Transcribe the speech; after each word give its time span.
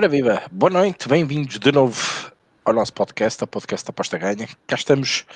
Ora 0.00 0.08
viva, 0.08 0.42
boa 0.50 0.70
noite, 0.70 1.06
bem-vindos 1.06 1.58
de 1.58 1.70
novo 1.70 2.32
ao 2.64 2.72
nosso 2.72 2.90
podcast, 2.90 3.44
a 3.44 3.46
podcast 3.46 3.90
Aposta 3.90 4.16
Ganha. 4.16 4.48
Cá 4.66 4.74
estamos 4.74 5.26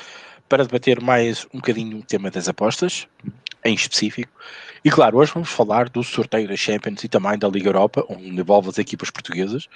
para 0.48 0.64
debater 0.64 1.02
mais 1.02 1.45
um 1.52 1.59
bocadinho 1.59 1.98
o 1.98 2.02
tema 2.02 2.30
das 2.30 2.48
apostas, 2.48 3.07
em 3.62 3.75
específico. 3.75 4.32
E 4.82 4.90
claro, 4.90 5.18
hoje 5.18 5.32
vamos 5.35 5.50
falar 5.50 5.90
do 5.90 6.03
sorteio 6.03 6.48
da 6.48 6.57
Champions 6.57 7.04
e 7.04 7.08
também 7.08 7.39
da 7.39 7.46
Liga 7.46 7.68
Europa, 7.68 8.07
onde 8.08 8.27
envolve 8.27 8.71
as 8.71 8.79
equipas 8.79 9.11
portuguesas. 9.11 9.68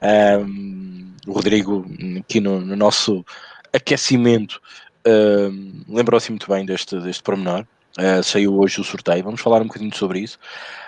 Um, 0.00 1.12
o 1.26 1.32
Rodrigo, 1.32 1.84
aqui 2.18 2.40
no, 2.40 2.58
no 2.58 2.74
nosso 2.74 3.22
aquecimento, 3.70 4.62
um, 5.06 5.82
lembrou-se 5.86 6.30
muito 6.30 6.48
bem 6.48 6.64
deste, 6.64 6.98
deste. 7.00 7.22
Uh, 7.30 8.22
saiu 8.24 8.58
hoje 8.58 8.80
o 8.80 8.84
sorteio, 8.84 9.24
vamos 9.24 9.42
falar 9.42 9.60
um 9.60 9.66
bocadinho 9.66 9.94
sobre 9.94 10.20
isso. 10.20 10.38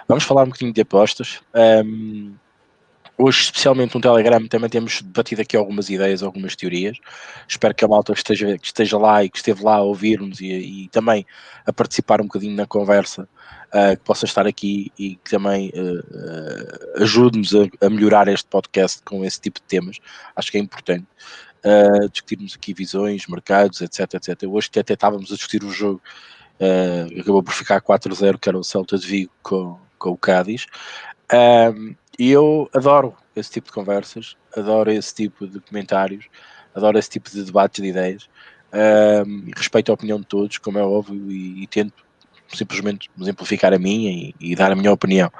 Vamos 0.08 0.24
falar 0.24 0.44
um 0.44 0.46
bocadinho 0.46 0.72
de 0.72 0.80
apostas. 0.80 1.42
Um, 1.84 2.32
Hoje, 3.16 3.42
especialmente 3.42 3.94
no 3.94 4.00
Telegram, 4.00 4.44
também 4.48 4.68
temos 4.68 5.00
debatido 5.00 5.40
aqui 5.40 5.56
algumas 5.56 5.88
ideias, 5.88 6.20
algumas 6.20 6.56
teorias. 6.56 6.98
Espero 7.46 7.72
que 7.72 7.84
a 7.84 7.88
malta 7.88 8.12
esteja, 8.12 8.58
que 8.58 8.66
esteja 8.66 8.98
lá 8.98 9.22
e 9.22 9.30
que 9.30 9.36
esteve 9.36 9.62
lá 9.62 9.76
a 9.76 9.82
ouvir-nos 9.82 10.40
e, 10.40 10.46
e, 10.46 10.88
também 10.88 11.24
a 11.64 11.72
participar 11.72 12.20
um 12.20 12.24
bocadinho 12.24 12.56
na 12.56 12.66
conversa, 12.66 13.28
uh, 13.72 13.96
que 13.96 14.02
possa 14.02 14.24
estar 14.24 14.48
aqui 14.48 14.90
e 14.98 15.14
que 15.14 15.30
também 15.30 15.68
uh, 15.68 17.02
ajude-nos 17.02 17.54
a, 17.54 17.86
a, 17.86 17.88
melhorar 17.88 18.26
este 18.26 18.48
podcast 18.48 19.00
com 19.04 19.24
esse 19.24 19.40
tipo 19.40 19.60
de 19.60 19.66
temas. 19.66 20.00
Acho 20.34 20.50
que 20.50 20.58
é 20.58 20.60
importante 20.60 21.06
uh, 21.64 22.08
discutirmos 22.08 22.56
aqui 22.56 22.74
visões, 22.74 23.28
mercados, 23.28 23.80
etc, 23.80 24.14
etc. 24.14 24.42
Hoje 24.48 24.70
até 24.76 24.94
estávamos 24.94 25.30
a 25.30 25.36
discutir 25.36 25.62
o 25.62 25.70
jogo, 25.70 26.02
acabou 27.20 27.44
por 27.44 27.54
ficar 27.54 27.80
4-0, 27.80 28.40
que 28.40 28.48
era 28.48 28.58
o 28.58 28.64
Celta 28.64 28.98
de 28.98 29.06
Vigo 29.06 29.30
com, 29.40 29.78
com 29.98 30.10
o 30.10 30.18
Cádiz. 30.18 30.66
E 32.18 32.30
eu 32.30 32.68
adoro 32.72 33.14
esse 33.34 33.50
tipo 33.50 33.66
de 33.66 33.72
conversas, 33.72 34.36
adoro 34.56 34.90
esse 34.90 35.14
tipo 35.14 35.46
de 35.46 35.60
comentários, 35.60 36.26
adoro 36.74 36.98
esse 36.98 37.10
tipo 37.10 37.30
de 37.30 37.42
debates 37.42 37.82
de 37.82 37.88
ideias. 37.88 38.28
Um, 38.72 39.50
respeito 39.56 39.90
a 39.90 39.94
opinião 39.94 40.18
de 40.18 40.26
todos, 40.26 40.58
como 40.58 40.78
é 40.78 40.82
óbvio, 40.82 41.30
e, 41.30 41.62
e 41.62 41.66
tento 41.66 42.04
simplesmente 42.48 43.10
exemplificar 43.20 43.72
a 43.72 43.78
minha 43.78 44.10
e, 44.10 44.34
e, 44.38 44.54
dar 44.54 44.70
a 44.72 44.76
minha 44.76 44.92
opinião. 44.92 45.30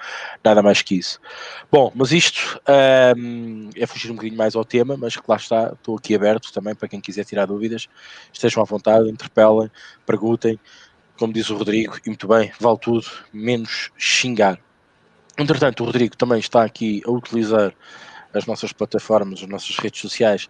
Nada 0.43 0.63
mais 0.63 0.83
que 0.83 0.97
isso. 0.97 1.21
Bom, 1.71 1.93
mas 1.95 2.13
isto 2.13 2.61
um, 3.17 3.71
é 3.77 3.87
fugir 3.87 4.11
um 4.11 4.15
bocadinho 4.15 4.39
mais 4.39 4.55
ao 4.55 4.65
tema, 4.65 4.97
mas 4.97 5.17
que 5.17 5.23
lá 5.29 5.37
está, 5.37 5.73
estou 5.73 5.97
aqui 5.97 6.15
aberto 6.15 6.53
também 6.53 6.75
para 6.75 6.89
quem 6.89 7.01
quiser 7.01 7.25
tirar 7.25 7.47
dúvidas. 7.47 7.89
Estejam 8.33 8.63
à 8.63 8.67
vontade, 8.67 9.09
interpelem, 9.09 9.71
perguntem. 10.07 10.59
Como 11.17 11.33
diz 11.33 11.49
o 11.51 11.57
Rodrigo, 11.57 11.97
e 12.05 12.09
muito 12.09 12.27
bem, 12.27 12.53
vale 12.59 12.79
tudo, 12.79 13.07
menos 13.33 13.91
xingar. 13.97 14.59
Entretanto, 15.39 15.83
o 15.83 15.87
Rodrigo 15.87 16.17
também 16.17 16.39
está 16.39 16.65
aqui 16.65 17.03
a 17.07 17.11
utilizar 17.11 17.75
as 18.33 18.47
nossas 18.47 18.73
plataformas, 18.73 19.43
as 19.43 19.49
nossas 19.49 19.77
redes 19.79 20.01
sociais 20.01 20.49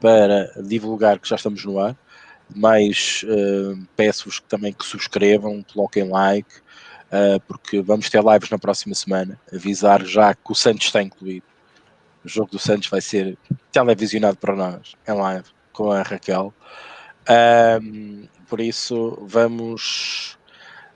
para 0.00 0.50
divulgar 0.62 1.18
que 1.18 1.28
já 1.28 1.36
estamos 1.36 1.64
no 1.64 1.78
ar. 1.78 1.96
Mas 2.54 3.24
uh, 3.24 3.86
peço-vos 3.96 4.40
também 4.40 4.72
que 4.72 4.84
subscrevam, 4.84 5.64
coloquem 5.72 6.08
like, 6.08 6.58
uh, 7.06 7.40
porque 7.46 7.80
vamos 7.80 8.10
ter 8.10 8.22
lives 8.22 8.50
na 8.50 8.58
próxima 8.58 8.94
semana. 8.94 9.40
Avisar 9.52 10.04
já 10.04 10.34
que 10.34 10.52
o 10.52 10.54
Santos 10.54 10.86
está 10.86 11.02
incluído. 11.02 11.46
O 12.24 12.28
jogo 12.28 12.50
do 12.50 12.58
Santos 12.58 12.88
vai 12.88 13.00
ser 13.00 13.38
televisionado 13.72 14.36
para 14.36 14.54
nós 14.54 14.94
em 15.06 15.12
live 15.12 15.46
com 15.72 15.90
a 15.90 16.02
Raquel. 16.02 16.52
Um, 17.82 18.26
por 18.48 18.60
isso, 18.60 19.18
vamos 19.22 20.38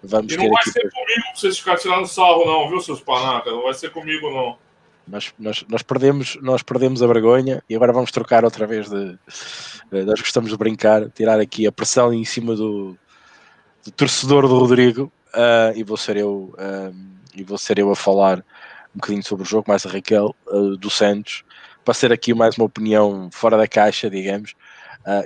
Vamos 0.03 0.33
e 0.33 0.37
não 0.37 0.49
vai 0.49 0.63
ser 0.63 0.91
comigo 0.91 1.23
pra 1.23 1.35
vocês 1.35 1.59
ficarem 1.59 1.81
tirando 1.81 2.07
salvo, 2.07 2.45
não, 2.45 2.69
viu, 2.69 2.81
seus 2.81 3.01
panacas? 3.01 3.53
Não 3.53 3.63
vai 3.63 3.75
ser 3.75 3.91
comigo, 3.91 4.31
não. 4.31 4.57
Nós, 5.07 5.33
nós, 5.39 5.65
nós, 5.69 5.83
perdemos, 5.83 6.37
nós 6.43 6.63
perdemos 6.63 7.03
a 7.03 7.07
vergonha 7.07 7.63
e 7.69 7.75
agora 7.75 7.93
vamos 7.93 8.13
trocar 8.13 8.45
outra 8.45 8.67
vez 8.67 8.89
de. 8.89 9.19
Nós 9.91 10.21
gostamos 10.21 10.51
de 10.51 10.57
brincar, 10.57 11.09
tirar 11.11 11.41
aqui 11.41 11.67
a 11.67 11.73
pressão 11.73 12.13
em 12.13 12.25
cima 12.25 12.55
do, 12.55 12.97
do 13.85 13.91
torcedor 13.91 14.47
do 14.47 14.59
Rodrigo 14.59 15.11
uh, 15.29 15.77
e 15.77 15.83
vou 15.83 15.97
ser 15.97 16.19
eu 16.19 16.55
uh, 16.55 16.95
e 17.35 17.43
vou 17.43 17.57
ser 17.57 17.79
eu 17.79 17.91
a 17.91 17.97
falar 17.97 18.39
um 18.95 18.99
bocadinho 18.99 19.25
sobre 19.25 19.45
o 19.45 19.49
jogo, 19.49 19.65
mais 19.69 19.87
a 19.87 19.89
Raquel 19.89 20.35
uh, 20.47 20.77
do 20.77 20.91
Santos, 20.91 21.43
para 21.85 21.95
ser 21.95 22.13
aqui 22.13 22.35
mais 22.35 22.59
uma 22.59 22.67
opinião 22.67 23.31
fora 23.33 23.57
da 23.57 23.67
caixa, 23.67 24.11
digamos, 24.11 24.55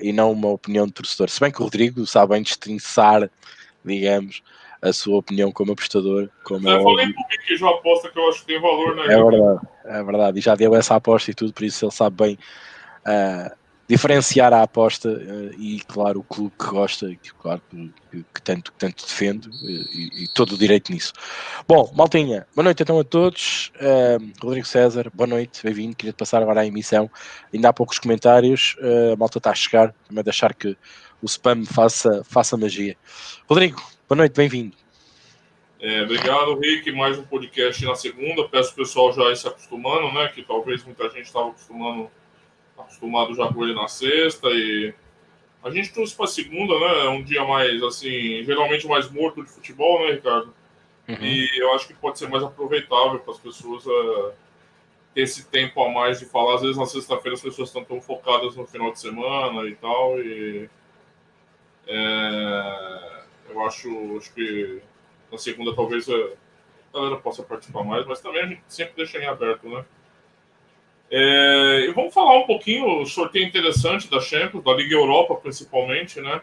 e 0.00 0.12
não 0.12 0.30
uma 0.30 0.48
opinião 0.48 0.86
de 0.86 0.92
torcedor. 0.92 1.28
Se 1.28 1.40
bem 1.40 1.50
que 1.50 1.60
o 1.60 1.64
Rodrigo 1.64 2.06
sabe 2.06 2.34
bem 2.34 2.42
destrinçar, 2.42 3.28
digamos, 3.84 4.42
a 4.82 4.92
sua 4.92 5.18
opinião 5.18 5.52
como 5.52 5.72
apostador. 5.72 6.28
Como 6.42 6.68
eu 6.68 6.76
é 6.76 6.82
falei 6.82 7.12
pro 7.12 7.24
que 7.46 7.56
já 7.56 7.70
aposta 7.70 8.10
que 8.10 8.18
eu 8.18 8.28
acho 8.28 8.40
que 8.40 8.46
tem 8.46 8.60
valor, 8.60 8.96
né? 8.96 9.04
É 9.04 9.22
verdade, 9.22 9.68
é 9.84 10.02
verdade. 10.02 10.38
E 10.38 10.42
já 10.42 10.54
deu 10.56 10.74
essa 10.74 10.96
aposta 10.96 11.30
e 11.30 11.34
tudo, 11.34 11.52
por 11.52 11.62
isso 11.62 11.84
ele 11.84 11.92
sabe 11.92 12.16
bem 12.16 12.38
uh, 13.06 13.56
diferenciar 13.88 14.52
a 14.52 14.62
aposta 14.62 15.08
uh, 15.08 15.54
e, 15.56 15.80
claro, 15.86 16.18
o 16.18 16.24
clube 16.24 16.52
que 16.58 16.66
gosta, 16.66 17.06
que, 17.14 17.32
claro, 17.32 17.62
que, 17.70 18.24
que 18.34 18.42
tanto, 18.42 18.72
que 18.72 18.78
tanto 18.78 19.06
defende 19.06 19.48
e, 19.62 20.24
e, 20.24 20.28
todo 20.34 20.54
o 20.54 20.58
direito 20.58 20.90
nisso. 20.90 21.12
Bom, 21.68 21.92
Maltinha, 21.94 22.44
boa 22.52 22.64
noite 22.64 22.82
então 22.82 22.98
a 22.98 23.04
todos. 23.04 23.70
Uh, 23.76 24.32
Rodrigo 24.44 24.66
César, 24.66 25.12
boa 25.14 25.28
noite, 25.28 25.62
bem-vindo. 25.62 25.94
Queria-te 25.94 26.16
passar 26.16 26.42
agora 26.42 26.62
à 26.62 26.66
emissão. 26.66 27.08
Ainda 27.54 27.68
há 27.68 27.72
poucos 27.72 28.00
comentários, 28.00 28.76
a 29.12 29.16
malta 29.16 29.38
está 29.38 29.50
a 29.50 29.54
chegar, 29.54 29.94
também 30.08 30.24
deixar 30.24 30.52
que 30.54 30.76
o 31.22 31.26
spam 31.26 31.64
faça, 31.64 32.24
faça 32.24 32.56
magia. 32.56 32.96
Rodrigo, 33.48 33.80
Boa 34.12 34.18
noite, 34.18 34.34
bem-vindo. 34.36 34.76
É, 35.80 36.02
obrigado, 36.02 36.58
Rick. 36.58 36.92
Mais 36.92 37.18
um 37.18 37.24
podcast 37.24 37.82
na 37.82 37.94
segunda. 37.94 38.46
Peço 38.46 38.72
o 38.72 38.74
pessoal 38.74 39.10
já 39.10 39.22
ir 39.30 39.36
se 39.36 39.48
acostumando, 39.48 40.12
né? 40.12 40.28
Que 40.28 40.42
talvez 40.42 40.84
muita 40.84 41.08
gente 41.08 41.22
estava 41.22 41.48
acostumando, 41.48 42.10
acostumado 42.76 43.34
já 43.34 43.50
com 43.50 43.64
ele 43.64 43.72
na 43.72 43.88
sexta. 43.88 44.50
E 44.50 44.92
a 45.64 45.70
gente 45.70 45.94
trouxe 45.94 46.14
para 46.14 46.26
segunda, 46.26 46.78
né? 46.78 47.06
É 47.06 47.08
um 47.08 47.22
dia 47.22 47.42
mais, 47.46 47.82
assim, 47.82 48.44
geralmente 48.44 48.86
mais 48.86 49.10
morto 49.10 49.42
de 49.42 49.48
futebol, 49.48 50.04
né, 50.04 50.12
Ricardo? 50.12 50.52
Uhum. 51.08 51.16
E 51.18 51.48
eu 51.58 51.72
acho 51.72 51.86
que 51.86 51.94
pode 51.94 52.18
ser 52.18 52.28
mais 52.28 52.44
aproveitável 52.44 53.18
para 53.18 53.32
as 53.32 53.40
pessoas 53.40 53.86
uh, 53.86 54.32
ter 55.14 55.22
esse 55.22 55.46
tempo 55.46 55.82
a 55.82 55.90
mais 55.90 56.18
de 56.18 56.26
falar. 56.26 56.56
Às 56.56 56.60
vezes 56.60 56.76
na 56.76 56.84
sexta-feira 56.84 57.34
as 57.34 57.40
pessoas 57.40 57.70
estão 57.70 57.82
tão 57.82 57.98
focadas 57.98 58.56
no 58.56 58.66
final 58.66 58.92
de 58.92 59.00
semana 59.00 59.66
e 59.66 59.74
tal. 59.74 60.20
E. 60.20 60.68
É 61.86 63.21
eu 63.48 63.66
acho, 63.66 64.16
acho 64.16 64.32
que 64.34 64.80
na 65.30 65.38
segunda 65.38 65.74
talvez 65.74 66.08
a 66.08 66.30
galera 66.92 67.16
possa 67.16 67.42
participar 67.42 67.84
mais, 67.84 68.06
mas 68.06 68.20
também 68.20 68.42
a 68.42 68.46
gente 68.46 68.62
sempre 68.68 68.94
deixa 68.96 69.18
em 69.18 69.26
aberto, 69.26 69.68
né? 69.68 69.84
É, 71.10 71.86
e 71.88 71.92
vamos 71.92 72.14
falar 72.14 72.38
um 72.38 72.46
pouquinho, 72.46 73.02
o 73.02 73.06
sorteio 73.06 73.46
interessante 73.46 74.08
da 74.08 74.20
Champions, 74.20 74.64
da 74.64 74.72
Liga 74.72 74.94
Europa 74.94 75.34
principalmente, 75.36 76.20
né? 76.20 76.40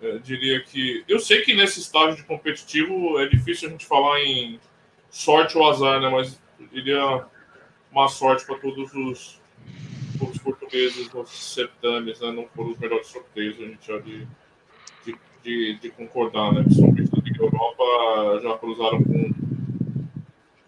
Eu 0.00 0.18
diria 0.18 0.60
que. 0.62 1.02
Eu 1.08 1.18
sei 1.18 1.40
que 1.40 1.54
nesse 1.54 1.80
estágio 1.80 2.16
de 2.16 2.24
competitivo 2.24 3.18
é 3.18 3.26
difícil 3.26 3.68
a 3.68 3.72
gente 3.72 3.86
falar 3.86 4.20
em 4.20 4.60
sorte 5.08 5.56
ou 5.56 5.68
azar, 5.68 6.00
né? 6.00 6.08
Mas 6.10 6.38
eu 6.60 6.66
diria 6.66 7.24
uma 7.90 8.08
sorte 8.08 8.44
para 8.44 8.58
todos 8.58 8.92
os, 8.92 9.40
os 10.20 10.38
portugueses 10.38 11.10
nos 11.12 11.30
certames, 11.30 12.20
né? 12.20 12.30
Não 12.30 12.46
foram 12.48 12.72
os 12.72 12.78
melhores 12.78 13.06
sorteios, 13.06 13.58
a 13.58 13.64
gente 13.64 13.86
já 13.86 13.98
de 13.98 14.28
de, 15.46 15.78
de 15.78 15.90
concordar, 15.90 16.52
né? 16.52 16.64
Principalmente 16.64 17.12
na 17.14 17.22
Liga 17.22 17.44
Europa 17.44 18.40
já 18.42 18.58
cruzaram 18.58 19.02
com, 19.04 19.30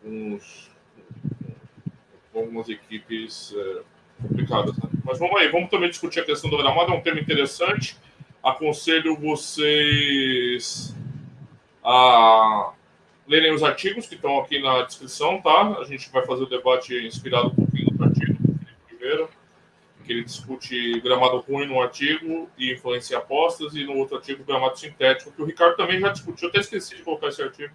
uns, 0.04 0.70
com 2.32 2.38
algumas 2.38 2.68
equipes 2.68 3.52
é, 3.56 3.82
complicadas. 4.22 4.76
Né? 4.78 4.88
Mas 5.04 5.18
vamos 5.18 5.36
aí, 5.36 5.48
vamos 5.48 5.68
também 5.68 5.90
discutir 5.90 6.20
a 6.20 6.24
questão 6.24 6.48
do 6.48 6.56
gramado, 6.56 6.92
é 6.92 6.94
um 6.94 7.00
tema 7.00 7.18
interessante. 7.18 7.96
Aconselho 8.40 9.16
vocês 9.16 10.96
a 11.82 12.72
lerem 13.26 13.52
os 13.52 13.62
artigos 13.62 14.06
que 14.06 14.14
estão 14.14 14.38
aqui 14.38 14.60
na 14.60 14.82
descrição, 14.82 15.42
tá? 15.42 15.76
A 15.80 15.84
gente 15.84 16.08
vai 16.10 16.24
fazer 16.24 16.44
o 16.44 16.48
debate 16.48 16.94
inspirado 17.04 17.48
um 17.48 17.54
pouquinho 17.54 17.92
no 17.92 18.04
artigo 18.04 18.32
do 18.32 18.58
Felipe 18.58 18.76
Oliveira 18.88 19.28
que 20.08 20.12
ele 20.14 20.24
discute 20.24 21.00
gramado 21.00 21.36
ruim 21.40 21.66
no 21.66 21.82
artigo 21.82 22.48
e 22.56 22.72
influencia 22.72 23.18
apostas, 23.18 23.74
e 23.74 23.84
no 23.84 23.94
outro 23.98 24.16
artigo 24.16 24.42
gramado 24.42 24.78
sintético, 24.78 25.30
que 25.30 25.42
o 25.42 25.44
Ricardo 25.44 25.76
também 25.76 26.00
já 26.00 26.08
discutiu, 26.08 26.46
eu 26.46 26.50
até 26.50 26.60
esqueci 26.60 26.96
de 26.96 27.02
colocar 27.02 27.28
esse 27.28 27.42
artigo. 27.42 27.74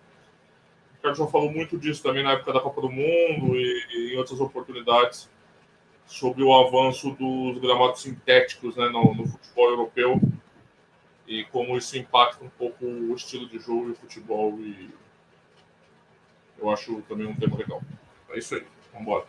O 0.90 0.96
Ricardo 0.96 1.16
já 1.16 1.28
falou 1.28 1.52
muito 1.52 1.78
disso 1.78 2.02
também 2.02 2.24
na 2.24 2.32
época 2.32 2.52
da 2.52 2.60
Copa 2.60 2.82
do 2.82 2.90
Mundo 2.90 3.56
e, 3.56 3.86
e 3.92 4.14
em 4.14 4.18
outras 4.18 4.42
oportunidades, 4.42 5.30
sobre 6.08 6.42
o 6.42 6.52
avanço 6.52 7.12
dos 7.12 7.60
gramados 7.60 8.02
sintéticos 8.02 8.76
né, 8.76 8.90
no, 8.90 9.14
no 9.14 9.28
futebol 9.28 9.70
europeu 9.70 10.20
e 11.28 11.46
como 11.46 11.78
isso 11.78 11.96
impacta 11.98 12.44
um 12.44 12.50
pouco 12.50 12.84
o 12.84 13.14
estilo 13.16 13.48
de 13.48 13.60
jogo 13.60 13.90
e 13.90 13.92
o 13.92 13.96
futebol. 13.96 14.58
E 14.60 14.90
eu 16.58 16.70
acho 16.72 17.00
também 17.04 17.28
um 17.28 17.36
tema 17.36 17.58
legal. 17.58 17.82
É 18.30 18.40
isso 18.40 18.56
aí. 18.56 18.66
Vamos 18.92 19.08
embora. 19.08 19.26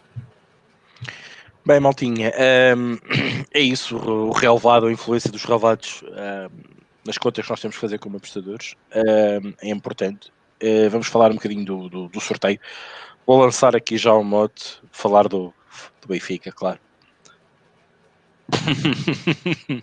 Bem, 1.66 1.80
Maltinha, 1.80 2.30
um, 2.76 2.98
é 3.50 3.60
isso. 3.60 3.96
O 3.96 4.32
relevado, 4.32 4.86
a 4.86 4.92
influência 4.92 5.32
dos 5.32 5.44
relevados 5.44 6.02
um, 6.02 6.50
nas 7.06 7.16
contas 7.16 7.46
que 7.46 7.50
nós 7.50 7.58
temos 7.58 7.76
que 7.76 7.80
fazer 7.80 7.98
como 7.98 8.18
apostadores 8.18 8.74
um, 8.94 9.54
é 9.62 9.70
importante. 9.70 10.30
Uh, 10.62 10.90
vamos 10.90 11.06
falar 11.06 11.30
um 11.30 11.36
bocadinho 11.36 11.64
do, 11.64 11.88
do, 11.88 12.08
do, 12.08 12.20
sorteio. 12.20 12.60
Vou 13.26 13.40
lançar 13.40 13.74
aqui 13.74 13.96
já 13.96 14.12
um 14.12 14.22
mote, 14.22 14.78
falar 14.92 15.26
do, 15.26 15.54
do 16.02 16.08
Benfica, 16.08 16.52
claro. 16.52 16.78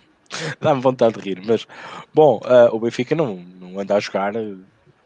Dá-me 0.60 0.80
vontade 0.80 1.14
de 1.14 1.20
rir, 1.20 1.42
mas 1.44 1.66
bom, 2.14 2.40
uh, 2.44 2.72
o 2.72 2.78
Benfica 2.78 3.16
não, 3.16 3.34
não 3.34 3.80
anda 3.80 3.96
a 3.96 4.00
jogar, 4.00 4.34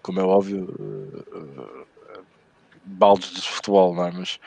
como 0.03 0.21
é 0.21 0.23
óbvio, 0.23 0.65
uh, 0.79 1.87
baldes 2.85 3.33
de 3.33 3.49
futebol, 3.49 3.95
não 3.95 4.05
é? 4.05 4.13
Mas 4.13 4.39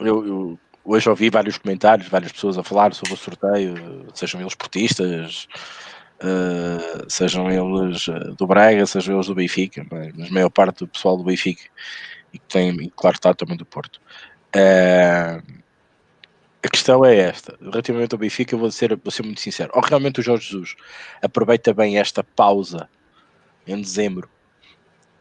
eu, 0.00 0.26
eu, 0.26 0.58
hoje 0.84 1.08
ouvi 1.08 1.30
vários 1.30 1.58
comentários, 1.58 2.08
várias 2.08 2.32
pessoas 2.32 2.58
a 2.58 2.62
falar 2.62 2.94
sobre 2.94 3.14
o 3.14 3.16
sorteio, 3.16 4.06
sejam 4.14 4.40
eles 4.40 4.54
portistas, 4.54 5.48
sejam 7.08 7.50
eles 7.50 8.06
do 8.36 8.46
Braga, 8.46 8.86
sejam 8.86 9.14
eles 9.14 9.26
do 9.26 9.34
Benfica, 9.34 9.86
mas 9.90 10.28
a 10.28 10.32
maior 10.32 10.50
parte 10.50 10.78
do 10.78 10.88
pessoal 10.88 11.16
do 11.16 11.24
Benfica 11.24 11.64
e 12.32 12.38
que 12.38 12.46
tem, 12.46 12.92
claro 12.94 13.16
está 13.16 13.34
também 13.34 13.56
do 13.56 13.64
Porto. 13.64 14.00
Uh, 14.54 15.42
a 16.62 16.68
questão 16.68 17.04
é 17.04 17.16
esta, 17.16 17.56
relativamente 17.60 18.14
ao 18.14 18.18
Benfica, 18.18 18.56
vou 18.56 18.70
ser, 18.70 18.96
vou 18.96 19.10
ser 19.10 19.22
muito 19.22 19.40
sincero. 19.40 19.70
Ou 19.74 19.82
realmente 19.82 20.20
o 20.20 20.22
Jorge 20.22 20.50
Jesus 20.50 20.76
aproveita 21.22 21.72
bem 21.72 21.98
esta 21.98 22.24
pausa 22.24 22.88
em 23.66 23.80
dezembro 23.80 24.28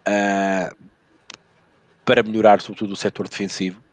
uh, 0.07 0.75
para 2.03 2.23
melhorar, 2.23 2.61
sobretudo, 2.61 2.93
o 2.93 2.97
setor 2.97 3.27
defensivo. 3.27 3.83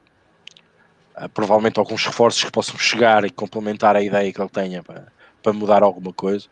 Uh, 1.16 1.28
provavelmente 1.28 1.78
alguns 1.78 2.04
reforços 2.04 2.44
que 2.44 2.50
possam 2.50 2.78
chegar 2.78 3.24
e 3.24 3.30
complementar 3.30 3.96
a 3.96 4.02
ideia 4.02 4.32
que 4.32 4.40
ele 4.40 4.48
tenha 4.48 4.82
para, 4.82 5.12
para 5.42 5.52
mudar 5.52 5.82
alguma 5.82 6.12
coisa. 6.12 6.46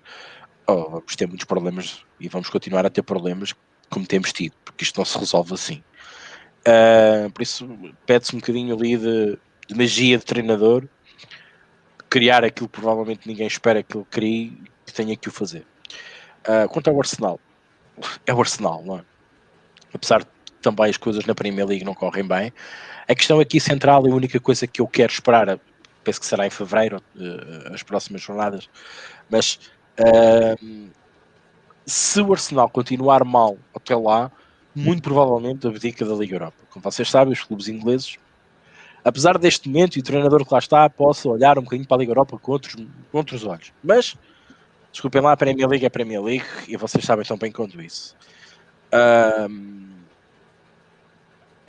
Oh, 0.67 0.91
vamos 0.91 1.17
ter 1.17 1.27
muitos 1.27 1.47
problemas 1.47 2.05
e 2.19 2.29
vamos 2.29 2.49
continuar 2.49 2.85
a 2.87 2.91
ter 2.91 3.03
problemas 3.03 3.55
como 3.89 4.07
temos 4.07 4.33
tido, 4.33 4.55
porque 4.65 4.85
isto 4.85 4.99
não 4.99 5.05
se 5.05 5.19
resolve 5.19 5.55
assim. 5.55 5.83
Uh, 6.61 7.31
por 7.31 7.43
isso 7.43 7.67
pede-se 8.07 8.37
um 8.37 8.39
bocadinho 8.39 8.77
ali 8.77 8.97
de 8.97 9.39
de 9.71 9.77
magia 9.77 10.19
de 10.19 10.25
treinador, 10.25 10.89
criar 12.09 12.45
aquilo 12.45 12.69
que 12.69 12.81
provavelmente 12.81 13.29
ninguém 13.29 13.47
espera 13.47 13.85
que 13.85 13.97
ele 13.97 14.07
crie, 14.11 14.63
que 14.85 14.93
tenha 14.93 15.17
que 15.17 15.29
o 15.29 15.33
fazer. 15.33 15.65
Uh, 16.41 16.69
quanto 16.69 16.91
ao 16.91 16.99
Arsenal, 16.99 17.39
é 18.27 18.35
o 18.35 18.41
Arsenal, 18.41 18.83
não 18.85 18.99
é? 18.99 19.05
Apesar 19.95 20.25
de 20.25 20.29
também 20.61 20.91
as 20.91 20.97
coisas 20.97 21.25
na 21.25 21.35
Premier 21.35 21.67
League 21.67 21.85
não 21.85 21.95
correm 21.95 22.27
bem, 22.27 22.53
a 23.09 23.15
questão 23.15 23.41
aqui 23.41 23.61
central 23.61 24.07
e 24.07 24.11
a 24.11 24.15
única 24.15 24.39
coisa 24.39 24.67
que 24.67 24.81
eu 24.81 24.87
quero 24.87 25.13
esperar, 25.13 25.59
penso 26.05 26.21
que 26.21 26.27
será 26.27 26.47
em 26.47 26.51
fevereiro, 26.51 27.03
uh, 27.17 27.75
as 27.75 27.83
próximas 27.83 28.23
jornadas, 28.23 28.69
mas 29.29 29.59
uh, 29.99 30.91
se 31.87 32.21
o 32.21 32.33
Arsenal 32.33 32.69
continuar 32.69 33.25
mal 33.25 33.59
até 33.75 33.97
lá, 33.97 34.31
muito 34.75 35.03
provavelmente 35.03 35.67
abdica 35.67 36.05
da 36.05 36.15
Liga 36.15 36.37
Europa. 36.37 36.57
Como 36.71 36.83
vocês 36.83 37.11
sabem, 37.11 37.33
os 37.33 37.43
clubes 37.43 37.67
ingleses 37.67 38.17
apesar 39.05 39.39
deste 39.39 39.69
momento 39.69 39.97
e 39.97 40.01
o 40.01 40.03
treinador 40.03 40.45
que 40.45 40.53
lá 40.53 40.59
está 40.59 40.89
possa 40.89 41.29
olhar 41.29 41.59
um 41.59 41.63
bocadinho 41.63 41.87
para 41.87 41.97
a 41.97 42.01
Liga 42.01 42.13
Europa 42.13 42.39
com 42.39 42.53
outros, 42.53 42.75
com 42.75 43.19
outros 43.19 43.45
olhos. 43.45 43.73
Mas, 43.83 44.17
desculpem 44.93 45.21
lá, 45.21 45.33
a 45.33 45.37
Premier 45.37 45.69
League 45.69 45.85
é 45.85 45.89
a 45.89 45.91
Premier 45.91 46.23
League 46.23 46.47
e 46.69 46.77
vocês 46.77 47.05
sabem 47.05 47.25
tão 47.25 47.37
bem 47.37 47.51
quanto 47.51 47.81
isso. 47.81 48.17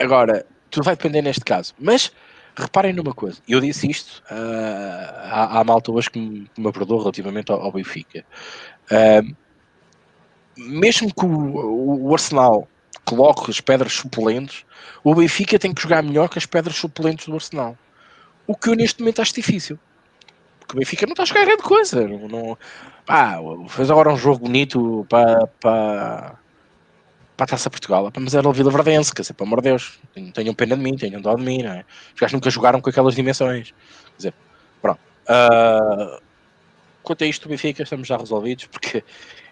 Agora, 0.02 0.46
tudo 0.70 0.84
vai 0.84 0.96
depender 0.96 1.22
neste 1.22 1.44
caso. 1.44 1.74
Mas, 1.78 2.12
reparem 2.56 2.92
numa 2.92 3.14
coisa, 3.14 3.38
eu 3.48 3.60
disse 3.60 3.90
isto 3.90 4.22
uh, 4.30 5.30
à, 5.30 5.60
à, 5.60 5.64
malta 5.64 5.92
hoje 5.92 6.10
que 6.10 6.18
me, 6.18 6.50
me 6.56 6.68
abordou 6.68 6.98
relativamente 6.98 7.50
ao, 7.50 7.60
ao 7.60 7.72
Benfica. 7.72 8.24
Uh, 8.90 9.34
mesmo 10.56 11.12
que 11.14 11.24
o, 11.24 12.08
o 12.08 12.12
Arsenal 12.12 12.68
coloque 13.04 13.50
as 13.50 13.60
pedras 13.60 13.92
suplentes, 13.92 14.64
o 15.02 15.14
Benfica 15.14 15.58
tem 15.58 15.72
que 15.72 15.82
jogar 15.82 16.02
melhor 16.02 16.28
que 16.28 16.38
as 16.38 16.46
pedras 16.46 16.76
suplentes 16.76 17.26
do 17.26 17.34
Arsenal. 17.34 17.76
O 18.46 18.56
que 18.56 18.68
eu 18.68 18.74
neste 18.74 19.00
momento 19.00 19.22
acho 19.22 19.34
difícil. 19.34 19.78
Porque 20.58 20.76
o 20.76 20.78
Benfica 20.78 21.06
não 21.06 21.12
está 21.12 21.22
a 21.22 21.26
jogar 21.26 21.44
grande 21.44 21.62
coisa. 21.62 22.06
Não, 22.06 22.28
não, 22.28 22.58
pá, 23.06 23.38
fez 23.68 23.90
agora 23.90 24.12
um 24.12 24.16
jogo 24.16 24.46
bonito 24.46 25.06
para, 25.08 25.46
para, 25.60 26.38
para 27.42 27.44
a 27.44 27.46
Taça 27.46 27.68
Portugal. 27.68 28.10
Mas 28.18 28.34
era 28.34 28.48
o 28.48 28.52
Vila 28.52 28.70
Verdense, 28.70 29.12
quer 29.12 29.22
dizer, 29.22 29.34
pelo 29.34 29.48
amor 29.48 29.60
de 29.60 29.70
Deus, 29.70 29.98
tenham 30.32 30.54
pena 30.54 30.76
de 30.76 30.82
mim, 30.82 30.96
tenham 30.96 31.20
dó 31.20 31.34
de 31.34 31.42
mim. 31.42 31.62
Não 31.62 31.72
é? 31.72 31.84
Os 32.14 32.20
gajos 32.20 32.34
nunca 32.34 32.50
jogaram 32.50 32.80
com 32.80 32.88
aquelas 32.88 33.14
dimensões. 33.14 33.72
Quer 33.72 34.16
dizer, 34.16 34.34
pronto. 34.80 35.00
Uh, 35.24 36.22
quanto 37.02 37.24
a 37.24 37.26
isto, 37.26 37.46
o 37.46 37.48
Benfica 37.48 37.82
estamos 37.82 38.06
já 38.06 38.16
resolvidos, 38.16 38.66
porque 38.66 39.02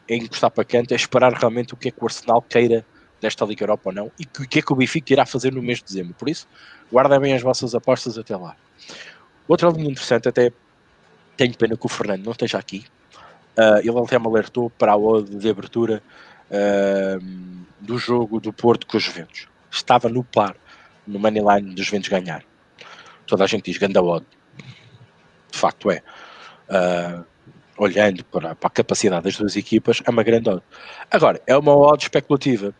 é 0.08 0.14
encostar 0.14 0.50
para 0.50 0.64
canto, 0.64 0.92
é 0.92 0.94
esperar 0.94 1.32
realmente 1.32 1.74
o 1.74 1.76
que 1.76 1.88
é 1.88 1.90
que 1.90 1.98
o 2.00 2.06
Arsenal 2.06 2.42
queira 2.42 2.84
desta 3.20 3.44
Liga 3.44 3.64
Europa 3.64 3.82
ou 3.86 3.92
não, 3.92 4.12
e 4.18 4.24
o 4.24 4.48
que 4.48 4.60
é 4.60 4.62
que 4.62 4.72
o 4.72 4.76
Benfica 4.76 5.12
irá 5.12 5.26
fazer 5.26 5.52
no 5.52 5.60
mês 5.60 5.78
de 5.78 5.84
dezembro. 5.84 6.14
Por 6.14 6.28
isso, 6.28 6.48
guardem 6.90 7.20
bem 7.20 7.34
as 7.34 7.42
vossas 7.42 7.74
apostas 7.74 8.16
até 8.16 8.36
lá. 8.36 8.56
Outra 9.46 9.68
linha 9.68 9.90
interessante, 9.90 10.28
até 10.28 10.52
tenho 11.36 11.54
pena 11.56 11.76
que 11.76 11.86
o 11.86 11.88
Fernando 11.88 12.24
não 12.24 12.32
esteja 12.32 12.58
aqui. 12.58 12.84
Uh, 13.58 13.78
ele 13.80 13.98
até 13.98 14.18
me 14.18 14.26
alertou 14.26 14.70
para 14.70 14.92
a 14.92 14.96
ode 14.96 15.36
de 15.36 15.50
abertura 15.50 16.02
do 17.80 17.98
jogo 17.98 18.40
do 18.40 18.52
Porto 18.52 18.86
com 18.86 18.96
os 18.96 19.02
Juventus. 19.02 19.48
Estava 19.70 20.08
no 20.08 20.24
par, 20.24 20.56
no 21.06 21.18
moneyline 21.18 21.74
dos 21.74 21.86
Juventus 21.86 22.08
ganhar. 22.08 22.44
Toda 23.26 23.44
a 23.44 23.46
gente 23.46 23.64
diz 23.64 23.78
ganda 23.78 24.02
ode. 24.02 24.26
De 25.50 25.58
facto 25.58 25.90
é. 25.90 26.02
Uh, 26.68 27.24
olhando 27.76 28.24
para, 28.24 28.54
para, 28.54 28.68
a 28.68 28.70
capacidade 28.70 29.24
das 29.24 29.36
duas 29.36 29.56
equipas, 29.56 30.02
é 30.04 30.10
uma 30.10 30.22
grande 30.22 30.50
ode. 30.50 30.62
Agora, 31.10 31.40
é 31.46 31.56
uma 31.56 31.74
ode 31.74 32.04
especulativa 32.04 32.74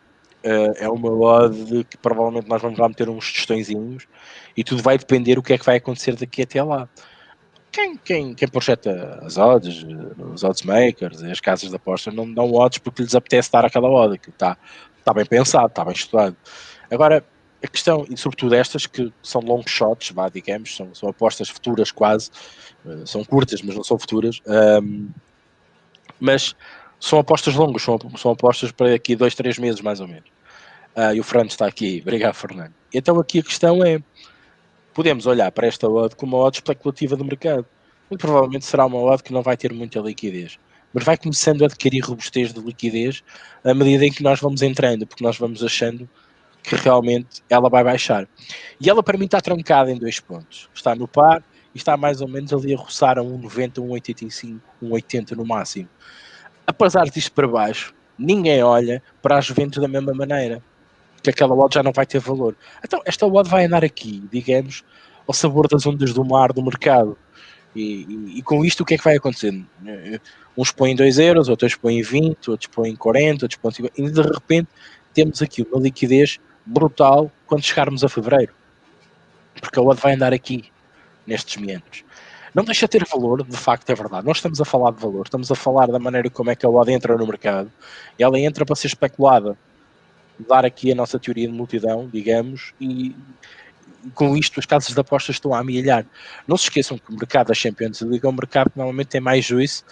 uh, 0.45 0.73
é 0.77 0.89
uma 0.89 1.11
odd 1.11 1.85
que 1.89 1.97
provavelmente 1.97 2.47
nós 2.47 2.61
vamos 2.61 2.79
lá 2.79 2.87
meter 2.87 3.09
uns 3.09 3.31
testõezinhos 3.31 4.07
e 4.55 4.63
tudo 4.63 4.81
vai 4.81 4.97
depender 4.97 5.37
o 5.37 5.43
que 5.43 5.53
é 5.53 5.57
que 5.57 5.65
vai 5.65 5.77
acontecer 5.77 6.15
daqui 6.15 6.41
até 6.41 6.61
lá. 6.63 6.89
Quem, 7.71 7.95
quem, 7.97 8.33
quem 8.33 8.47
projeta 8.47 9.19
as 9.23 9.37
odds, 9.37 9.85
os 10.33 10.43
odds 10.43 10.63
makers, 10.63 11.23
as 11.23 11.39
casas 11.39 11.69
de 11.69 11.75
aposta 11.75 12.11
não 12.11 12.31
dão 12.31 12.53
odds 12.53 12.79
porque 12.79 13.01
lhes 13.01 13.15
apetece 13.15 13.51
dar 13.51 13.65
aquela 13.65 13.89
odd, 13.89 14.17
que 14.17 14.29
está, 14.29 14.57
está 14.99 15.13
bem 15.13 15.25
pensado, 15.25 15.67
está 15.67 15.85
bem 15.85 15.93
estudado. 15.93 16.35
Agora, 16.91 17.23
a 17.63 17.67
questão, 17.67 18.05
e 18.09 18.17
sobretudo 18.17 18.55
estas 18.55 18.85
que 18.87 19.13
são 19.21 19.41
long 19.41 19.63
shots, 19.65 20.11
vá, 20.11 20.27
digamos, 20.29 20.75
são, 20.75 20.93
são 20.93 21.09
apostas 21.09 21.47
futuras 21.47 21.91
quase, 21.91 22.29
uh, 22.85 23.05
são 23.05 23.23
curtas, 23.23 23.61
mas 23.61 23.75
não 23.75 23.83
são 23.83 23.97
futuras, 23.97 24.41
um, 24.83 25.09
mas 26.19 26.55
são 26.99 27.19
apostas 27.19 27.53
longas, 27.55 27.83
são, 27.83 27.99
são 28.17 28.31
apostas 28.31 28.71
para 28.71 28.93
aqui 28.95 29.15
dois, 29.15 29.35
três 29.35 29.57
meses 29.57 29.81
mais 29.81 29.99
ou 29.99 30.07
menos. 30.07 30.29
Uh, 30.95 31.15
e 31.15 31.19
o 31.19 31.23
Fernando 31.23 31.51
está 31.51 31.67
aqui. 31.67 31.99
Obrigado, 32.01 32.33
Fernando. 32.33 32.73
Então 32.93 33.17
aqui 33.19 33.39
a 33.39 33.43
questão 33.43 33.83
é, 33.83 34.01
podemos 34.93 35.25
olhar 35.25 35.51
para 35.51 35.67
esta 35.67 35.87
odd 35.87 36.15
como 36.15 36.37
uma 36.37 36.45
odd 36.45 36.57
especulativa 36.57 37.15
do 37.15 37.25
mercado. 37.25 37.65
Muito 38.09 38.21
provavelmente 38.21 38.65
será 38.65 38.85
uma 38.85 38.99
odd 38.99 39.23
que 39.23 39.33
não 39.33 39.41
vai 39.41 39.55
ter 39.55 39.73
muita 39.73 39.99
liquidez. 39.99 40.59
Mas 40.93 41.03
vai 41.03 41.17
começando 41.17 41.61
a 41.61 41.65
adquirir 41.65 42.01
robustez 42.01 42.53
de 42.53 42.59
liquidez 42.59 43.23
à 43.63 43.73
medida 43.73 44.05
em 44.05 44.11
que 44.11 44.23
nós 44.23 44.39
vamos 44.39 44.61
entrando, 44.61 45.07
porque 45.07 45.23
nós 45.23 45.37
vamos 45.37 45.63
achando 45.63 46.09
que 46.63 46.75
realmente 46.75 47.41
ela 47.49 47.69
vai 47.69 47.83
baixar. 47.83 48.27
E 48.79 48.89
ela 48.89 49.01
para 49.01 49.17
mim 49.17 49.25
está 49.25 49.39
trancada 49.39 49.91
em 49.91 49.97
dois 49.97 50.19
pontos. 50.19 50.69
Está 50.73 50.93
no 50.93 51.07
par 51.07 51.41
e 51.73 51.77
está 51.77 51.95
mais 51.95 52.21
ou 52.21 52.27
menos 52.27 52.51
ali 52.53 52.73
a 52.73 52.77
roçar 52.77 53.17
a 53.17 53.21
1,90, 53.21 53.75
1,85, 53.75 54.59
1,80 54.83 55.31
no 55.31 55.45
máximo 55.45 55.89
apesar 56.71 57.09
disto 57.09 57.31
para 57.33 57.47
baixo, 57.47 57.93
ninguém 58.17 58.63
olha 58.63 59.03
para 59.21 59.37
as 59.37 59.45
Juventus 59.45 59.81
da 59.81 59.87
mesma 59.87 60.13
maneira, 60.13 60.63
que 61.21 61.29
aquela 61.29 61.55
odd 61.55 61.73
já 61.73 61.83
não 61.83 61.91
vai 61.91 62.05
ter 62.05 62.19
valor. 62.19 62.55
Então, 62.83 63.01
esta 63.05 63.25
odd 63.25 63.49
vai 63.49 63.65
andar 63.65 63.83
aqui, 63.83 64.23
digamos, 64.31 64.83
ao 65.27 65.33
sabor 65.33 65.67
das 65.67 65.85
ondas 65.85 66.13
do 66.13 66.25
mar 66.25 66.51
do 66.51 66.63
mercado. 66.63 67.17
E, 67.75 67.81
e, 67.81 68.39
e, 68.39 68.41
com 68.41 68.65
isto 68.65 68.81
o 68.81 68.85
que 68.85 68.95
é 68.95 68.97
que 68.97 69.03
vai 69.03 69.15
acontecer? 69.15 69.53
Uns 70.57 70.71
põem 70.71 70.95
2 70.95 71.19
euros, 71.19 71.47
outros 71.47 71.75
põem 71.75 72.01
20, 72.01 72.51
outros 72.51 72.69
põem 72.73 72.95
40, 72.95 73.45
outros 73.45 73.59
põem 73.61 73.71
50, 73.71 74.01
e 74.01 74.09
de 74.09 74.21
repente 74.21 74.67
temos 75.13 75.41
aqui 75.41 75.65
uma 75.71 75.81
liquidez 75.81 76.39
brutal 76.65 77.31
quando 77.47 77.63
chegarmos 77.63 78.03
a 78.03 78.09
fevereiro. 78.09 78.53
Porque 79.59 79.79
a 79.79 79.81
odd 79.81 80.01
vai 80.01 80.15
andar 80.15 80.33
aqui, 80.33 80.65
nestes 81.25 81.57
meandros. 81.57 82.03
Não 82.53 82.65
deixa 82.65 82.85
de 82.85 82.91
ter 82.91 83.07
valor, 83.07 83.45
de 83.47 83.55
facto 83.55 83.89
é 83.89 83.95
verdade. 83.95 84.25
Nós 84.25 84.37
estamos 84.37 84.59
a 84.59 84.65
falar 84.65 84.91
de 84.91 85.01
valor, 85.01 85.25
estamos 85.25 85.49
a 85.49 85.55
falar 85.55 85.87
da 85.87 85.99
maneira 85.99 86.29
como 86.29 86.49
é 86.49 86.55
que 86.55 86.65
a 86.65 86.69
OD 86.69 86.91
entra 86.91 87.15
no 87.15 87.25
mercado 87.25 87.71
ela 88.19 88.37
entra 88.37 88.65
para 88.65 88.75
ser 88.75 88.87
especulada. 88.87 89.57
Dar 90.47 90.65
aqui 90.65 90.91
a 90.91 90.95
nossa 90.95 91.19
teoria 91.19 91.47
de 91.47 91.53
multidão, 91.53 92.09
digamos, 92.11 92.73
e, 92.79 93.15
com 94.13 94.35
isto 94.35 94.59
as 94.59 94.65
casas 94.65 94.93
de 94.93 94.99
apostas 94.99 95.35
estão 95.35 95.53
a 95.53 95.59
amelhar. 95.59 96.05
Não 96.47 96.57
se 96.57 96.63
esqueçam 96.63 96.97
que 96.97 97.11
o 97.11 97.17
mercado 97.17 97.47
da 97.47 97.53
Champions 97.53 98.01
League 98.01 98.25
é 98.25 98.29
um 98.29 98.33
mercado 98.33 98.69
que 98.69 98.77
normalmente 98.77 99.07
tem 99.07 99.21
mais 99.21 99.45
juízo, 99.45 99.83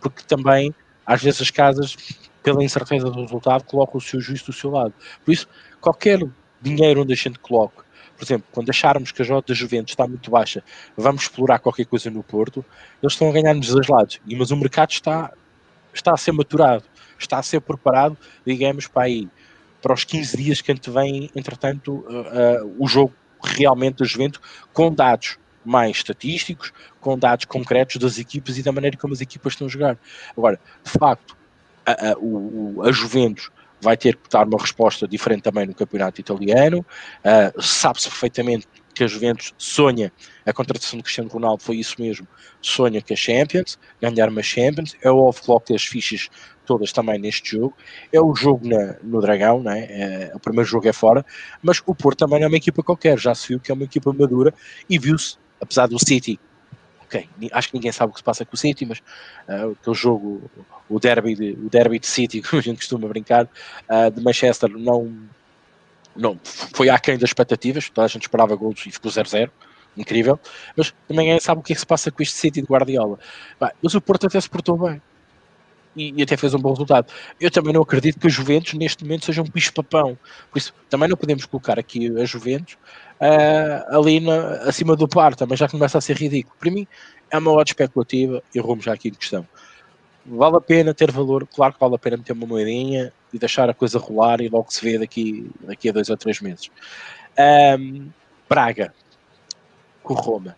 porque 0.00 0.22
também 0.24 0.74
às 1.04 1.22
vezes 1.22 1.40
as 1.40 1.50
casas, 1.50 1.96
pela 2.42 2.62
incerteza 2.62 3.10
do 3.10 3.22
resultado, 3.22 3.64
colocam 3.64 3.98
o 3.98 4.00
seu 4.00 4.20
juízo 4.20 4.46
do 4.46 4.52
seu 4.52 4.70
lado. 4.70 4.92
Por 5.24 5.32
isso, 5.32 5.48
qualquer 5.80 6.20
dinheiro 6.60 7.02
onde 7.02 7.12
a 7.12 7.16
gente 7.16 7.38
coloque 7.38 7.88
por 8.18 8.24
exemplo, 8.24 8.48
quando 8.50 8.68
acharmos 8.68 9.12
que 9.12 9.22
a 9.22 9.24
J 9.24 9.46
da 9.46 9.54
Juventus 9.54 9.92
está 9.92 10.06
muito 10.08 10.28
baixa, 10.28 10.62
vamos 10.96 11.22
explorar 11.22 11.60
qualquer 11.60 11.86
coisa 11.86 12.10
no 12.10 12.24
Porto, 12.24 12.64
eles 13.00 13.12
estão 13.12 13.30
a 13.30 13.32
ganhar 13.32 13.54
nos 13.54 13.68
dois 13.68 13.86
lados. 13.86 14.20
Mas 14.26 14.50
o 14.50 14.56
mercado 14.56 14.90
está, 14.90 15.32
está 15.94 16.12
a 16.12 16.16
ser 16.16 16.32
maturado, 16.32 16.82
está 17.16 17.38
a 17.38 17.42
ser 17.44 17.60
preparado, 17.60 18.18
digamos, 18.44 18.88
para 18.88 19.04
aí 19.04 19.28
para 19.80 19.94
os 19.94 20.04
15 20.04 20.36
dias 20.36 20.60
que 20.60 20.72
antevêm, 20.72 21.30
entretanto, 21.34 21.92
uh, 21.92 22.64
uh, 22.64 22.76
o 22.78 22.86
jogo 22.86 23.14
realmente 23.42 23.96
do 23.96 24.04
Juventus, 24.04 24.40
com 24.72 24.92
dados 24.92 25.38
mais 25.64 25.98
estatísticos, 25.98 26.72
com 27.00 27.18
dados 27.18 27.44
concretos 27.44 27.96
das 27.96 28.18
equipas 28.18 28.58
e 28.58 28.62
da 28.62 28.72
maneira 28.72 28.96
como 28.96 29.12
as 29.12 29.20
equipas 29.20 29.52
estão 29.52 29.66
a 29.66 29.70
jogar. 29.70 29.98
Agora, 30.36 30.58
de 30.82 30.90
facto, 30.90 31.36
a, 31.84 32.10
a, 32.10 32.18
o, 32.18 32.82
a 32.82 32.92
Juventus 32.92 33.50
vai 33.80 33.96
ter 33.96 34.16
que 34.16 34.28
dar 34.28 34.46
uma 34.46 34.58
resposta 34.58 35.06
diferente 35.06 35.42
também 35.42 35.66
no 35.66 35.74
campeonato 35.74 36.20
italiano. 36.20 36.84
Uh, 37.24 37.62
Sabe-se 37.62 38.08
perfeitamente 38.08 38.66
que 38.98 39.04
a 39.04 39.06
Juventus 39.06 39.54
sonha, 39.56 40.12
a 40.44 40.52
contratação 40.52 40.96
de 40.96 41.04
Cristiano 41.04 41.30
Ronaldo 41.30 41.62
foi 41.62 41.76
isso 41.76 41.94
mesmo, 42.00 42.26
sonha 42.60 43.00
que 43.00 43.12
a 43.12 43.16
Champions, 43.16 43.78
ganhar 44.02 44.28
uma 44.28 44.42
Champions, 44.42 44.96
é 45.00 45.08
o 45.08 45.18
off-clock 45.18 45.72
as 45.72 45.84
fichas 45.84 46.28
todas 46.66 46.92
também 46.92 47.16
neste 47.16 47.52
jogo, 47.52 47.76
é 48.12 48.20
o 48.20 48.34
jogo 48.34 48.66
na, 48.68 48.96
no 49.00 49.20
Dragão, 49.20 49.62
né? 49.62 49.86
É, 49.88 50.32
o 50.34 50.40
primeiro 50.40 50.68
jogo 50.68 50.88
é 50.88 50.92
fora, 50.92 51.24
mas 51.62 51.80
o 51.86 51.94
Porto 51.94 52.18
também 52.18 52.42
é 52.42 52.48
uma 52.48 52.56
equipa 52.56 52.82
qualquer, 52.82 53.16
já 53.16 53.32
se 53.36 53.46
viu 53.46 53.60
que 53.60 53.70
é 53.70 53.74
uma 53.74 53.84
equipa 53.84 54.12
madura 54.12 54.52
e 54.90 54.98
viu-se, 54.98 55.36
apesar 55.60 55.86
do 55.86 55.96
City 56.04 56.40
ok, 57.04 57.26
acho 57.52 57.68
que 57.68 57.74
ninguém 57.74 57.92
sabe 57.92 58.10
o 58.10 58.12
que 58.12 58.20
se 58.20 58.24
passa 58.24 58.44
com 58.44 58.54
o 58.54 58.58
City, 58.58 58.84
mas 58.84 58.98
uh, 58.98 59.76
aquele 59.80 59.96
jogo, 59.96 60.50
o 60.90 61.00
derby, 61.00 61.34
de, 61.34 61.52
o 61.52 61.70
derby 61.70 61.98
de 61.98 62.06
City, 62.06 62.42
como 62.42 62.60
a 62.60 62.62
gente 62.62 62.78
costuma 62.78 63.08
brincar, 63.08 63.44
uh, 63.44 64.10
de 64.10 64.22
Manchester 64.22 64.68
não, 64.70 65.10
não 66.18 66.38
foi 66.44 66.88
aquém 66.90 67.16
das 67.16 67.30
expectativas, 67.30 67.88
toda 67.88 68.04
a 68.04 68.08
gente 68.08 68.22
esperava 68.22 68.54
gols 68.56 68.84
e 68.86 68.90
ficou 68.90 69.10
0-0, 69.10 69.50
incrível, 69.96 70.38
mas 70.76 70.92
também 71.06 71.26
ninguém 71.26 71.40
sabe 71.40 71.60
o 71.60 71.64
que 71.64 71.72
é 71.72 71.74
que 71.74 71.80
se 71.80 71.86
passa 71.86 72.10
com 72.10 72.22
este 72.22 72.34
City 72.34 72.60
de 72.60 72.66
Guardiola. 72.66 73.18
Mas 73.82 73.94
o 73.94 74.00
Porto 74.00 74.26
até 74.26 74.40
se 74.40 74.48
portou 74.48 74.76
bem. 74.76 75.00
E, 75.96 76.14
e, 76.16 76.22
até 76.22 76.36
fez 76.36 76.54
um 76.54 76.58
bom 76.58 76.70
resultado. 76.70 77.12
Eu 77.40 77.50
também 77.50 77.72
não 77.72 77.82
acredito 77.82 78.20
que 78.20 78.26
a 78.28 78.30
Juventus 78.30 78.74
neste 78.74 79.02
momento 79.02 79.24
seja 79.24 79.42
um 79.42 79.46
bicho-papão. 79.46 80.16
Por 80.48 80.58
isso, 80.58 80.72
também 80.88 81.08
não 81.08 81.16
podemos 81.16 81.44
colocar 81.44 81.76
aqui 81.76 82.06
a 82.20 82.24
Juventus 82.24 82.74
uh, 83.20 83.96
ali 83.96 84.20
na, 84.20 84.68
acima 84.68 84.94
do 84.94 85.08
par, 85.08 85.34
também 85.34 85.56
já 85.56 85.68
começa 85.68 85.98
a 85.98 86.00
ser 86.00 86.16
ridículo. 86.16 86.54
Para 86.60 86.70
mim, 86.70 86.86
é 87.30 87.38
uma 87.38 87.52
odd 87.52 87.70
especulativa 87.70 88.42
e 88.54 88.60
rumo 88.60 88.80
já 88.80 88.92
aqui 88.92 89.10
de 89.10 89.18
questão. 89.18 89.46
Vale 90.26 90.56
a 90.56 90.60
pena 90.60 90.92
ter 90.92 91.10
valor, 91.10 91.46
claro 91.46 91.72
que 91.72 91.80
vale 91.80 91.94
a 91.94 91.98
pena 91.98 92.16
meter 92.18 92.32
uma 92.32 92.46
moedinha 92.46 93.12
e 93.32 93.38
deixar 93.38 93.70
a 93.70 93.74
coisa 93.74 93.98
rolar 93.98 94.40
e 94.40 94.48
logo 94.48 94.70
se 94.70 94.84
vê 94.84 94.98
daqui, 94.98 95.50
daqui 95.60 95.88
a 95.88 95.92
dois 95.92 96.10
ou 96.10 96.16
três 96.16 96.40
meses. 96.40 96.70
Um, 97.78 98.10
Braga, 98.48 98.92
com 100.02 100.14
Roma. 100.14 100.56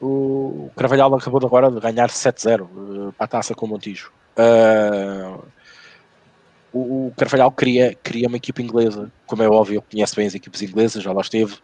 O 0.00 0.70
Carvalhal 0.76 1.14
acabou 1.14 1.44
agora 1.44 1.70
de 1.70 1.80
ganhar 1.80 2.08
7-0 2.08 2.60
uh, 2.62 3.08
eh, 3.08 3.12
para 3.16 3.24
a 3.24 3.28
taça 3.28 3.54
com 3.54 3.66
o 3.66 3.68
Montijo. 3.68 4.10
Uh, 4.38 5.42
o, 6.72 7.12
Carvalhal 7.16 7.50
queria, 7.50 7.94
queria 7.94 8.28
uma 8.28 8.36
equipa 8.36 8.62
inglesa, 8.62 9.10
como 9.26 9.42
é 9.42 9.48
óbvio, 9.48 9.82
conhece 9.90 10.16
bem 10.16 10.26
as 10.26 10.34
equipes 10.34 10.62
inglesas, 10.62 11.02
já 11.02 11.12
lá 11.12 11.20
esteve, 11.20 11.56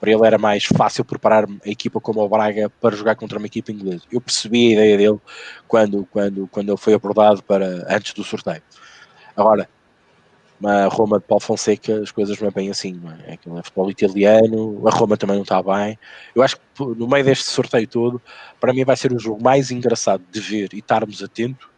para 0.00 0.10
ele 0.10 0.26
era 0.26 0.38
mais 0.38 0.64
fácil 0.64 1.04
preparar 1.04 1.44
a 1.44 1.68
equipa 1.68 2.00
como 2.00 2.20
o 2.20 2.28
Braga 2.28 2.70
para 2.80 2.96
jogar 2.96 3.16
contra 3.16 3.38
uma 3.38 3.46
equipa 3.46 3.72
inglesa. 3.72 4.02
Eu 4.10 4.20
percebi 4.20 4.68
a 4.68 4.72
ideia 4.72 4.96
dele 4.96 5.20
quando, 5.66 6.06
quando, 6.10 6.46
quando 6.48 6.68
ele 6.68 6.78
foi 6.78 6.94
abordado 6.94 7.42
para, 7.42 7.86
antes 7.88 8.12
do 8.12 8.22
sorteio. 8.22 8.62
Agora, 9.36 9.68
a 10.64 10.86
Roma 10.86 11.18
de 11.18 11.24
Paulo 11.24 11.42
Fonseca, 11.42 12.00
as 12.00 12.10
coisas 12.10 12.38
não 12.40 12.48
é 12.48 12.50
bem 12.50 12.70
assim, 12.70 12.92
não 12.92 13.12
é? 13.12 13.34
Aquilo 13.34 13.58
é 13.58 13.62
futebol 13.62 13.90
italiano, 13.90 14.86
a 14.86 14.90
Roma 14.90 15.16
também 15.16 15.36
não 15.36 15.42
está 15.42 15.62
bem. 15.62 15.98
Eu 16.34 16.42
acho 16.42 16.56
que 16.56 16.62
no 16.78 17.06
meio 17.06 17.24
deste 17.24 17.44
sorteio 17.44 17.86
todo, 17.86 18.20
para 18.60 18.72
mim 18.72 18.84
vai 18.84 18.96
ser 18.96 19.12
o 19.12 19.18
jogo 19.18 19.42
mais 19.42 19.70
engraçado 19.70 20.22
de 20.30 20.40
ver 20.40 20.70
e 20.72 20.78
estarmos 20.78 21.22
atentos. 21.22 21.68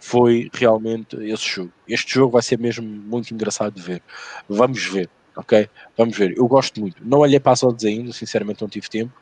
Foi 0.00 0.50
realmente 0.52 1.16
esse 1.16 1.48
jogo. 1.48 1.72
Este 1.86 2.14
jogo 2.14 2.32
vai 2.32 2.42
ser 2.42 2.58
mesmo 2.58 2.84
muito 2.84 3.32
engraçado 3.32 3.74
de 3.74 3.82
ver. 3.82 4.02
Vamos 4.48 4.84
ver 4.84 5.08
ok? 5.36 5.68
Vamos 5.96 6.16
ver. 6.16 6.36
Eu 6.36 6.46
gosto 6.46 6.80
muito. 6.80 6.96
Não 7.04 7.18
olhei 7.18 7.40
para 7.40 7.52
as 7.52 7.62
odds 7.62 7.84
ainda, 7.84 8.12
sinceramente 8.12 8.62
não 8.62 8.68
tive 8.68 8.88
tempo, 8.88 9.12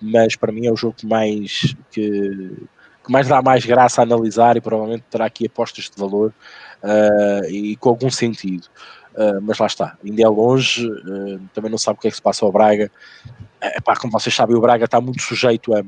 mas 0.00 0.36
para 0.36 0.52
mim 0.52 0.66
é 0.66 0.72
o 0.72 0.76
jogo 0.76 0.94
que 0.94 1.06
mais 1.06 1.74
que, 1.90 2.52
que 3.04 3.12
mais 3.12 3.28
dá 3.28 3.42
mais 3.42 3.64
graça 3.64 4.00
a 4.00 4.04
analisar 4.04 4.56
e 4.56 4.60
provavelmente 4.60 5.04
terá 5.10 5.26
aqui 5.26 5.46
apostas 5.46 5.90
de 5.90 6.00
valor 6.00 6.32
uh, 6.82 7.50
e 7.50 7.76
com 7.76 7.90
algum 7.90 8.10
sentido. 8.10 8.66
Uh, 9.14 9.40
mas 9.40 9.58
lá 9.58 9.66
está, 9.66 9.96
ainda 10.04 10.22
é 10.22 10.28
longe, 10.28 10.86
uh, 10.86 11.40
também 11.54 11.70
não 11.70 11.78
sabe 11.78 11.98
o 11.98 12.00
que 12.02 12.08
é 12.08 12.10
que 12.10 12.16
se 12.16 12.22
passa 12.22 12.44
ao 12.44 12.52
Braga. 12.52 12.90
Epá, 13.62 13.96
como 13.96 14.12
vocês 14.12 14.34
sabem, 14.34 14.54
o 14.54 14.60
Braga 14.60 14.84
está 14.84 15.00
muito 15.00 15.22
sujeito 15.22 15.74
a 15.74 15.82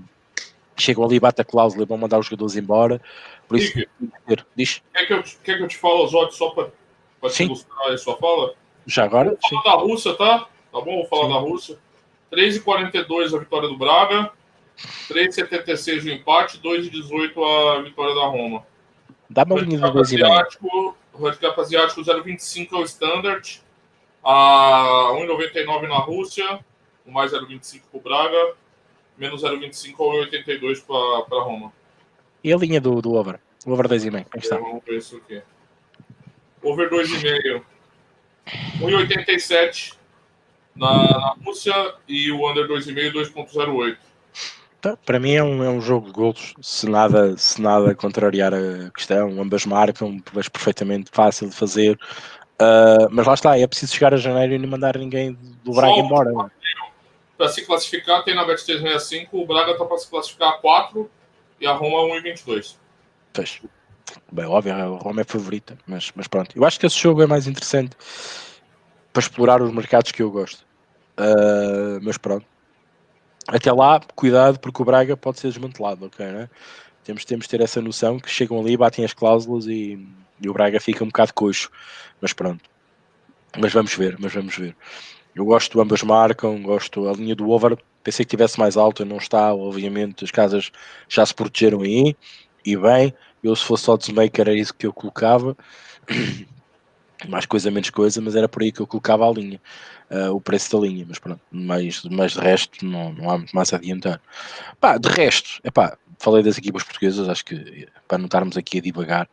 chegam 0.78 1.04
ali, 1.04 1.18
bate 1.20 1.40
a 1.40 1.44
cláusula 1.44 1.82
e 1.82 1.86
vão 1.86 1.98
mandar 1.98 2.18
os 2.18 2.26
jogadores 2.26 2.56
embora. 2.56 3.00
Por 3.46 3.58
isso, 3.58 3.72
diz. 4.56 4.82
Quer 4.94 5.06
que, 5.06 5.12
eu, 5.12 5.22
quer 5.42 5.56
que 5.56 5.62
eu 5.64 5.68
te 5.68 5.76
fale 5.76 6.04
os 6.04 6.14
odds 6.14 6.36
só 6.36 6.50
para, 6.50 6.70
para 7.20 7.30
te 7.30 7.42
ilustrar 7.42 7.92
a 7.92 7.98
sua 7.98 8.16
fala? 8.16 8.54
Já 8.88 9.04
agora? 9.04 9.36
Vou 9.50 9.62
falar 9.62 9.76
da 9.76 9.82
Rússia, 9.82 10.14
tá? 10.14 10.38
Tá 10.72 10.80
bom? 10.80 10.96
Vou 10.96 11.06
falar 11.06 11.26
sim. 11.26 11.32
da 11.34 11.38
Rússia. 11.40 11.78
3,42 12.32 13.36
a 13.36 13.38
vitória 13.38 13.68
do 13.68 13.76
Braga. 13.76 14.32
3,76 15.10 16.04
o 16.04 16.08
empate. 16.08 16.58
2,18 16.58 17.78
a 17.78 17.82
vitória 17.82 18.14
da 18.14 18.26
Roma. 18.26 18.66
Dá 19.28 19.44
uma 19.44 19.60
linha 19.60 19.78
do 19.78 20.00
asiático, 20.00 20.96
O 21.12 21.26
handicap 21.26 21.60
asiático 21.60 22.00
0,25 22.00 22.72
é 22.72 22.76
o 22.76 22.84
standard. 22.84 23.62
A 24.24 25.12
1,99 25.12 25.86
na 25.86 25.98
Rússia. 25.98 26.58
O 27.04 27.12
mais 27.12 27.32
0,25 27.32 27.82
para 27.90 27.98
o 27.98 28.00
Braga. 28.00 28.54
Menos 29.18 29.42
0,25 29.42 29.94
ou 29.98 30.12
1,82 30.24 30.82
para 31.28 31.42
Roma. 31.42 31.70
E 32.42 32.50
a 32.50 32.56
linha 32.56 32.80
do, 32.80 33.02
do 33.02 33.12
over? 33.12 33.38
O 33.66 33.72
over 33.72 33.86
2,5. 33.86 34.30
Como 34.30 34.42
está? 34.42 34.56
Vamos 34.56 34.82
ver 34.82 34.96
isso 34.96 35.18
aqui. 35.18 35.42
Over 36.62 36.88
2,5. 36.88 37.62
1,87 38.80 39.94
na, 40.74 40.92
na 41.18 41.36
Rússia 41.44 41.94
e 42.06 42.30
o 42.30 42.48
under 42.48 42.66
2,5 42.66 43.12
2,08. 43.34 43.96
Tá, 44.80 44.96
para 44.96 45.18
mim 45.18 45.32
é 45.32 45.42
um, 45.42 45.64
é 45.64 45.68
um 45.68 45.80
jogo 45.80 46.06
de 46.06 46.12
gols, 46.12 46.54
se 46.60 46.88
nada, 46.88 47.36
se 47.36 47.60
nada 47.60 47.96
contrariar 47.96 48.54
a 48.54 48.90
questão, 48.90 49.40
ambas 49.42 49.66
marcam, 49.66 50.22
mas 50.32 50.48
perfeitamente 50.48 51.10
fácil 51.12 51.48
de 51.48 51.56
fazer. 51.56 51.98
Uh, 52.60 53.08
mas 53.10 53.26
lá 53.26 53.34
está, 53.34 53.58
é 53.58 53.66
preciso 53.66 53.94
chegar 53.94 54.14
a 54.14 54.16
janeiro 54.16 54.54
e 54.54 54.58
não 54.58 54.68
mandar 54.68 54.96
ninguém 54.96 55.36
do 55.64 55.72
Braga 55.72 55.94
Só 55.94 56.00
embora. 56.00 56.30
Para 57.36 57.48
se 57.48 57.64
classificar, 57.66 58.22
tem 58.24 58.34
na 58.34 58.44
Bet 58.44 58.64
365, 58.64 59.40
o 59.40 59.46
Braga 59.46 59.72
está 59.72 59.84
para 59.84 59.98
se 59.98 60.08
classificar 60.08 60.48
a 60.50 60.58
4 60.58 61.10
e 61.60 61.66
a 61.66 61.72
Roma 61.72 62.14
1,22. 62.20 62.76
Pois. 63.32 63.60
Bem, 64.30 64.46
óbvio, 64.46 64.74
a 64.74 64.84
Roma 64.84 65.20
é 65.20 65.24
favorita, 65.24 65.76
mas, 65.86 66.12
mas 66.14 66.26
pronto. 66.26 66.56
Eu 66.56 66.64
acho 66.64 66.78
que 66.78 66.86
esse 66.86 66.98
jogo 66.98 67.22
é 67.22 67.26
mais 67.26 67.46
interessante 67.46 67.96
para 69.12 69.20
explorar 69.20 69.62
os 69.62 69.72
mercados 69.72 70.12
que 70.12 70.22
eu 70.22 70.30
gosto. 70.30 70.64
Uh, 71.18 71.98
mas 72.02 72.16
pronto. 72.18 72.46
Até 73.46 73.72
lá, 73.72 74.00
cuidado, 74.14 74.58
porque 74.60 74.82
o 74.82 74.84
Braga 74.84 75.16
pode 75.16 75.40
ser 75.40 75.48
desmantelado, 75.48 76.06
ok? 76.06 76.26
Né? 76.26 76.50
Temos, 77.02 77.24
temos 77.24 77.46
de 77.46 77.50
ter 77.50 77.60
essa 77.62 77.80
noção 77.80 78.18
que 78.18 78.28
chegam 78.28 78.60
ali, 78.60 78.76
batem 78.76 79.04
as 79.04 79.14
cláusulas 79.14 79.66
e, 79.66 80.06
e 80.40 80.48
o 80.48 80.52
Braga 80.52 80.78
fica 80.78 81.02
um 81.02 81.08
bocado 81.08 81.32
coxo. 81.32 81.70
Mas 82.20 82.32
pronto. 82.32 82.62
Mas 83.56 83.72
vamos 83.72 83.94
ver, 83.94 84.16
mas 84.18 84.32
vamos 84.32 84.56
ver. 84.56 84.76
Eu 85.34 85.44
gosto, 85.44 85.80
ambas 85.80 86.02
marcam, 86.02 86.62
gosto 86.62 87.08
a 87.08 87.12
linha 87.12 87.34
do 87.34 87.48
over, 87.50 87.78
pensei 88.02 88.24
que 88.24 88.30
tivesse 88.30 88.58
mais 88.58 88.76
alta, 88.76 89.04
não 89.04 89.16
está, 89.16 89.54
obviamente 89.54 90.24
as 90.24 90.30
casas 90.30 90.70
já 91.08 91.24
se 91.24 91.34
protegeram 91.34 91.82
aí, 91.82 92.16
e 92.64 92.76
bem, 92.76 93.14
eu, 93.42 93.54
se 93.54 93.64
fosse 93.64 93.90
oddsmaker, 93.90 94.48
era 94.48 94.54
isso 94.54 94.74
que 94.74 94.86
eu 94.86 94.92
colocava. 94.92 95.56
Mais 97.28 97.46
coisa, 97.46 97.70
menos 97.70 97.90
coisa, 97.90 98.20
mas 98.20 98.36
era 98.36 98.48
por 98.48 98.62
aí 98.62 98.70
que 98.70 98.80
eu 98.80 98.86
colocava 98.86 99.28
a 99.28 99.32
linha, 99.32 99.60
uh, 100.08 100.32
o 100.32 100.40
preço 100.40 100.70
da 100.70 100.86
linha. 100.86 101.04
Mas 101.08 101.18
pronto, 101.18 101.40
mais, 101.50 102.04
mais 102.04 102.32
de 102.32 102.38
resto, 102.38 102.84
não, 102.84 103.12
não 103.12 103.28
há 103.28 103.38
muito 103.38 103.54
mais 103.56 103.72
a 103.72 103.76
adiantar. 103.76 104.20
Pá, 104.80 104.98
de 104.98 105.08
resto, 105.08 105.60
é 105.64 105.70
pá, 105.70 105.98
falei 106.20 106.44
das 106.44 106.56
equipas 106.58 106.84
portuguesas, 106.84 107.28
acho 107.28 107.44
que 107.44 107.88
para 108.06 108.18
não 108.18 108.26
estarmos 108.26 108.56
aqui 108.56 108.78
a 108.78 108.80
divagar. 108.80 109.28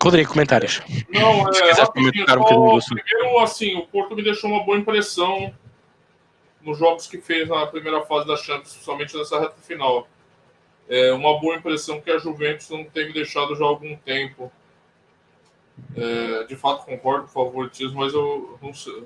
Rodrigo, 0.00 0.30
comentários. 0.30 0.80
Não, 1.12 1.48
é, 1.48 1.74
se 1.74 1.86
comentar 1.86 2.38
um 2.38 2.42
bocadinho 2.42 3.02
Primeiro, 3.04 3.38
assim, 3.40 3.74
o 3.74 3.86
Porto 3.88 4.14
me 4.14 4.22
deixou 4.22 4.48
uma 4.48 4.62
boa 4.62 4.78
impressão 4.78 5.52
nos 6.62 6.78
jogos 6.78 7.08
que 7.08 7.20
fez 7.20 7.48
na 7.48 7.66
primeira 7.66 8.00
fase 8.02 8.28
da 8.28 8.36
Champions, 8.36 8.70
principalmente 8.70 9.16
nessa 9.16 9.40
reta 9.40 9.56
final 9.60 10.06
é 10.88 11.12
uma 11.12 11.38
boa 11.40 11.56
impressão 11.56 12.00
que 12.00 12.10
a 12.10 12.18
Juventus 12.18 12.70
não 12.70 12.84
tem 12.84 13.06
me 13.06 13.12
deixado 13.12 13.56
já 13.56 13.64
há 13.64 13.68
algum 13.68 13.96
tempo. 13.96 14.52
É, 15.96 16.44
de 16.44 16.56
fato, 16.56 16.84
concordo 16.84 17.24
com 17.24 17.40
o 17.40 17.44
favoritismo, 17.44 18.00
mas 18.00 18.14
eu 18.14 18.58
não 18.62 18.72
sei. 18.72 19.04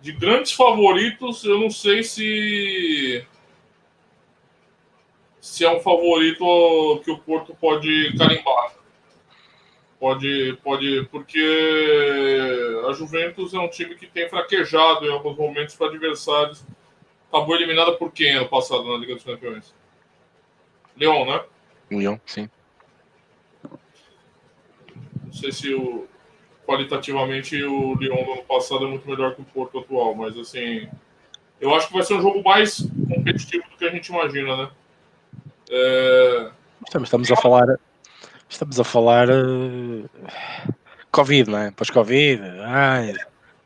De 0.00 0.12
grandes 0.12 0.52
favoritos, 0.52 1.44
eu 1.44 1.58
não 1.58 1.70
sei 1.70 2.02
se. 2.02 3.26
Se 5.40 5.64
é 5.64 5.70
um 5.70 5.80
favorito 5.80 7.00
que 7.04 7.10
o 7.10 7.18
Porto 7.18 7.54
pode 7.54 8.16
carimbar. 8.16 8.76
Pode, 9.98 10.58
pode, 10.64 11.04
porque 11.12 11.38
a 12.88 12.92
Juventus 12.92 13.54
é 13.54 13.58
um 13.58 13.68
time 13.68 13.94
que 13.94 14.06
tem 14.06 14.28
fraquejado 14.28 15.06
em 15.06 15.12
alguns 15.12 15.36
momentos 15.36 15.74
para 15.76 15.88
adversários. 15.88 16.64
Acabou 17.28 17.54
eliminada 17.54 17.92
por 17.92 18.12
quem 18.12 18.32
ano 18.32 18.48
passado 18.48 18.84
na 18.84 18.98
Liga 18.98 19.14
dos 19.14 19.24
Campeões? 19.24 19.72
Leon, 21.02 21.26
né? 21.26 21.40
Leon, 21.90 22.16
sim. 22.24 22.48
Não 25.24 25.32
sei 25.32 25.50
se 25.50 25.74
o, 25.74 26.06
qualitativamente 26.64 27.60
o 27.64 27.94
Lyon 27.96 28.24
do 28.24 28.32
ano 28.32 28.44
passado 28.44 28.84
é 28.84 28.88
muito 28.88 29.08
melhor 29.08 29.34
que 29.34 29.42
o 29.42 29.44
Porto 29.44 29.80
atual, 29.80 30.14
mas 30.14 30.38
assim, 30.38 30.88
eu 31.60 31.74
acho 31.74 31.88
que 31.88 31.94
vai 31.94 32.04
ser 32.04 32.14
um 32.14 32.22
jogo 32.22 32.42
mais 32.44 32.86
competitivo 33.12 33.64
do 33.68 33.76
que 33.76 33.84
a 33.84 33.90
gente 33.90 34.08
imagina, 34.08 34.56
né? 34.56 34.70
É... 35.70 36.50
Estamos, 36.86 37.08
estamos 37.08 37.32
a 37.32 37.36
falar. 37.36 37.80
Estamos 38.48 38.78
a 38.78 38.84
falar. 38.84 39.28
Uh... 39.30 40.08
Covid, 41.10 41.50
não 41.50 41.58
é? 41.58 41.70
Pós-Covid. 41.72 42.42
Ai. 42.64 43.14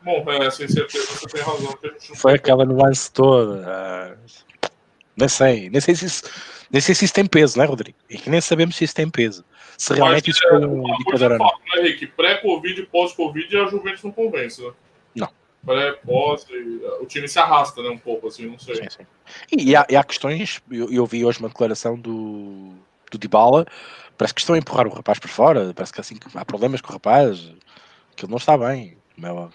Bom, 0.02 0.24
é, 0.30 0.50
sem 0.50 0.68
certeza 0.68 1.06
você 1.06 1.26
tem 1.26 1.42
razão. 1.42 1.76
Foi 2.14 2.34
aquela 2.34 2.64
nuance 2.64 3.12
toda. 3.12 3.62
Uh... 3.62 4.70
Nem 5.16 5.28
sei. 5.28 5.70
Nem 5.70 5.80
sei 5.80 5.94
se 5.94 6.06
isso. 6.06 6.55
Nem 6.70 6.80
sei 6.80 6.94
se 6.94 7.04
isso 7.04 7.14
tem 7.14 7.26
peso, 7.26 7.56
não 7.56 7.64
é, 7.64 7.68
Rodrigo? 7.68 7.96
E 8.10 8.18
que 8.18 8.28
nem 8.28 8.40
sabemos 8.40 8.76
se 8.76 8.84
isso 8.84 8.94
tem 8.94 9.08
peso. 9.08 9.44
Se 9.78 9.92
realmente 9.92 10.28
Mas, 10.28 10.36
isso 10.36 10.46
é, 10.46 10.66
um 10.66 10.88
indicador 10.94 11.32
ou 11.32 11.38
não. 11.38 11.46
Né, 11.46 11.80
Henrique? 11.80 12.06
Pré-Covid 12.06 12.80
e 12.80 12.86
pós-Covid 12.86 13.56
a 13.58 13.66
Juventus 13.66 14.02
não 14.02 14.10
convence, 14.10 14.62
né? 14.62 14.72
Não. 15.14 15.28
Pré, 15.64 15.92
pós, 15.92 16.46
o 17.00 17.06
time 17.06 17.28
se 17.28 17.38
arrasta, 17.38 17.82
né? 17.82 17.90
Um 17.90 17.98
pouco, 17.98 18.28
assim, 18.28 18.46
não 18.46 18.58
sei. 18.58 18.76
Sim, 18.76 18.88
sim. 18.90 19.06
E, 19.52 19.70
e, 19.70 19.76
há, 19.76 19.86
e 19.88 19.96
há 19.96 20.02
questões, 20.02 20.60
eu, 20.70 20.90
eu 20.90 21.06
vi 21.06 21.24
hoje 21.24 21.38
uma 21.38 21.48
declaração 21.48 21.96
do, 21.96 22.72
do 23.10 23.18
Dybala, 23.18 23.66
parece 24.16 24.34
que 24.34 24.40
estão 24.40 24.54
a 24.54 24.58
empurrar 24.58 24.86
o 24.86 24.94
rapaz 24.94 25.18
por 25.18 25.28
fora, 25.28 25.72
parece 25.74 25.92
que 25.92 26.00
assim 26.00 26.16
há 26.34 26.44
problemas 26.44 26.80
com 26.80 26.90
o 26.90 26.92
rapaz, 26.92 27.52
que 28.14 28.24
ele 28.24 28.30
não 28.30 28.38
está 28.38 28.56
bem, 28.56 28.96
meu. 29.16 29.50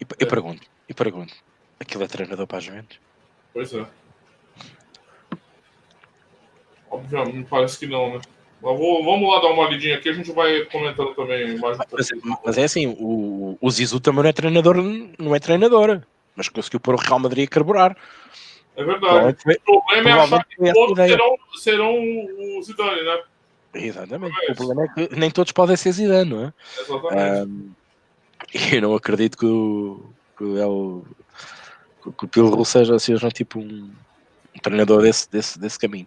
E, 0.00 0.06
eu 0.18 0.26
é. 0.26 0.30
pergunto, 0.30 0.66
e 0.88 0.94
pergunto, 0.94 1.34
aquilo 1.78 2.02
é 2.02 2.06
treinador 2.08 2.46
para 2.46 2.58
a 2.58 2.60
Juventus? 2.60 2.98
Pois 3.52 3.72
é. 3.74 3.86
Obviamente, 6.90 7.36
me 7.36 7.44
parece 7.44 7.78
que 7.78 7.86
não, 7.86 8.14
né? 8.14 8.20
Mas 8.62 8.78
vou, 8.78 9.02
vamos 9.02 9.32
lá 9.32 9.40
dar 9.40 9.48
uma 9.48 9.68
lidinha 9.68 9.96
aqui, 9.96 10.08
a 10.08 10.12
gente 10.12 10.32
vai 10.32 10.64
comentando 10.66 11.14
também 11.14 11.56
mais 11.58 11.78
um 11.78 11.82
mas, 11.92 12.08
mas, 12.44 12.58
é 12.58 12.64
assim, 12.64 12.94
o, 12.98 13.56
o 13.58 13.70
Zizu 13.70 14.00
também 14.00 14.22
não 14.22 14.28
é 14.28 14.32
treinador, 14.32 14.76
não 15.18 15.34
é 15.34 15.38
treinador, 15.38 16.02
mas 16.36 16.48
conseguiu 16.48 16.80
pôr 16.80 16.94
o 16.94 16.98
Real 16.98 17.18
Madrid 17.18 17.48
a 17.48 17.50
carburar. 17.50 17.96
É 18.76 18.84
verdade. 18.84 19.36
o 19.66 19.80
problema 19.82 20.10
é 20.10 20.12
achar 20.12 20.44
que 20.44 20.72
todos 20.72 20.96
serão, 20.98 21.36
serão 21.56 21.94
o 21.94 22.62
Zidane, 22.62 23.02
né? 23.02 23.22
Exatamente. 23.72 24.36
É 24.48 24.52
o 24.52 24.56
problema 24.56 24.84
é 24.84 24.88
que 24.88 25.16
nem 25.16 25.30
todos 25.30 25.52
podem 25.52 25.76
ser 25.76 25.92
Zidane, 25.92 26.30
não 26.30 26.44
é? 26.44 26.52
Exatamente. 26.80 27.50
Um, 27.50 27.72
eu 28.72 28.82
não 28.82 28.94
acredito 28.94 29.38
que 29.38 29.46
o, 29.46 30.04
que 30.36 30.44
o, 30.44 31.04
que 32.12 32.24
o 32.24 32.28
Pilo 32.28 32.64
seja, 32.64 32.98
seja 32.98 33.30
tipo 33.30 33.58
um, 33.58 33.90
um 34.54 34.58
treinador 34.62 35.00
desse, 35.02 35.30
desse, 35.30 35.58
desse 35.58 35.78
caminho 35.78 36.06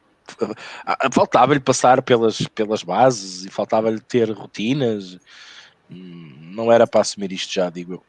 faltava-lhe 1.11 1.59
passar 1.59 2.01
pelas, 2.01 2.41
pelas 2.47 2.83
bases 2.83 3.45
e 3.45 3.49
faltava-lhe 3.49 3.99
ter 3.99 4.31
rotinas. 4.31 5.17
Hum, 5.89 6.51
não 6.53 6.71
era 6.71 6.87
para 6.87 7.01
assumir 7.01 7.31
isto 7.31 7.53
já, 7.53 7.69
digo 7.69 7.93
eu. 7.93 8.03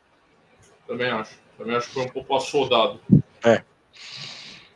Também 0.87 1.11
acho. 1.11 1.35
Também 1.57 1.77
acho 1.77 1.89
que 1.89 1.95
foi 1.95 2.05
um 2.05 2.09
pouco 2.09 2.37
assodado. 2.37 3.01
É. 3.45 3.63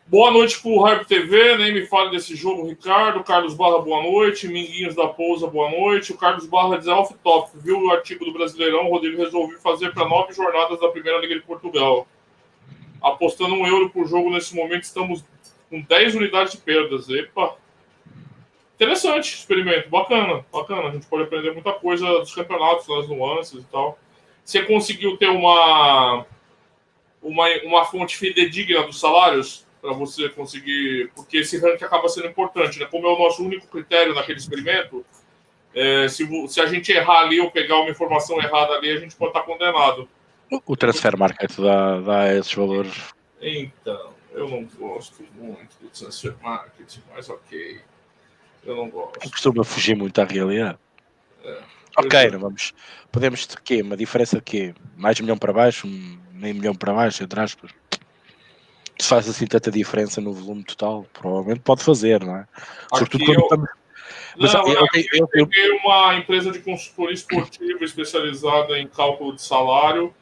Boa 0.06 0.30
noite 0.30 0.58
para 0.62 0.70
o 0.70 0.82
Hype 0.82 1.06
TV, 1.06 1.58
nem 1.58 1.74
me 1.74 1.86
fale 1.86 2.10
desse 2.10 2.34
jogo, 2.34 2.66
Ricardo. 2.66 3.22
Carlos 3.22 3.52
Barra, 3.52 3.78
boa 3.80 4.02
noite. 4.02 4.48
Minguinhos 4.48 4.94
da 4.94 5.06
Pousa, 5.06 5.46
boa 5.46 5.70
noite. 5.70 6.12
O 6.12 6.16
Carlos 6.16 6.46
Barra 6.46 6.78
diz 6.78 6.86
off 6.86 7.14
top. 7.22 7.50
Viu 7.56 7.78
o 7.78 7.90
artigo 7.90 8.24
do 8.24 8.32
Brasileirão? 8.32 8.86
O 8.86 8.90
Rodrigo 8.90 9.22
resolveu 9.22 9.60
fazer 9.60 9.92
para 9.92 10.08
nove 10.08 10.32
jornadas 10.32 10.80
da 10.80 10.88
Primeira 10.88 11.20
Liga 11.20 11.34
de 11.34 11.42
Portugal. 11.42 12.08
Apostando 13.02 13.54
um 13.54 13.66
euro 13.66 13.90
por 13.90 14.08
jogo 14.08 14.30
nesse 14.30 14.56
momento, 14.56 14.84
estamos 14.84 15.22
com 15.68 15.80
10 15.80 16.14
unidades 16.14 16.52
de 16.52 16.58
perdas. 16.58 17.08
Epa! 17.08 17.56
Interessante 18.74 19.34
experimento, 19.34 19.88
bacana, 19.88 20.44
bacana. 20.52 20.88
A 20.88 20.90
gente 20.92 21.06
pode 21.06 21.24
aprender 21.24 21.52
muita 21.52 21.72
coisa 21.72 22.06
dos 22.20 22.34
campeonatos, 22.34 22.86
das 22.86 23.08
nuances 23.08 23.60
e 23.60 23.66
tal. 23.66 23.98
Você 24.44 24.62
conseguiu 24.62 25.16
ter 25.16 25.28
uma, 25.28 26.24
uma, 27.20 27.48
uma 27.64 27.84
fonte 27.84 28.16
fidedigna 28.16 28.84
dos 28.84 29.00
salários 29.00 29.66
para 29.80 29.92
você 29.92 30.28
conseguir. 30.28 31.10
Porque 31.14 31.38
esse 31.38 31.58
ranking 31.58 31.84
acaba 31.84 32.08
sendo 32.08 32.28
importante, 32.28 32.78
né? 32.78 32.86
Como 32.86 33.06
é 33.06 33.12
o 33.12 33.18
nosso 33.18 33.44
único 33.44 33.66
critério 33.66 34.14
naquele 34.14 34.38
experimento, 34.38 35.04
é, 35.74 36.08
se, 36.08 36.26
se 36.48 36.60
a 36.60 36.66
gente 36.66 36.90
errar 36.92 37.22
ali 37.22 37.40
ou 37.40 37.50
pegar 37.50 37.80
uma 37.80 37.90
informação 37.90 38.38
errada 38.38 38.74
ali, 38.74 38.90
a 38.90 39.00
gente 39.00 39.16
pode 39.16 39.30
estar 39.30 39.42
condenado. 39.42 40.08
O 40.66 40.76
transfer 40.76 41.16
market 41.16 41.50
dá, 41.58 42.00
dá 42.00 42.34
esses 42.34 42.54
valores. 42.54 42.94
Então, 43.40 44.17
eu 44.38 44.48
não 44.48 44.64
gosto 44.64 45.24
muito 45.34 45.76
do 45.80 45.88
transfer 45.88 46.34
marketing, 46.40 47.02
mas 47.12 47.28
ok. 47.28 47.80
Eu 48.64 48.76
não 48.76 48.88
gosto. 48.88 49.30
Costuma 49.30 49.64
fugir 49.64 49.96
muito 49.96 50.20
à 50.20 50.24
realidade. 50.24 50.78
É. 51.44 51.58
Ok, 51.96 52.30
vamos. 52.30 52.72
Podemos 53.10 53.46
ter 53.46 53.60
quê? 53.60 53.82
Uma 53.82 53.96
diferença 53.96 54.36
de 54.36 54.42
quê? 54.42 54.74
Mais 54.96 55.18
um 55.18 55.24
milhão 55.24 55.36
para 55.36 55.52
baixo, 55.52 55.86
um 55.86 56.18
meio 56.32 56.54
milhão 56.54 56.74
para 56.74 56.92
baixo, 56.92 57.24
entre 57.24 57.40
aspas. 57.40 57.72
Se 58.98 59.08
faz 59.08 59.28
assim 59.28 59.46
tanta 59.46 59.70
diferença 59.70 60.20
no 60.20 60.32
volume 60.32 60.64
total, 60.64 61.06
provavelmente 61.12 61.60
pode 61.60 61.82
fazer, 61.82 62.24
não 62.24 62.36
é? 62.36 62.46
Sobretudo 62.94 63.24
quando 63.24 63.38
eu... 63.38 63.42
estamos. 63.42 63.70
Mas, 64.36 64.54
não, 64.54 64.68
eu, 64.68 64.86
eu, 64.94 65.28
eu, 65.34 65.48
eu, 65.52 65.76
uma 65.84 66.14
empresa 66.14 66.52
de 66.52 66.60
consultoria 66.60 67.14
esportiva 67.14 67.84
especializada 67.84 68.78
em 68.78 68.86
cálculo 68.86 69.34
de 69.34 69.42
salário 69.42 70.14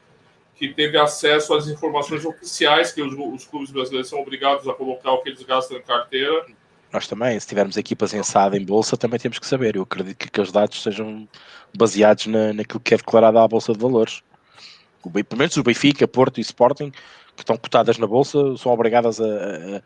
que 0.56 0.68
teve 0.68 0.98
acesso 0.98 1.54
às 1.54 1.68
informações 1.68 2.24
oficiais 2.24 2.90
que 2.90 3.02
os, 3.02 3.12
os, 3.12 3.44
clubes 3.44 3.70
brasileiros 3.70 4.08
são 4.08 4.20
obrigados 4.20 4.66
a 4.66 4.72
colocar 4.72 5.12
o 5.12 5.22
que 5.22 5.28
eles 5.28 5.42
gastam 5.42 5.76
em 5.76 5.82
carteira. 5.82 6.46
Nós 6.92 7.06
também, 7.06 7.38
se 7.38 7.46
tivermos 7.46 7.76
equipas 7.76 8.14
em 8.14 8.20
em 8.54 8.64
bolsa, 8.64 8.96
também 8.96 9.18
temos 9.18 9.38
que 9.38 9.46
saber. 9.46 9.76
Eu 9.76 9.82
acredito 9.82 10.16
que, 10.16 10.30
que 10.30 10.40
os 10.40 10.50
dados 10.50 10.82
sejam 10.82 11.28
baseados 11.76 12.26
na, 12.26 12.54
naquilo 12.54 12.80
que 12.80 12.94
é 12.94 12.96
declarado 12.96 13.38
à 13.38 13.46
Bolsa 13.46 13.72
de 13.72 13.78
Valores. 13.78 14.22
O, 15.04 15.10
pelo 15.10 15.38
menos 15.38 15.56
o 15.56 15.62
Benfica, 15.62 16.08
Porto 16.08 16.38
e 16.38 16.40
Sporting, 16.40 16.90
que 16.90 17.42
estão 17.42 17.56
cotadas 17.56 17.98
na 17.98 18.06
Bolsa, 18.06 18.56
são 18.56 18.72
obrigadas 18.72 19.20
a 19.20 19.82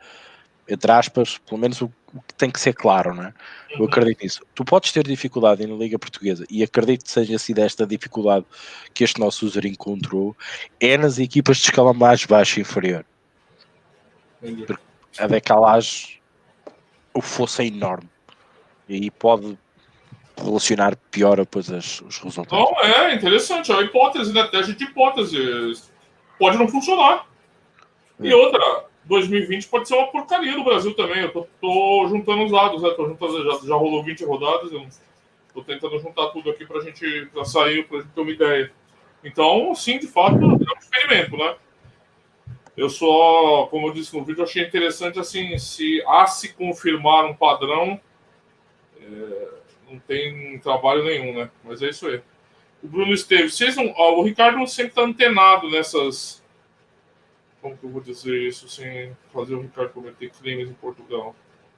entre 0.71 0.93
aspas, 0.93 1.39
pelo 1.39 1.61
menos 1.61 1.81
o, 1.81 1.93
o, 2.15 2.23
que 2.23 2.35
tem 2.35 2.51
que 2.51 2.61
ser 2.61 2.73
claro, 2.73 3.15
não 3.15 3.25
é? 3.25 3.35
Eu 3.71 3.81
uhum. 3.81 3.87
acredito 3.87 4.23
nisso. 4.23 4.47
Tu 4.55 4.65
podes 4.65 4.93
ter 4.93 5.05
dificuldade 5.07 5.67
na 5.67 5.75
Liga 5.75 5.99
Portuguesa 5.99 6.47
e 6.49 6.63
acredito 6.63 7.05
que 7.05 7.11
seja 7.11 7.39
sido 7.39 7.59
esta 7.59 7.87
dificuldade 7.87 8.47
que 8.95 9.03
este 9.03 9.19
nosso 9.19 9.45
user 9.45 9.67
encontrou, 9.67 10.37
é 10.79 10.97
nas 10.97 11.19
equipas 11.19 11.59
de 11.59 11.65
escala 11.65 11.93
mais 11.93 12.25
baixa 12.25 12.61
e 12.61 12.63
inferior. 12.63 13.05
Porque 14.41 14.83
a 15.19 15.27
decalagem, 15.27 16.21
o 17.13 17.21
fosse 17.21 17.63
é 17.63 17.67
enorme. 17.67 18.09
E 18.89 19.11
pode 19.11 19.59
relacionar 20.37 20.97
pior 21.11 21.37
depois 21.37 21.71
as, 21.71 22.01
os 22.01 22.19
resultados. 22.19 22.59
Não, 22.59 22.81
é 22.81 23.15
interessante, 23.15 23.71
é 23.71 23.75
uma 23.75 23.83
hipótese, 23.83 24.33
né? 24.33 24.47
Teste 24.49 24.75
de 24.75 24.85
hipótese. 24.85 25.37
Pode 26.39 26.57
não 26.57 26.69
funcionar. 26.69 27.27
E 28.21 28.31
é. 28.31 28.37
outra, 28.37 28.85
2020 29.11 29.67
pode 29.67 29.89
ser 29.89 29.95
uma 29.95 30.07
porcaria 30.07 30.57
no 30.57 30.65
Brasil 30.65 30.95
também. 30.95 31.23
Eu 31.23 31.33
tô, 31.33 31.47
tô 31.61 32.07
juntando 32.09 32.45
os 32.45 32.53
dados, 32.53 32.81
né? 32.81 32.91
Tô 32.91 33.07
juntando, 33.07 33.45
já, 33.45 33.67
já 33.67 33.75
rolou 33.75 34.05
20 34.05 34.25
rodadas, 34.25 34.73
eu 34.73 34.87
tô 35.53 35.63
tentando 35.63 35.99
juntar 35.99 36.29
tudo 36.29 36.49
aqui 36.49 36.65
pra 36.65 36.81
gente 36.81 37.27
pra 37.33 37.45
sair, 37.45 37.87
pra 37.87 37.99
gente 37.99 38.13
ter 38.13 38.21
uma 38.21 38.31
ideia. 38.31 38.73
Então, 39.23 39.75
sim, 39.75 39.99
de 39.99 40.07
fato, 40.07 40.37
é 40.37 40.47
um 40.47 40.57
experimento, 40.79 41.37
né? 41.37 41.57
Eu 42.77 42.89
só, 42.89 43.67
como 43.67 43.89
eu 43.89 43.93
disse 43.93 44.17
no 44.17 44.25
vídeo, 44.25 44.45
achei 44.45 44.65
interessante 44.65 45.19
assim, 45.19 45.59
se 45.59 46.03
a 46.07 46.27
se 46.27 46.55
confirmar 46.55 47.27
um 47.27 47.35
padrão, 47.35 48.01
é, 48.99 49.49
não 49.91 49.99
tem 49.99 50.59
trabalho 50.61 51.05
nenhum, 51.05 51.35
né? 51.35 51.51
Mas 51.65 51.83
é 51.83 51.91
isso 51.91 52.07
aí. 52.07 52.23
O 52.83 52.89
Bruno 52.89 53.13
Esteves, 53.13 53.57
vocês 53.57 53.77
não, 53.77 53.93
ó, 53.97 54.15
o 54.15 54.23
Ricardo 54.23 54.65
sempre 54.67 54.95
tá 54.95 55.03
antenado 55.03 55.69
nessas 55.69 56.40
como 57.61 57.77
que 57.77 57.85
eu 57.85 57.91
vou 57.91 58.01
dizer 58.01 58.37
isso 58.43 58.69
sem 58.69 59.17
fazer 59.33 59.55
o 59.55 59.61
Ricardo 59.61 59.93
cometer 59.93 60.31
crimes 60.31 60.69
em 60.69 60.75
Portugal? 60.75 61.35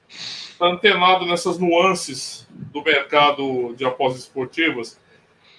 Está 0.08 0.66
antenado 0.66 1.26
nessas 1.26 1.58
nuances 1.58 2.46
do 2.50 2.82
mercado 2.82 3.74
de 3.74 3.84
apostas 3.84 4.22
esportivas. 4.22 5.00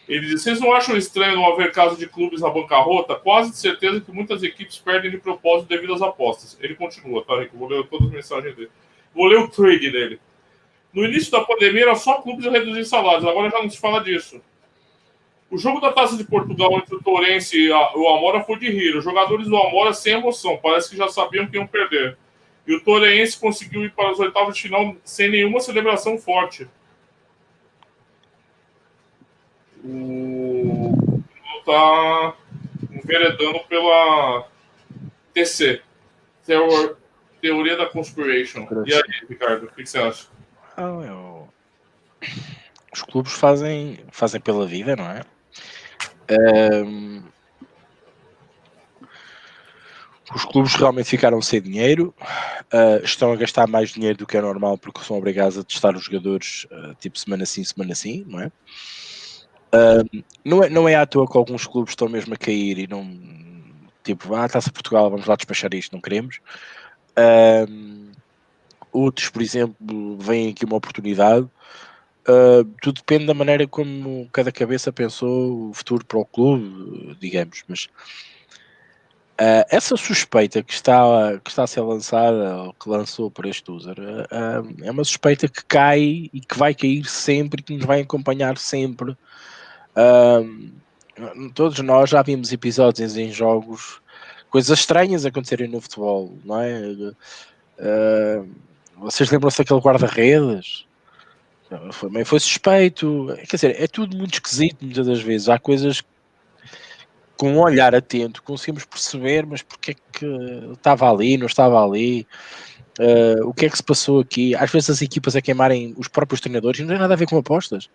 Ele 0.07 0.27
diz: 0.27 0.41
vocês 0.41 0.59
não 0.59 0.73
acham 0.73 0.97
estranho 0.97 1.35
não 1.35 1.51
haver 1.51 1.71
caso 1.71 1.97
de 1.97 2.07
clubes 2.07 2.41
na 2.41 2.49
bancarrota? 2.49 3.15
Quase 3.15 3.51
de 3.51 3.57
certeza 3.57 4.01
que 4.01 4.11
muitas 4.11 4.43
equipes 4.43 4.77
perdem 4.77 5.11
de 5.11 5.17
propósito 5.17 5.69
devido 5.69 5.93
às 5.93 6.01
apostas. 6.01 6.57
Ele 6.59 6.75
continua, 6.75 7.23
tá, 7.23 7.39
Rico? 7.39 7.57
Vou 7.57 7.67
ler 7.67 7.85
todas 7.87 8.07
as 8.07 8.13
mensagens 8.13 8.55
dele. 8.55 8.71
Vou 9.13 9.25
ler 9.25 9.39
o 9.39 9.47
trade 9.47 9.91
dele. 9.91 10.19
No 10.93 11.03
início 11.03 11.31
da 11.31 11.41
pandemia 11.41 11.83
era 11.83 11.95
só 11.95 12.21
clubes 12.21 12.45
a 12.45 12.51
reduzir 12.51 12.85
salários, 12.85 13.25
agora 13.25 13.49
já 13.49 13.61
não 13.61 13.69
se 13.69 13.79
fala 13.79 14.03
disso. 14.03 14.39
O 15.53 15.57
jogo 15.59 15.79
da 15.79 15.93
Taça 15.93 16.17
de 16.17 16.23
Portugal 16.23 16.71
entre 16.79 16.95
o 16.95 17.03
Torrense 17.03 17.55
e 17.55 17.69
o 17.69 18.07
Amora 18.07 18.43
foi 18.43 18.57
de 18.57 18.71
rir. 18.71 18.97
Os 18.97 19.03
jogadores 19.03 19.47
do 19.47 19.55
Amora 19.55 19.93
sem 19.93 20.13
emoção, 20.13 20.57
parece 20.57 20.89
que 20.89 20.97
já 20.97 21.07
sabiam 21.07 21.45
que 21.45 21.55
iam 21.55 21.67
perder. 21.67 22.17
E 22.65 22.73
o 22.73 22.83
Torrense 22.83 23.39
conseguiu 23.39 23.85
ir 23.85 23.91
para 23.91 24.09
as 24.09 24.17
oitavas 24.17 24.55
de 24.55 24.63
final 24.63 24.95
sem 25.03 25.29
nenhuma 25.29 25.59
celebração 25.59 26.17
forte. 26.17 26.67
O 29.83 31.21
está 31.59 32.35
enveredando 32.91 33.59
pela 33.69 34.47
TC 35.35 35.83
Teoria 37.39 37.77
da 37.77 37.85
Conspiration. 37.85 38.67
E 38.87 38.93
aí, 38.93 39.03
Ricardo, 39.29 39.65
o 39.65 39.67
que 39.67 39.85
você 39.85 39.99
acha? 39.99 40.27
Ah, 40.75 40.99
eu 41.05 41.47
os 42.91 43.01
clubes 43.01 43.33
fazem, 43.33 43.99
fazem 44.11 44.39
pela 44.39 44.67
vida, 44.67 44.95
não 44.95 45.09
é? 45.09 45.23
Os 50.33 50.45
clubes 50.45 50.73
realmente 50.73 51.09
ficaram 51.09 51.41
sem 51.41 51.61
dinheiro, 51.61 52.13
uh, 52.73 53.03
estão 53.03 53.31
a 53.31 53.35
gastar 53.35 53.67
mais 53.67 53.91
dinheiro 53.91 54.17
do 54.17 54.25
que 54.25 54.35
é 54.35 54.41
normal 54.41 54.77
porque 54.77 55.03
são 55.03 55.17
obrigados 55.17 55.57
a 55.57 55.63
testar 55.63 55.95
os 55.95 56.05
jogadores 56.05 56.65
uh, 56.71 56.95
tipo 56.95 57.19
semana 57.19 57.45
sim, 57.45 57.63
semana 57.63 57.93
sim, 57.93 58.25
não 58.27 58.39
é? 58.39 58.47
Uh, 59.75 60.23
não 60.43 60.63
é? 60.63 60.69
Não 60.69 60.89
é 60.89 60.95
à 60.95 61.05
toa 61.05 61.29
que 61.29 61.37
alguns 61.37 61.67
clubes 61.67 61.91
estão 61.91 62.09
mesmo 62.09 62.33
a 62.33 62.37
cair 62.37 62.79
e 62.79 62.87
não 62.87 63.05
tipo, 64.03 64.33
ah, 64.35 64.45
está-se 64.45 64.71
Portugal, 64.71 65.09
vamos 65.09 65.25
lá 65.25 65.35
despachar 65.35 65.73
isto, 65.73 65.93
não 65.93 66.01
queremos. 66.01 66.39
outros, 68.91 69.29
por 69.29 69.41
exemplo, 69.41 70.17
vêm 70.17 70.49
aqui 70.49 70.65
uma 70.65 70.75
oportunidade. 70.75 71.47
Tudo 72.81 72.95
depende 72.95 73.25
da 73.25 73.33
maneira 73.33 73.67
como 73.67 74.27
cada 74.31 74.51
cabeça 74.51 74.91
pensou 74.91 75.69
o 75.69 75.73
futuro 75.73 76.05
para 76.05 76.19
o 76.19 76.25
clube, 76.25 77.17
digamos, 77.19 77.63
mas 77.67 77.89
Uh, 79.33 79.65
essa 79.71 79.97
suspeita 79.97 80.61
que 80.61 80.71
está, 80.71 81.01
que 81.43 81.49
está 81.49 81.63
a 81.63 81.67
ser 81.67 81.81
lançada, 81.81 82.55
ou 82.55 82.73
que 82.73 82.87
lançou 82.87 83.31
por 83.31 83.47
este 83.47 83.71
user, 83.71 83.97
uh, 83.99 84.83
é 84.83 84.91
uma 84.91 85.03
suspeita 85.03 85.47
que 85.47 85.65
cai 85.65 86.29
e 86.31 86.39
que 86.39 86.55
vai 86.55 86.75
cair 86.75 87.03
sempre 87.05 87.59
e 87.59 87.63
que 87.63 87.73
nos 87.75 87.83
vai 87.83 88.01
acompanhar 88.01 88.59
sempre. 88.59 89.17
Uh, 89.97 90.71
todos 91.55 91.79
nós 91.79 92.11
já 92.11 92.21
vimos 92.21 92.53
episódios 92.53 93.17
em 93.17 93.31
jogos, 93.31 93.99
coisas 94.51 94.79
estranhas 94.79 95.25
acontecerem 95.25 95.67
no 95.67 95.81
futebol, 95.81 96.31
não 96.45 96.61
é? 96.61 96.81
vocês 98.97 99.31
lembram-se 99.31 99.57
daquele 99.57 99.79
guarda-redes? 99.79 100.85
Foi, 101.91 102.25
foi 102.25 102.39
suspeito, 102.39 103.27
quer 103.49 103.55
dizer, 103.55 103.81
é 103.81 103.87
tudo 103.87 104.17
muito 104.17 104.33
esquisito 104.33 104.83
muitas 104.83 105.07
das 105.07 105.21
vezes. 105.21 105.49
Há 105.49 105.57
coisas 105.57 106.03
com 107.37 107.53
um 107.53 107.59
olhar 107.59 107.95
atento 107.95 108.43
conseguimos 108.43 108.85
perceber, 108.85 109.45
mas 109.45 109.61
porque 109.61 109.91
é 109.91 109.95
que 110.11 110.25
estava 110.73 111.11
ali, 111.11 111.37
não 111.37 111.47
estava 111.47 111.83
ali, 111.83 112.27
uh, 112.99 113.47
o 113.47 113.53
que 113.53 113.65
é 113.65 113.69
que 113.69 113.77
se 113.77 113.83
passou 113.83 114.19
aqui. 114.19 114.55
Às 114.55 114.71
vezes 114.71 114.89
as 114.89 115.01
equipas 115.01 115.35
a 115.35 115.41
queimarem 115.41 115.93
os 115.97 116.07
próprios 116.07 116.41
treinadores 116.41 116.79
não 116.79 116.87
tem 116.87 116.97
nada 116.97 117.13
a 117.13 117.17
ver 117.17 117.27
com 117.27 117.37
apostas. 117.37 117.89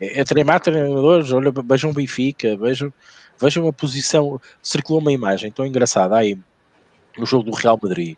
É, 0.00 0.20
é 0.20 0.24
treinar 0.24 0.60
treinadores, 0.60 1.32
olha, 1.32 1.52
vejam 1.64 1.90
o 1.90 1.94
Benfica, 1.94 2.56
vejam, 2.56 2.92
vejam 3.40 3.66
a 3.66 3.72
posição, 3.72 4.40
circulou 4.62 5.00
uma 5.00 5.12
imagem 5.12 5.50
tão 5.50 5.66
engraçada 5.66 6.16
aí 6.16 6.38
no 7.16 7.26
jogo 7.26 7.50
do 7.50 7.56
Real 7.56 7.78
Madrid 7.82 8.16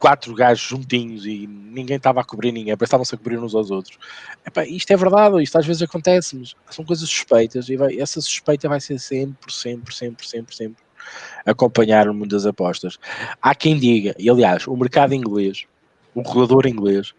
quatro 0.00 0.34
gajos 0.34 0.66
juntinhos 0.66 1.26
e 1.26 1.46
ninguém 1.46 1.98
estava 1.98 2.22
a 2.22 2.24
cobrir 2.24 2.50
ninguém, 2.50 2.74
estavam-se 2.80 3.14
a 3.14 3.18
cobrir 3.18 3.38
uns 3.38 3.54
aos 3.54 3.70
outros. 3.70 3.98
Epá, 4.44 4.64
isto 4.64 4.90
é 4.90 4.96
verdade, 4.96 5.42
isto 5.42 5.58
às 5.58 5.66
vezes 5.66 5.82
acontece, 5.82 6.36
mas 6.36 6.56
são 6.70 6.84
coisas 6.84 7.08
suspeitas 7.08 7.68
e 7.68 7.76
vai, 7.76 8.00
essa 8.00 8.18
suspeita 8.20 8.66
vai 8.68 8.80
ser 8.80 8.98
sempre, 8.98 9.52
sempre, 9.52 9.94
sempre, 9.94 10.26
sempre, 10.26 10.56
sempre 10.56 10.82
acompanhar 11.44 12.08
o 12.08 12.14
mundo 12.14 12.30
das 12.30 12.46
apostas. 12.46 12.98
Há 13.40 13.54
quem 13.54 13.78
diga, 13.78 14.14
e 14.18 14.28
aliás, 14.30 14.66
o 14.66 14.74
mercado 14.74 15.14
inglês, 15.14 15.66
o 16.14 16.22
regulador 16.22 16.66
inglês, 16.66 17.14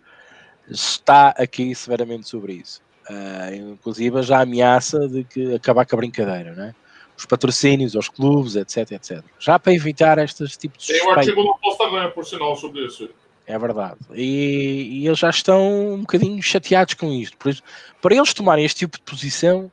está 0.67 1.29
aqui 1.29 1.73
severamente 1.75 2.27
sobre 2.27 2.53
isso. 2.53 2.81
Uh, 3.09 3.73
inclusive 3.73 4.21
já 4.23 4.41
ameaça 4.41 5.07
de 5.07 5.23
que 5.23 5.53
acabar 5.53 5.85
com 5.85 5.95
a 5.95 5.97
brincadeira, 5.97 6.55
não 6.55 6.63
é? 6.65 6.75
Os 7.21 7.25
patrocínios 7.27 7.95
aos 7.95 8.09
clubes, 8.09 8.55
etc, 8.55 8.91
etc. 8.93 9.23
Já 9.39 9.59
para 9.59 9.73
evitar 9.73 10.17
estes 10.17 10.57
tipos 10.57 10.85
de 10.85 10.93
Tem 10.93 11.07
um 11.07 11.11
artigo 11.11 11.43
no 11.43 11.55
Posta 11.59 11.87
Ganha, 11.89 12.09
por 12.09 12.25
sinal, 12.25 12.55
sobre 12.55 12.85
isso. 12.85 13.07
É 13.45 13.57
verdade. 13.59 13.99
E, 14.13 15.01
e, 15.01 15.07
eles 15.07 15.19
já 15.19 15.29
estão 15.29 15.93
um 15.93 16.01
bocadinho 16.01 16.41
chateados 16.41 16.95
com 16.95 17.11
isto. 17.11 17.37
Por 17.37 17.51
isso, 17.51 17.61
para 18.01 18.15
eles 18.15 18.33
tomarem 18.33 18.65
este 18.65 18.79
tipo 18.79 18.97
de 18.97 19.03
posição, 19.03 19.71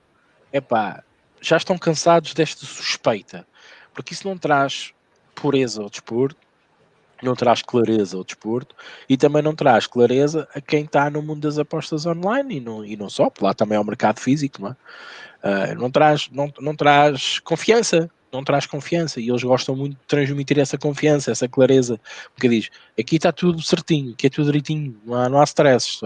é 0.52 0.60
pá, 0.60 1.02
já 1.40 1.56
estão 1.56 1.78
cansados 1.78 2.34
desta 2.34 2.66
suspeita. 2.66 3.46
Porque 3.94 4.12
isso 4.12 4.28
não 4.28 4.36
traz 4.36 4.92
pureza 5.34 5.82
ao 5.82 5.88
desporto, 5.88 6.36
não 7.22 7.34
traz 7.34 7.62
clareza 7.62 8.16
ao 8.16 8.24
desporto 8.24 8.74
e 9.08 9.16
também 9.16 9.42
não 9.42 9.54
traz 9.54 9.86
clareza 9.86 10.46
a 10.54 10.60
quem 10.60 10.84
está 10.84 11.08
no 11.08 11.22
mundo 11.22 11.40
das 11.40 11.58
apostas 11.58 12.04
online 12.04 12.56
e 12.56 12.60
não, 12.60 12.84
e 12.84 12.96
não 12.96 13.08
só, 13.08 13.30
porque 13.30 13.44
lá 13.44 13.54
também 13.54 13.76
é 13.76 13.80
o 13.80 13.84
mercado 13.84 14.20
físico, 14.20 14.60
não 14.60 14.68
é? 14.70 14.76
Uh, 15.42 15.74
não, 15.78 15.90
traz, 15.90 16.28
não, 16.32 16.52
não 16.60 16.74
traz 16.74 17.38
confiança, 17.38 18.10
não 18.32 18.42
traz 18.42 18.66
confiança 18.66 19.20
e 19.20 19.28
eles 19.28 19.42
gostam 19.42 19.74
muito 19.76 19.94
de 19.94 20.06
transmitir 20.06 20.58
essa 20.58 20.76
confiança, 20.76 21.30
essa 21.30 21.48
clareza, 21.48 22.00
porque 22.34 22.48
diz, 22.48 22.70
aqui 22.98 23.16
está 23.16 23.32
tudo 23.32 23.62
certinho, 23.62 24.12
aqui 24.12 24.26
é 24.26 24.30
tudo 24.30 24.46
direitinho, 24.46 25.00
não 25.04 25.14
há, 25.14 25.28
não 25.28 25.40
há 25.40 25.44
stress, 25.44 26.00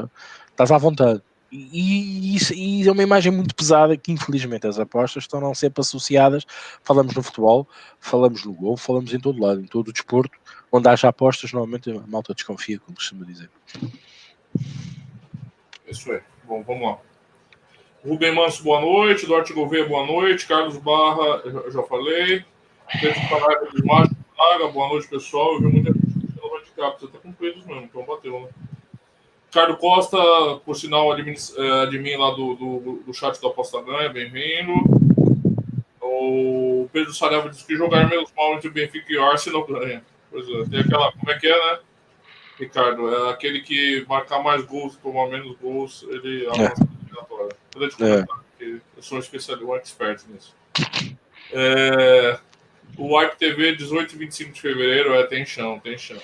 estás 0.51 0.71
à 0.71 0.79
vontade. 0.79 1.23
E, 1.51 2.35
isso, 2.35 2.55
e, 2.55 2.89
é 2.89 2.91
uma 2.91 3.03
imagem 3.03 3.31
muito 3.31 3.55
pesada 3.55 3.95
que 3.95 4.11
infelizmente 4.11 4.67
as 4.67 4.79
apostas 4.79 5.25
estão 5.25 5.39
não 5.39 5.55
sempre 5.55 5.83
associadas, 5.83 6.47
falamos 6.83 7.15
no 7.15 7.23
futebol, 7.23 7.69
falamos 8.01 8.43
no 8.45 8.55
gol, 8.55 8.75
falamos 8.77 9.13
em 9.13 9.21
todo 9.21 9.39
lado, 9.39 9.61
em 9.61 9.67
todo 9.67 9.89
o 9.89 9.93
desporto, 9.93 10.39
onde 10.71 10.89
haja 10.89 11.09
apostas, 11.09 11.53
normalmente 11.53 11.91
a 11.91 12.07
malta 12.07 12.33
desconfia, 12.33 12.79
como 12.79 12.97
costuma 12.97 13.27
dizer. 13.27 13.51
Isso 15.87 16.11
é. 16.11 16.23
Bom, 16.45 16.63
vamos 16.63 16.83
lá. 16.83 16.99
Rubem 18.05 18.35
Manso, 18.35 18.65
boa 18.65 18.81
noite. 18.81 19.27
Duarte 19.27 19.53
Gouveia, 19.53 19.87
boa 19.87 20.05
noite. 20.05 20.47
Carlos 20.47 20.77
Barra, 20.77 21.43
já 21.71 21.83
falei. 21.85 22.45
Pedro 23.01 23.21
Paraiba 23.31 23.71
de 23.73 23.85
Macho, 23.85 24.73
boa 24.73 24.89
noite, 24.89 25.09
pessoal. 25.09 25.55
Eu 25.55 25.61
vi 25.61 25.67
muita 25.69 25.93
gente 25.93 26.41
no 26.43 26.57
handicap, 26.57 27.01
você 27.01 27.07
tá 27.07 27.19
com 27.19 27.33
pesos 27.33 27.65
mesmo, 27.65 27.83
então 27.83 28.05
bateu, 28.05 28.41
né? 28.41 28.49
Ricardo 29.47 29.77
Costa, 29.77 30.19
por 30.65 30.75
sinal, 30.75 31.13
admin, 31.13 31.35
é, 31.57 31.83
admin 31.83 32.17
lá 32.17 32.31
do, 32.31 32.55
do, 32.55 33.03
do 33.07 33.15
chat 33.15 33.41
da 33.41 33.49
Aposta 33.49 33.81
Ganha, 33.83 34.09
bem-vindo. 34.09 34.73
O 36.01 36.89
Pedro 36.93 37.13
Saraiva 37.15 37.49
disse 37.51 37.67
que 37.67 37.77
jogar 37.77 38.09
menos 38.09 38.33
mal 38.37 38.55
entre 38.55 38.69
Benfica 38.71 39.13
e 39.13 39.19
Arsenal 39.19 39.65
ganha. 39.65 40.03
Pois 40.31 40.49
é, 40.49 40.65
tem 40.69 40.81
aquela, 40.81 41.13
como 41.13 41.31
é 41.31 41.39
que 41.39 41.47
é, 41.47 41.73
né? 41.73 41.79
Ricardo, 42.59 43.15
é 43.15 43.31
aquele 43.31 43.61
que 43.61 44.05
marcar 44.09 44.43
mais 44.43 44.65
gols, 44.65 44.97
tomar 44.97 45.29
menos 45.29 45.57
gols, 45.59 46.05
ele 46.09 46.49
avança. 46.49 46.83
É 46.83 47.02
agora. 47.23 47.57
Vou 47.75 47.91
comentar, 47.91 48.45
é. 48.61 48.65
eu 48.65 49.03
sou 49.03 49.19
um 49.19 49.21
especialista, 49.21 49.67
um 49.67 49.77
expert 49.77 50.23
nisso. 50.29 50.55
É, 51.53 52.39
o 52.97 53.17
Wipe 53.17 53.37
TV, 53.37 53.77
18 53.77 54.15
e 54.15 54.19
25 54.19 54.53
de 54.53 54.61
fevereiro, 54.61 55.15
é, 55.15 55.27
tem 55.27 55.45
chão, 55.45 55.79
tem 55.79 55.97
chão. 55.97 56.21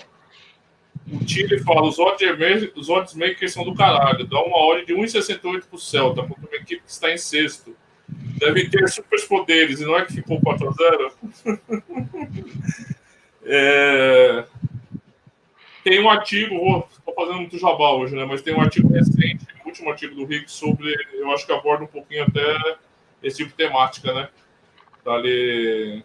O 1.11 1.26
Chile 1.26 1.58
fala, 1.61 1.87
os 1.87 1.98
odds, 1.98 2.28
os 2.76 2.88
odds 2.90 3.14
makers 3.14 3.52
são 3.52 3.64
do 3.64 3.74
caralho, 3.74 4.26
dá 4.26 4.42
uma 4.42 4.58
odd 4.58 4.84
de 4.84 4.94
1,68 4.94 5.64
pro 5.64 5.78
Celta, 5.78 6.22
contra 6.22 6.46
uma 6.46 6.56
equipe 6.56 6.82
que 6.82 6.90
está 6.90 7.11
em 7.11 7.16
sexto. 7.16 7.74
Deve 8.08 8.68
ter 8.68 8.88
super 8.88 9.20
poderes, 9.26 9.80
e 9.80 9.84
não 9.84 9.96
é 9.96 10.04
que 10.04 10.14
ficou 10.14 10.40
4 10.40 10.68
a 10.68 10.72
0 10.72 11.12
é... 13.44 14.44
Tem 15.82 16.00
um 16.00 16.11
artigo, 16.11 16.87
estou 16.90 17.14
fazendo 17.14 17.38
muito 17.38 17.58
jabá 17.58 17.92
hoje, 17.92 18.14
né? 18.14 18.24
Mas 18.24 18.42
tem 18.42 18.54
um 18.54 18.61
artigo 18.61 18.92
recente 18.92 19.46
último 19.78 19.90
artigo 19.90 20.14
do 20.14 20.24
Rick 20.24 20.50
sobre, 20.50 20.94
eu 21.14 21.30
acho 21.30 21.46
que 21.46 21.52
aborda 21.52 21.84
um 21.84 21.88
pouquinho 21.88 22.24
até 22.24 22.78
esse 23.22 23.38
tipo 23.38 23.50
de 23.50 23.56
temática, 23.56 24.12
né? 24.12 24.28
Tá 25.04 25.12
ali 25.12 26.04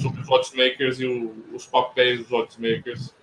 sobre 0.00 0.20
os 0.20 0.28
oddsmakers 0.28 1.00
e 1.00 1.06
o, 1.06 1.34
os 1.52 1.66
papéis 1.66 2.20
dos 2.20 2.32
oddsmakers 2.32 3.14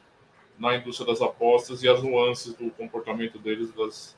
na 0.58 0.76
indústria 0.76 1.08
das 1.08 1.22
apostas 1.22 1.84
e 1.84 1.90
as 1.90 2.04
nuances 2.04 2.54
do 2.54 2.70
comportamento 2.72 3.40
deles, 3.40 3.72
das, 3.74 4.16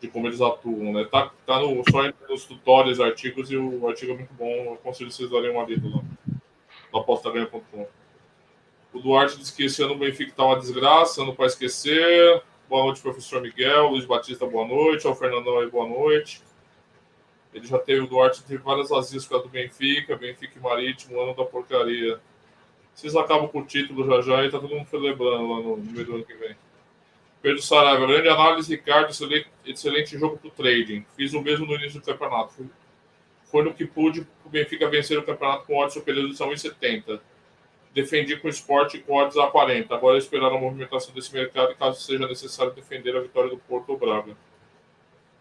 de 0.00 0.08
como 0.08 0.26
eles 0.26 0.40
atuam, 0.40 0.92
né? 0.92 1.04
Tá, 1.04 1.30
tá 1.46 1.60
no, 1.60 1.82
só 1.90 2.10
nos 2.28 2.44
tutoriais, 2.44 3.00
artigos, 3.00 3.50
e 3.50 3.56
o 3.56 3.86
artigo 3.88 4.12
é 4.12 4.16
muito 4.16 4.34
bom, 4.34 4.50
eu 4.50 4.74
aconselho 4.74 5.10
vocês 5.10 5.30
darem 5.30 5.50
uma 5.50 5.64
lida 5.64 5.88
lá 5.88 6.02
no 6.92 6.98
apostaganha.com. 6.98 7.86
O 8.92 9.00
Duarte 9.00 9.38
disse 9.38 9.54
que 9.54 9.64
esse 9.64 9.82
ano 9.82 9.94
o 9.94 9.98
Benfica 9.98 10.32
tá 10.36 10.44
uma 10.44 10.58
desgraça, 10.58 11.24
não 11.24 11.34
para 11.34 11.46
esquecer. 11.46 12.42
Boa 12.72 12.84
noite, 12.84 13.02
professor 13.02 13.42
Miguel. 13.42 13.88
Luiz 13.88 14.06
Batista, 14.06 14.46
boa 14.46 14.66
noite. 14.66 15.06
Ao 15.06 15.14
Fernandão 15.14 15.58
aí, 15.58 15.68
boa 15.68 15.86
noite. 15.86 16.42
Ele 17.52 17.66
já 17.66 17.78
teve, 17.78 18.00
o 18.00 18.06
Duarte 18.06 18.42
teve 18.44 18.62
várias 18.62 18.88
vazias 18.88 19.26
com 19.26 19.36
a 19.36 19.42
do 19.42 19.48
Benfica, 19.50 20.16
Benfica 20.16 20.58
e 20.58 20.62
Marítimo, 20.62 21.20
ano 21.20 21.34
da 21.34 21.44
porcaria. 21.44 22.18
Vocês 22.94 23.14
acabam 23.14 23.46
com 23.46 23.58
o 23.58 23.66
título 23.66 24.06
já 24.06 24.22
já 24.22 24.46
e 24.46 24.50
tá 24.50 24.58
todo 24.58 24.74
mundo 24.74 24.88
celebrando 24.88 25.52
lá 25.52 25.60
no, 25.60 25.76
no 25.76 25.92
meio 25.92 26.06
do 26.06 26.14
ano 26.14 26.24
que 26.24 26.32
vem. 26.32 26.56
Pedro 27.42 27.60
Saraiva, 27.60 28.06
grande 28.06 28.30
análise, 28.30 28.74
Ricardo, 28.74 29.10
excelente, 29.10 29.50
excelente 29.66 30.18
jogo 30.18 30.38
pro 30.38 30.48
trading. 30.48 31.04
Fiz 31.14 31.34
o 31.34 31.42
mesmo 31.42 31.66
no 31.66 31.74
início 31.74 32.00
do 32.00 32.06
campeonato. 32.06 32.70
Foi 33.50 33.62
no 33.62 33.74
que 33.74 33.84
pude 33.84 34.26
o 34.46 34.48
Benfica 34.48 34.88
vencer 34.88 35.18
o 35.18 35.22
campeonato 35.22 35.66
com 35.66 35.76
odds 35.76 35.92
superiores 35.92 36.38
de 36.38 36.42
1,70 36.42 37.20
defendi 37.94 38.36
com 38.36 38.48
esporte 38.48 38.98
com 38.98 39.14
odds 39.14 39.36
a 39.36 39.46
40. 39.46 39.94
Agora 39.94 40.18
esperar 40.18 40.52
a 40.52 40.58
movimentação 40.58 41.14
desse 41.14 41.32
mercado 41.32 41.72
e 41.72 41.74
caso 41.74 42.00
seja 42.00 42.26
necessário 42.26 42.72
defender 42.72 43.16
a 43.16 43.20
vitória 43.20 43.50
do 43.50 43.58
Porto 43.58 43.90
ou 43.90 43.98
Braga. 43.98 44.36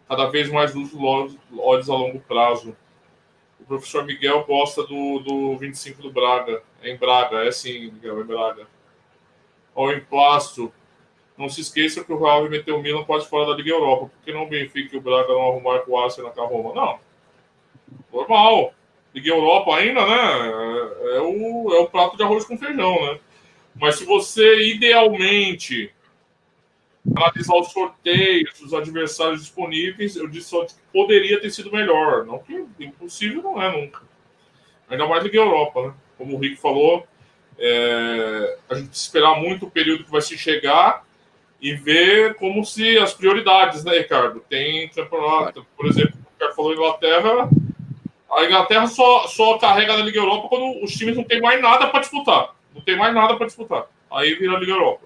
Cada 0.07 0.27
vez 0.27 0.49
mais 0.49 0.75
uso 0.75 1.01
odds 1.03 1.89
a 1.89 1.93
longo 1.93 2.19
prazo. 2.19 2.75
O 3.59 3.65
professor 3.65 4.03
Miguel 4.03 4.43
gosta 4.43 4.83
do, 4.83 5.19
do 5.19 5.57
25 5.57 6.01
do 6.01 6.11
Braga. 6.11 6.61
É 6.81 6.91
em 6.91 6.97
Braga, 6.97 7.45
é 7.45 7.51
sim, 7.51 7.91
Miguel, 7.91 8.19
é 8.19 8.23
Braga. 8.23 8.67
Ao 9.73 9.91
emplasto, 9.91 10.73
não 11.37 11.47
se 11.47 11.61
esqueça 11.61 12.03
que 12.03 12.11
o 12.11 12.21
Real 12.21 12.49
meteu 12.49 12.77
o 12.77 12.81
Milan 12.81 13.05
quase 13.05 13.27
fora 13.27 13.49
da 13.49 13.55
Liga 13.55 13.69
Europa. 13.69 14.07
Por 14.07 14.25
que 14.25 14.33
não 14.33 14.43
o 14.43 14.49
Benfica 14.49 14.95
e 14.95 14.99
o 14.99 15.01
Braga 15.01 15.29
não 15.29 15.49
arrumar 15.49 15.79
com 15.79 15.91
o 15.91 15.99
Arsenal 15.99 16.31
com 16.31 16.41
a 16.41 16.47
Roma? 16.47 16.73
Não. 16.73 16.99
Normal. 18.11 18.73
Liga 19.13 19.29
Europa 19.29 19.75
ainda, 19.75 20.05
né? 20.05 20.51
É, 21.03 21.17
é 21.17 21.21
o, 21.21 21.73
é 21.73 21.79
o 21.79 21.87
prato 21.87 22.15
de 22.15 22.23
arroz 22.23 22.45
com 22.45 22.57
feijão, 22.57 22.93
né? 23.05 23.19
Mas 23.75 23.95
se 23.95 24.05
você 24.05 24.73
idealmente 24.73 25.93
analisar 27.15 27.55
os 27.55 27.71
sorteios, 27.71 28.59
os 28.61 28.73
adversários 28.73 29.41
disponíveis, 29.41 30.15
eu 30.15 30.27
disse 30.27 30.49
só 30.49 30.65
que 30.65 30.73
poderia 30.93 31.39
ter 31.39 31.49
sido 31.49 31.71
melhor. 31.71 32.25
Não 32.25 32.39
que 32.39 32.65
impossível 32.79 33.41
não 33.41 33.61
é 33.61 33.71
nunca. 33.71 34.01
Ainda 34.89 35.07
mais 35.07 35.23
Liga 35.23 35.37
Europa, 35.37 35.87
né? 35.87 35.93
Como 36.17 36.35
o 36.35 36.39
Rick 36.39 36.57
falou, 36.57 37.07
é, 37.57 38.57
a 38.69 38.75
gente 38.75 38.93
esperar 38.93 39.39
muito 39.39 39.65
o 39.65 39.71
período 39.71 40.03
que 40.03 40.11
vai 40.11 40.21
se 40.21 40.37
chegar 40.37 41.03
e 41.61 41.73
ver 41.73 42.35
como 42.35 42.65
se 42.65 42.97
as 42.97 43.13
prioridades, 43.13 43.83
né, 43.83 43.99
Ricardo? 43.99 44.39
Tem 44.49 44.89
campeonato, 44.89 45.65
por 45.77 45.85
exemplo, 45.87 46.15
o 46.15 46.33
Ricardo 46.33 46.55
falou 46.55 46.73
Inglaterra, 46.73 47.49
a 48.31 48.45
Inglaterra 48.45 48.87
só, 48.87 49.27
só 49.27 49.57
carrega 49.57 49.97
na 49.97 50.03
Liga 50.03 50.19
Europa 50.19 50.47
quando 50.47 50.83
os 50.83 50.91
times 50.93 51.17
não 51.17 51.23
tem 51.23 51.41
mais 51.41 51.61
nada 51.61 51.87
para 51.87 51.99
disputar. 51.99 52.55
Não 52.73 52.81
tem 52.81 52.97
mais 52.97 53.13
nada 53.13 53.35
para 53.35 53.45
disputar. 53.45 53.85
Aí 54.09 54.33
vira 54.35 54.55
a 54.55 54.59
Liga 54.59 54.71
Europa. 54.71 55.05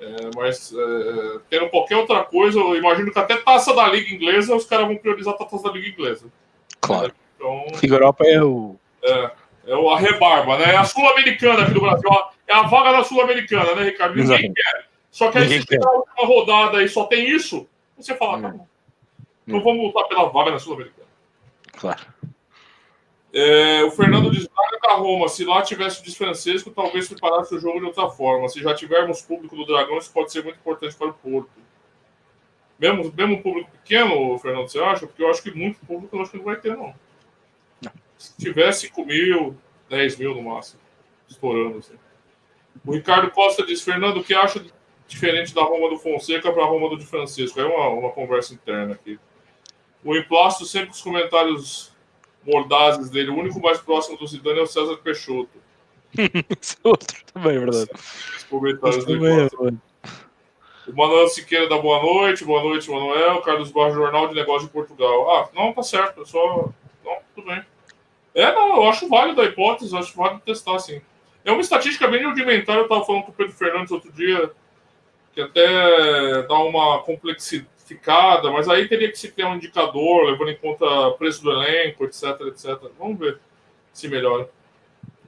É, 0.00 0.30
mas 0.36 0.72
é, 0.72 1.38
tendo 1.50 1.68
qualquer 1.70 1.96
outra 1.96 2.22
coisa, 2.22 2.58
eu 2.58 2.76
imagino 2.76 3.10
que 3.10 3.18
até 3.18 3.36
taça 3.36 3.74
da 3.74 3.88
Liga 3.88 4.14
Inglesa 4.14 4.54
os 4.54 4.64
caras 4.64 4.86
vão 4.86 4.96
priorizar 4.96 5.34
a 5.34 5.36
taça 5.38 5.62
da 5.62 5.70
Liga 5.70 5.88
Inglesa. 5.88 6.26
Claro. 6.80 7.12
Então, 7.36 7.66
Liga 7.82 7.94
Europa 7.94 8.24
é 8.26 8.42
o. 8.42 8.76
É, 9.02 9.30
é 9.66 9.74
o, 9.74 9.90
a 9.90 9.98
rebarba, 9.98 10.58
né? 10.58 10.74
É 10.74 10.76
a 10.76 10.84
Sul-Americana 10.84 11.62
aqui 11.62 11.72
do 11.72 11.80
Brasil. 11.80 12.10
É 12.46 12.54
a 12.54 12.62
vaga 12.62 12.92
da 12.92 13.04
Sul-Americana, 13.04 13.74
né, 13.74 13.84
Ricardo? 13.84 14.16
Ninguém 14.16 14.36
Exato. 14.36 14.54
quer. 14.54 14.88
Só 15.10 15.30
que 15.30 15.38
aí, 15.38 15.44
Ninguém 15.44 15.60
se 15.62 15.66
quer. 15.66 15.80
uma 15.80 16.26
rodada 16.26 16.82
e 16.82 16.88
só 16.88 17.04
tem 17.04 17.28
isso, 17.28 17.66
você 17.96 18.14
fala, 18.14 18.38
hum. 18.38 18.42
tá 18.42 18.48
bom. 18.48 18.66
Então 19.46 19.60
hum. 19.60 19.64
vamos 19.64 19.86
lutar 19.86 20.06
pela 20.08 20.28
vaga 20.28 20.52
na 20.52 20.58
Sul-Americana. 20.58 21.08
Claro. 21.72 22.17
É, 23.38 23.84
o 23.84 23.90
Fernando 23.92 24.32
diz: 24.32 24.48
da 24.82 24.94
Roma, 24.94 25.28
se 25.28 25.44
lá 25.44 25.62
tivesse 25.62 26.00
o 26.00 26.04
Diz 26.04 26.16
Francesco, 26.16 26.72
talvez 26.72 27.08
preparasse 27.08 27.54
o 27.54 27.60
jogo 27.60 27.78
de 27.78 27.86
outra 27.86 28.08
forma. 28.08 28.48
Se 28.48 28.60
já 28.60 28.74
tivermos 28.74 29.22
público 29.22 29.54
do 29.54 29.64
Dragão, 29.64 29.96
isso 29.98 30.12
pode 30.12 30.32
ser 30.32 30.42
muito 30.42 30.56
importante 30.56 30.96
para 30.96 31.08
o 31.08 31.14
Porto. 31.14 31.50
Mesmo, 32.78 33.12
mesmo 33.16 33.40
público 33.40 33.70
pequeno, 33.70 34.36
Fernando, 34.38 34.68
você 34.68 34.80
acha? 34.80 35.06
Porque 35.06 35.22
eu 35.22 35.30
acho 35.30 35.42
que 35.42 35.52
muito 35.52 35.78
público 35.86 36.16
eu 36.16 36.22
acho 36.22 36.32
que 36.32 36.38
não 36.38 36.44
vai 36.44 36.56
ter, 36.56 36.76
não. 36.76 36.94
não. 37.80 37.92
Se 38.16 38.36
tiver 38.36 38.72
5 38.72 39.04
mil, 39.04 39.56
10 39.88 40.16
mil 40.16 40.34
no 40.34 40.42
máximo, 40.42 40.80
estourando. 41.28 41.78
Assim. 41.78 41.94
O 42.84 42.92
Ricardo 42.92 43.30
Costa 43.30 43.64
diz: 43.64 43.82
Fernando, 43.82 44.18
o 44.18 44.24
que 44.24 44.34
acha 44.34 44.64
diferente 45.06 45.54
da 45.54 45.62
Roma 45.62 45.90
do 45.90 45.98
Fonseca 45.98 46.50
para 46.50 46.64
a 46.64 46.66
Roma 46.66 46.88
do 46.88 46.98
Di 46.98 47.06
Francisco? 47.06 47.60
É 47.60 47.64
uma, 47.64 47.88
uma 47.88 48.10
conversa 48.10 48.52
interna 48.52 48.94
aqui. 48.94 49.16
O 50.02 50.16
Emplasto 50.16 50.64
sempre 50.64 50.88
com 50.88 50.94
os 50.94 51.02
comentários 51.02 51.96
mordazes 52.44 53.10
dele. 53.10 53.30
O 53.30 53.36
único 53.36 53.60
mais 53.60 53.78
próximo 53.78 54.16
do 54.16 54.26
Zidane 54.26 54.58
é 54.58 54.62
o 54.62 54.66
César 54.66 54.96
Peixoto. 54.96 55.58
Esse 56.16 56.76
é 56.82 56.88
outro 56.88 57.16
também, 57.32 57.56
é 57.56 57.58
verdade. 57.58 57.90
Os 58.36 58.44
comentários 58.44 59.04
do 59.04 59.26
é, 59.26 59.48
O 60.86 60.96
Manuel 60.96 61.28
Siqueira 61.28 61.68
dá 61.68 61.78
boa 61.78 62.02
noite. 62.02 62.44
Boa 62.44 62.62
noite, 62.62 62.90
Manuel. 62.90 63.40
Carlos 63.42 63.70
Barros, 63.70 63.94
Jornal 63.94 64.28
de 64.28 64.34
Negócio 64.34 64.66
de 64.66 64.72
Portugal. 64.72 65.30
Ah, 65.30 65.48
não, 65.54 65.72
tá 65.72 65.82
certo. 65.82 66.22
É 66.22 66.24
só. 66.24 66.70
Não, 67.04 67.18
tudo 67.34 67.46
bem. 67.46 67.62
É, 68.34 68.52
não, 68.54 68.76
eu 68.76 68.88
acho 68.88 69.08
válido 69.08 69.40
a 69.40 69.44
hipótese, 69.44 69.96
acho 69.96 70.16
válido 70.16 70.42
testar, 70.44 70.78
sim. 70.78 71.00
É 71.44 71.50
uma 71.50 71.60
estatística 71.60 72.06
bem 72.06 72.24
rudimentar, 72.24 72.76
eu 72.76 72.82
estava 72.82 73.04
falando 73.04 73.24
com 73.24 73.30
o 73.32 73.34
Pedro 73.34 73.52
Fernandes 73.54 73.90
outro 73.90 74.12
dia, 74.12 74.52
que 75.32 75.40
até 75.40 76.42
dá 76.42 76.58
uma 76.58 77.02
complexidade 77.02 77.77
mas 78.52 78.68
aí 78.68 78.88
teria 78.88 79.10
que 79.10 79.18
se 79.18 79.30
ter 79.30 79.44
um 79.44 79.56
indicador, 79.56 80.30
levando 80.30 80.50
em 80.50 80.56
conta 80.56 81.10
preço 81.12 81.42
do 81.42 81.50
elenco, 81.50 82.04
etc, 82.04 82.40
etc. 82.48 82.78
Vamos 82.98 83.18
ver 83.18 83.38
se 83.92 84.08
melhora 84.08 84.48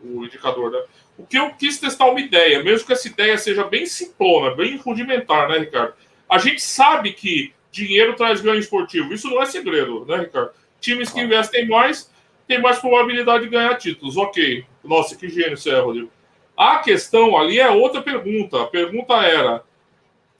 o 0.03 0.25
indicador, 0.25 0.71
né? 0.71 0.83
O 1.19 1.27
que 1.27 1.39
eu 1.39 1.51
quis 1.55 1.79
testar 1.79 2.07
uma 2.07 2.21
ideia, 2.21 2.63
mesmo 2.63 2.87
que 2.87 2.93
essa 2.93 3.09
ideia 3.09 3.37
seja 3.37 3.65
bem 3.65 3.85
simplona, 3.87 4.55
bem 4.55 4.77
rudimentar, 4.77 5.49
né, 5.49 5.59
Ricardo? 5.59 5.95
A 6.29 6.39
gente 6.39 6.63
sabe 6.63 7.13
que 7.13 7.53
dinheiro 7.71 8.17
traz 8.17 8.41
ganho 8.41 8.59
esportivo. 8.59 9.13
Isso 9.13 9.29
não 9.29 9.43
é 9.43 9.47
segredo, 9.47 10.05
né, 10.07 10.17
Ricardo? 10.17 10.53
Times 10.81 11.11
que 11.11 11.21
investem 11.21 11.69
mais 11.69 12.11
têm 12.47 12.61
mais 12.61 12.79
probabilidade 12.79 13.45
de 13.45 13.51
ganhar 13.51 13.77
títulos. 13.77 14.17
Ok. 14.17 14.65
Nossa, 14.83 15.17
que 15.17 15.29
gênio 15.29 15.57
você 15.57 15.71
é, 15.71 15.79
Rodrigo. 15.79 16.11
A 16.57 16.79
questão 16.79 17.39
ali 17.39 17.61
é 17.61 17.71
outra 17.71 18.03
pergunta. 18.03 18.63
A 18.63 18.67
pergunta 18.67 19.15
era: 19.15 19.63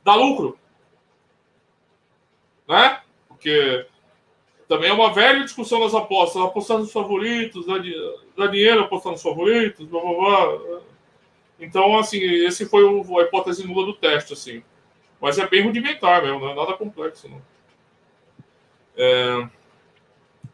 dá 0.05 0.15
lucro? 0.15 0.59
Né? 2.71 3.01
Porque 3.27 3.85
também 4.69 4.89
é 4.89 4.93
uma 4.93 5.13
velha 5.13 5.43
discussão 5.43 5.81
das 5.81 5.93
apostas. 5.93 6.41
Apostar 6.41 6.79
nos 6.79 6.93
favoritos, 6.93 7.67
dá, 7.67 8.47
dinheiro 8.47 8.83
apostar 8.83 9.11
nos 9.11 9.23
favoritos, 9.23 9.85
blá, 9.87 10.01
blá, 10.01 10.15
blá. 10.15 10.81
Então, 11.59 11.99
assim, 11.99 12.21
esse 12.21 12.65
foi 12.67 12.85
o, 12.85 13.19
a 13.19 13.23
hipótese 13.25 13.67
nula 13.67 13.85
do 13.85 13.95
teste, 13.95 14.33
assim. 14.33 14.63
Mas 15.21 15.37
é 15.39 15.47
bem 15.47 15.63
rudimentar 15.63 16.23
mesmo, 16.23 16.39
não 16.39 16.51
é 16.51 16.55
nada 16.55 16.73
complexo, 16.75 17.29
não. 17.29 17.43
É, 18.97 19.49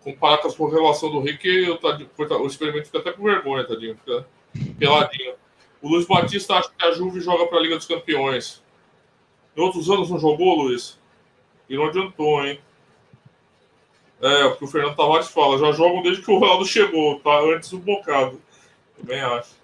comparar 0.00 0.38
com 0.38 0.48
a 0.48 0.55
correlação 0.55 1.11
do 1.11 1.20
Rick, 1.20 1.46
eu, 1.46 1.79
o 2.40 2.46
experimento 2.46 2.87
fica 2.87 2.98
até 2.98 3.12
com 3.12 3.22
vergonha, 3.22 3.64
tadinho. 3.64 3.96
Fica 3.96 4.26
peladinho. 4.79 5.35
O 5.83 5.88
Luiz 5.90 6.07
Batista 6.07 6.55
acha 6.55 6.70
que 6.76 6.85
a 6.85 6.92
Juve 6.92 7.20
joga 7.20 7.46
para 7.46 7.59
a 7.59 7.61
Liga 7.61 7.76
dos 7.76 7.87
Campeões. 7.87 8.62
Em 9.55 9.61
outros 9.61 9.90
anos 9.90 10.11
não 10.11 10.18
jogou, 10.18 10.55
Luiz? 10.55 10.98
E 11.68 11.76
não 11.76 11.87
adiantou, 11.87 12.44
hein? 12.44 12.61
É, 14.20 14.44
o 14.44 14.57
que 14.57 14.64
o 14.64 14.66
Fernando 14.66 14.96
Tavares 14.96 15.29
fala, 15.29 15.59
já 15.59 15.72
jogam 15.72 16.02
desde 16.02 16.22
que 16.22 16.31
o 16.31 16.38
Ronaldo 16.38 16.64
chegou, 16.64 17.20
tá? 17.20 17.38
Antes 17.40 17.70
do 17.70 17.79
bocado. 17.79 18.40
Também 18.98 19.20
acho. 19.20 19.55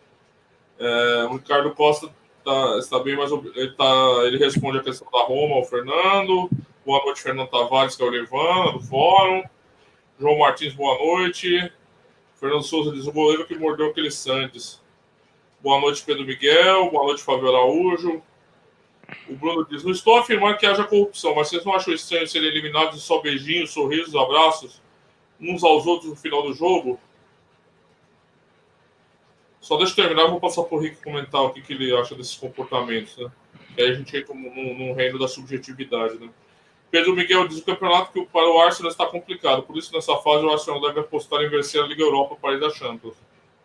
É, 0.79 1.25
o 1.25 1.35
Ricardo 1.35 1.75
Costa 1.75 2.09
tá, 2.45 2.79
está 2.79 2.99
bem 2.99 3.17
mais. 3.17 3.31
Ele, 3.31 3.73
tá, 3.73 3.85
ele 4.25 4.39
responde 4.39 4.79
a 4.79 4.83
questão 4.83 5.09
da 5.11 5.21
Roma 5.21 5.57
ao 5.57 5.65
Fernando. 5.65 6.51
Boa 6.85 7.05
noite, 7.05 7.23
Fernando 7.23 7.49
Tavares, 7.49 7.97
que 7.97 8.03
é 8.03 8.07
o 8.07 8.11
Levana, 8.11 8.73
do 8.73 8.81
Fórum. 8.81 9.43
João 10.19 10.39
Martins, 10.39 10.75
boa 10.75 10.99
noite. 10.99 11.73
Fernando 12.35 12.63
Souza 12.63 12.93
diz: 12.93 13.07
o 13.07 13.13
goleiro 13.13 13.47
que 13.47 13.57
mordeu 13.57 13.87
aquele 13.87 14.11
Santos. 14.11 14.83
Boa 15.61 15.81
noite, 15.81 16.03
Pedro 16.05 16.27
Miguel. 16.27 16.91
Boa 16.91 17.05
noite, 17.05 17.23
Fábio 17.23 17.49
Araújo. 17.49 18.23
O 19.29 19.35
Bruno 19.35 19.67
diz: 19.69 19.85
Não 19.85 19.93
estou 19.93 20.19
afirmando 20.19 20.57
que 20.59 20.67
haja 20.67 20.85
corrupção, 20.85 21.35
mas 21.35 21.49
vocês 21.49 21.65
não 21.65 21.75
acham 21.75 21.93
estranho 21.93 22.27
serem 22.27 22.49
eliminados 22.49 23.03
só 23.03 23.21
beijinhos, 23.21 23.73
sorrisos, 23.73 24.15
abraços, 24.15 24.83
uns 25.41 25.63
aos 25.63 25.87
outros 25.87 26.11
no 26.11 26.17
final 26.17 26.43
do 26.43 26.53
jogo? 26.53 26.99
Só 29.61 29.77
deixa 29.77 29.93
eu 29.93 29.97
terminar, 29.97 30.29
vou 30.29 30.41
passar 30.41 30.65
para 30.65 30.77
o 30.77 30.81
Rick 30.81 31.03
comentar 31.03 31.41
o 31.41 31.51
que, 31.51 31.63
que 31.63 31.73
ele 31.73 31.95
acha 31.97 32.17
desses 32.17 32.35
comportamentos, 32.35 33.17
né? 33.17 33.31
E 33.77 33.83
aí 33.83 33.91
a 33.91 33.95
gente 33.95 34.17
entra 34.17 34.35
num, 34.35 34.93
reino 34.93 35.19
da 35.19 35.29
subjetividade, 35.29 36.19
né? 36.19 36.29
Pedro 36.91 37.15
Miguel 37.15 37.47
diz: 37.47 37.59
o 37.59 37.65
campeonato 37.65 38.13
que 38.13 38.27
para 38.27 38.51
o 38.51 38.59
Arsenal 38.61 38.91
está 38.91 39.07
complicado, 39.07 39.63
por 39.63 39.77
isso 39.77 39.95
nessa 39.95 40.17
fase 40.17 40.45
o 40.45 40.51
Arsenal 40.51 40.81
deve 40.81 41.01
apostar 41.01 41.41
em 41.43 41.49
vencer 41.49 41.81
a 41.81 41.87
Liga 41.87 42.03
Europa 42.03 42.37
para 42.41 42.55
ir 42.55 42.61
da 42.61 42.71
Champions. 42.71 43.15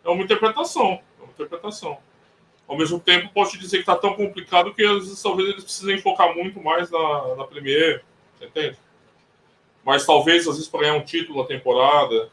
É 0.04 0.08
uma 0.08 0.22
interpretação, 0.22 1.00
é 1.18 1.22
uma 1.22 1.32
interpretação. 1.32 1.98
Ao 2.68 2.76
mesmo 2.76 3.00
tempo, 3.00 3.32
posso 3.32 3.52
te 3.52 3.58
dizer 3.58 3.78
que 3.78 3.82
está 3.82 3.96
tão 3.96 4.14
complicado 4.14 4.74
que 4.74 4.84
às 4.84 4.98
vezes 4.98 5.22
talvez 5.22 5.48
eles 5.48 5.64
precisem 5.64 5.98
focar 5.98 6.34
muito 6.36 6.60
mais 6.60 6.90
na, 6.90 7.36
na 7.36 7.44
Premier, 7.44 8.04
entende? 8.40 8.76
Mas 9.82 10.04
talvez, 10.04 10.46
às 10.46 10.56
vezes, 10.56 10.68
para 10.68 10.80
ganhar 10.80 10.94
um 10.94 11.04
título 11.04 11.40
na 11.40 11.48
temporada. 11.48 12.30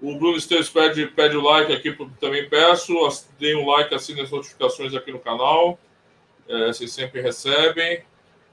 O 0.00 0.16
Bruno 0.16 0.38
Esteves 0.38 0.70
pede, 0.70 1.06
pede 1.08 1.36
o 1.36 1.42
like 1.42 1.70
aqui, 1.70 1.92
também 2.18 2.48
peço. 2.48 2.94
Deem 3.38 3.56
um 3.56 3.66
like, 3.66 3.94
assinem 3.94 4.24
as 4.24 4.30
notificações 4.30 4.94
aqui 4.94 5.12
no 5.12 5.18
canal. 5.18 5.78
É, 6.48 6.68
vocês 6.68 6.92
sempre 6.92 7.20
recebem. 7.20 8.02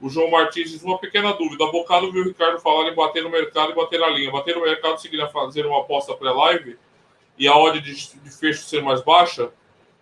O 0.00 0.10
João 0.10 0.30
Martins 0.30 0.70
diz 0.70 0.82
uma 0.82 0.98
pequena 0.98 1.32
dúvida. 1.32 1.64
A 1.64 1.70
Bocado 1.70 2.12
viu 2.12 2.22
o 2.22 2.26
Ricardo 2.26 2.60
falar 2.60 2.90
em 2.90 2.94
bater 2.94 3.22
no 3.22 3.30
mercado 3.30 3.72
e 3.72 3.74
bater 3.74 4.00
na 4.00 4.08
linha. 4.08 4.30
Bater 4.30 4.54
no 4.54 4.62
mercado 4.62 5.00
seguiria 5.00 5.28
fazer 5.28 5.64
uma 5.64 5.80
aposta 5.80 6.14
pré-live 6.14 6.76
e 7.38 7.48
a 7.48 7.56
odd 7.56 7.80
de, 7.80 7.94
de 8.18 8.30
fecho 8.30 8.64
ser 8.64 8.82
mais 8.82 9.02
baixa? 9.02 9.50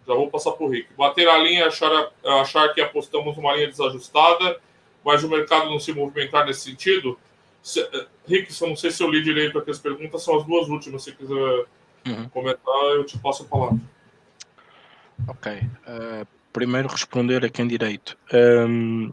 Já 0.07 0.15
vou 0.15 0.29
passar 0.29 0.53
para 0.53 0.67
o 0.67 0.69
Rick. 0.69 0.89
Bater 0.97 1.29
a 1.29 1.39
linha, 1.39 1.67
achar, 1.67 2.11
achar 2.41 2.73
que 2.75 2.81
apostamos 2.81 3.37
uma 3.39 3.55
linha 3.55 3.69
desajustada, 3.69 4.59
mas 5.05 5.23
o 5.23 5.29
mercado 5.29 5.71
não 5.71 5.79
se 5.79 5.93
movimentar 5.93 6.45
nesse 6.45 6.63
sentido. 6.63 7.19
Se, 7.63 7.81
Rick, 8.27 8.53
eu 8.61 8.69
não 8.69 8.77
sei 8.77 8.91
se 8.91 9.03
eu 9.03 9.11
li 9.11 9.23
direito 9.23 9.59
aqui 9.59 9.71
as 9.71 9.79
perguntas, 9.79 10.23
são 10.23 10.39
as 10.39 10.45
duas 10.45 10.69
últimas. 10.69 11.05
Se 11.05 11.13
quiser 11.13 11.67
uhum. 12.07 12.29
comentar, 12.31 12.83
eu 12.95 13.05
te 13.05 13.19
passo 13.19 13.45
a 13.45 13.47
palavra. 13.47 13.79
Ok. 15.29 15.53
Uh, 15.53 16.27
primeiro 16.53 16.89
responder 16.89 17.45
a 17.45 17.49
quem 17.49 17.67
direito. 17.67 18.17
Um, 18.33 19.13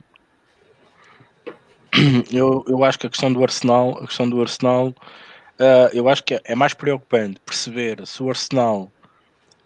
eu, 2.31 2.65
eu 2.67 2.83
acho 2.83 2.99
que 2.99 3.07
a 3.07 3.09
questão 3.09 3.31
do 3.31 3.43
Arsenal, 3.43 3.97
a 4.01 4.07
questão 4.07 4.29
do 4.29 4.41
Arsenal, 4.41 4.87
uh, 4.87 5.89
eu 5.93 6.09
acho 6.09 6.23
que 6.23 6.35
é, 6.35 6.41
é 6.45 6.55
mais 6.55 6.73
preocupante 6.73 7.39
perceber 7.45 8.05
se 8.07 8.21
o 8.23 8.29
Arsenal 8.29 8.91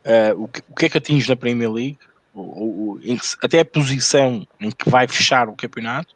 Uh, 0.05 0.43
o, 0.43 0.47
que, 0.47 0.85
é 0.85 0.89
que 0.89 0.97
atinge 0.97 1.29
na 1.29 1.35
Premier 1.35 1.71
League 1.71 1.99
ou, 2.33 2.97
ou, 2.97 2.99
até 3.41 3.59
a 3.59 3.65
posição 3.65 4.45
em 4.59 4.69
que 4.71 4.89
vai 4.89 5.07
fechar 5.07 5.47
o 5.47 5.55
campeonato, 5.55 6.13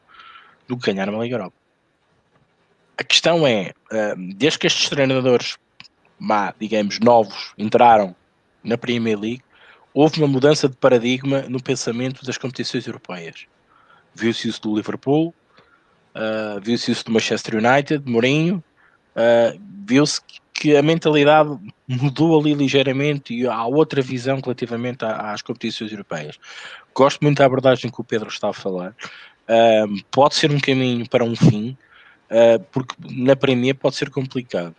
do 0.68 0.78
que 0.78 0.92
ganhar 0.92 1.08
uma 1.10 1.24
Liga 1.24 1.36
Europa. 1.36 1.56
A 2.98 3.04
questão 3.04 3.48
é, 3.48 3.74
desde 4.36 4.60
que 4.60 4.68
estes 4.68 4.90
treinadores, 4.90 5.58
digamos, 6.60 7.00
novos, 7.00 7.54
entraram 7.58 8.16
na 8.64 8.78
Premier 8.78 9.18
League, 9.18 9.44
houve 9.94 10.20
uma 10.20 10.28
mudança 10.28 10.68
de 10.68 10.76
paradigma 10.76 11.42
no 11.44 11.62
pensamento 11.62 12.26
das 12.26 12.38
competições 12.38 12.86
europeias. 12.86 13.46
Viu-se 14.14 14.48
isso 14.48 14.62
do 14.62 14.76
Liverpool, 14.76 15.34
uh, 16.14 16.60
viu-se 16.62 16.92
isso 16.92 17.06
do 17.06 17.12
Manchester 17.12 17.56
United, 17.56 18.04
de 18.04 18.12
Mourinho, 18.12 18.64
uh, 19.16 19.60
viu-se 19.86 20.22
que 20.60 20.76
a 20.76 20.82
mentalidade 20.82 21.56
mudou 21.88 22.40
ali 22.40 22.56
ligeiramente 22.56 23.32
e 23.32 23.48
há 23.48 23.64
outra 23.66 24.02
visão 24.02 24.40
relativamente 24.44 25.06
às 25.06 25.44
competições 25.44 25.92
europeias. 25.92 26.40
Gosto 26.96 27.22
muito 27.22 27.38
da 27.38 27.46
abordagem 27.46 27.92
que 27.92 28.02
o 28.02 28.04
Pedro 28.04 28.28
está 28.28 28.50
a 28.50 28.54
falar. 28.54 28.96
Uh, 29.48 30.04
pode 30.12 30.34
ser 30.34 30.52
um 30.52 30.60
caminho 30.60 31.08
para 31.08 31.24
um 31.24 31.36
fim, 31.36 31.78
uh, 32.32 32.60
porque 32.72 32.96
na 33.00 33.36
Premier 33.36 33.76
pode 33.76 33.98
ser 33.98 34.10
complicado. 34.10 34.76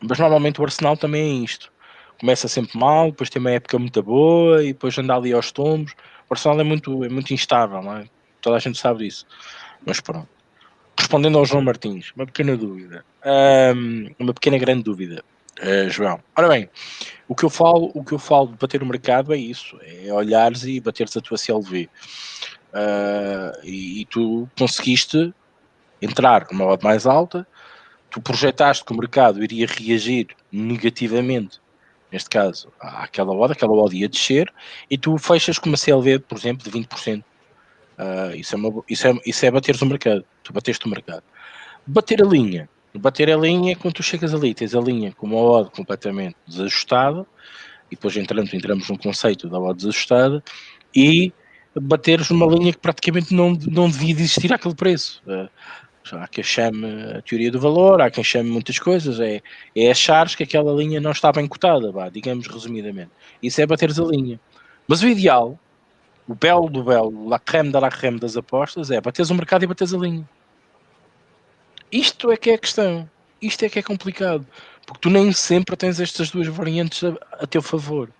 Mas 0.00 0.20
normalmente 0.20 0.60
o 0.60 0.64
Arsenal 0.64 0.96
também 0.96 1.40
é 1.40 1.44
isto. 1.44 1.72
Começa 2.20 2.46
sempre 2.46 2.78
mal, 2.78 3.10
depois 3.10 3.28
tem 3.28 3.40
uma 3.40 3.50
época 3.50 3.78
muito 3.80 4.00
boa 4.04 4.62
e 4.62 4.68
depois 4.68 4.96
anda 4.96 5.16
ali 5.16 5.32
aos 5.32 5.50
tombos. 5.50 5.94
O 6.30 6.34
Arsenal 6.34 6.60
é 6.60 6.64
muito, 6.64 7.04
é 7.04 7.08
muito 7.08 7.34
instável, 7.34 7.80
é? 7.92 8.04
toda 8.40 8.56
a 8.56 8.60
gente 8.60 8.78
sabe 8.78 9.04
disso. 9.04 9.26
Mas 9.84 10.00
pronto 10.00 10.35
respondendo 11.06 11.38
ao 11.38 11.46
João 11.46 11.62
Martins, 11.62 12.12
uma 12.16 12.26
pequena 12.26 12.56
dúvida, 12.56 13.04
um, 13.76 14.10
uma 14.18 14.34
pequena 14.34 14.58
grande 14.58 14.82
dúvida, 14.82 15.22
uh, 15.60 15.88
João. 15.88 16.20
Ora 16.34 16.48
bem, 16.48 16.68
o 17.28 17.34
que 17.34 17.44
eu 17.44 17.50
falo, 17.50 17.92
o 17.94 18.04
que 18.04 18.12
eu 18.12 18.18
falo 18.18 18.48
de 18.48 18.56
bater 18.56 18.82
o 18.82 18.86
mercado 18.86 19.32
é 19.32 19.36
isso, 19.36 19.78
é 19.82 20.12
olhares 20.12 20.64
e 20.64 20.80
bateres 20.80 21.16
a 21.16 21.20
tua 21.20 21.38
CLV. 21.38 21.88
Uh, 22.72 23.60
e, 23.62 24.00
e, 24.00 24.04
tu 24.06 24.48
conseguiste 24.58 25.32
entrar 26.02 26.48
numa 26.50 26.66
odd 26.66 26.82
mais 26.82 27.06
alta, 27.06 27.46
tu 28.10 28.20
projetaste 28.20 28.84
que 28.84 28.92
o 28.92 28.96
mercado 28.96 29.42
iria 29.42 29.66
reagir 29.66 30.26
negativamente, 30.50 31.60
neste 32.10 32.28
caso, 32.28 32.72
àquela 32.80 33.32
odd, 33.32 33.52
aquela 33.52 33.72
odd 33.72 33.96
ia 33.96 34.08
descer, 34.08 34.52
e 34.90 34.98
tu 34.98 35.16
fechas 35.18 35.56
com 35.56 35.68
uma 35.68 35.76
CLV, 35.76 36.18
por 36.18 36.36
exemplo, 36.36 36.68
de 36.68 36.76
20%. 36.76 37.22
Uh, 37.98 38.36
isso, 38.36 38.54
é 38.54 38.58
uma, 38.58 38.84
isso, 38.88 39.06
é, 39.06 39.14
isso 39.24 39.46
é 39.46 39.50
bateres 39.50 39.80
o 39.80 39.86
mercado. 39.86 40.24
Tu 40.42 40.52
bateste 40.52 40.86
o 40.86 40.88
mercado. 40.88 41.22
Bater 41.86 42.22
a 42.22 42.26
linha. 42.26 42.68
Bater 42.94 43.30
a 43.30 43.36
linha 43.36 43.72
é 43.72 43.74
quando 43.74 43.94
tu 43.94 44.02
chegas 44.02 44.34
ali, 44.34 44.54
tens 44.54 44.74
a 44.74 44.80
linha 44.80 45.12
com 45.12 45.26
uma 45.26 45.36
odd 45.36 45.70
completamente 45.70 46.36
desajustada, 46.46 47.26
e 47.90 47.94
depois 47.94 48.16
entramos, 48.16 48.52
entramos 48.54 48.88
no 48.88 48.98
conceito 48.98 49.48
da 49.48 49.58
odd 49.58 49.76
desajustada, 49.76 50.42
e 50.94 51.32
bateres 51.78 52.30
numa 52.30 52.46
linha 52.46 52.72
que 52.72 52.78
praticamente 52.78 53.34
não, 53.34 53.52
não 53.52 53.90
devia 53.90 54.12
existir 54.12 54.52
aquele 54.52 54.74
preço. 54.74 55.22
Uh, 55.26 55.48
há 56.12 56.28
quem 56.28 56.44
chame 56.44 56.86
a 57.16 57.22
teoria 57.22 57.50
do 57.50 57.60
valor, 57.60 58.00
há 58.00 58.10
quem 58.10 58.24
chame 58.24 58.48
muitas 58.48 58.78
coisas, 58.78 59.20
é, 59.20 59.42
é 59.74 59.90
achares 59.90 60.34
que 60.34 60.42
aquela 60.42 60.72
linha 60.72 61.00
não 61.00 61.10
está 61.10 61.30
bem 61.32 61.46
cotada, 61.46 61.92
digamos 62.10 62.46
resumidamente. 62.46 63.10
Isso 63.42 63.60
é 63.60 63.66
bateres 63.66 63.98
a 63.98 64.04
linha. 64.04 64.40
Mas 64.88 65.02
o 65.02 65.08
ideal 65.08 65.58
o 66.28 66.34
belo 66.34 66.68
do 66.68 66.82
belo, 66.82 67.28
la 67.28 67.38
creme 67.38 67.70
da 67.70 67.78
la 67.78 67.90
creme 67.90 68.18
das 68.18 68.36
apostas 68.36 68.90
é 68.90 69.00
bateres 69.00 69.30
o 69.30 69.34
mercado 69.34 69.62
e 69.62 69.66
bateres 69.66 69.94
a 69.94 69.98
linha. 69.98 70.28
Isto 71.90 72.32
é 72.32 72.36
que 72.36 72.50
é 72.50 72.54
a 72.54 72.58
questão. 72.58 73.08
Isto 73.40 73.64
é 73.64 73.68
que 73.68 73.78
é 73.78 73.82
complicado. 73.82 74.46
Porque 74.84 75.00
tu 75.00 75.10
nem 75.10 75.32
sempre 75.32 75.76
tens 75.76 76.00
estas 76.00 76.30
duas 76.30 76.48
variantes 76.48 77.04
a, 77.04 77.16
a 77.42 77.46
teu 77.46 77.62
favor. 77.62 78.10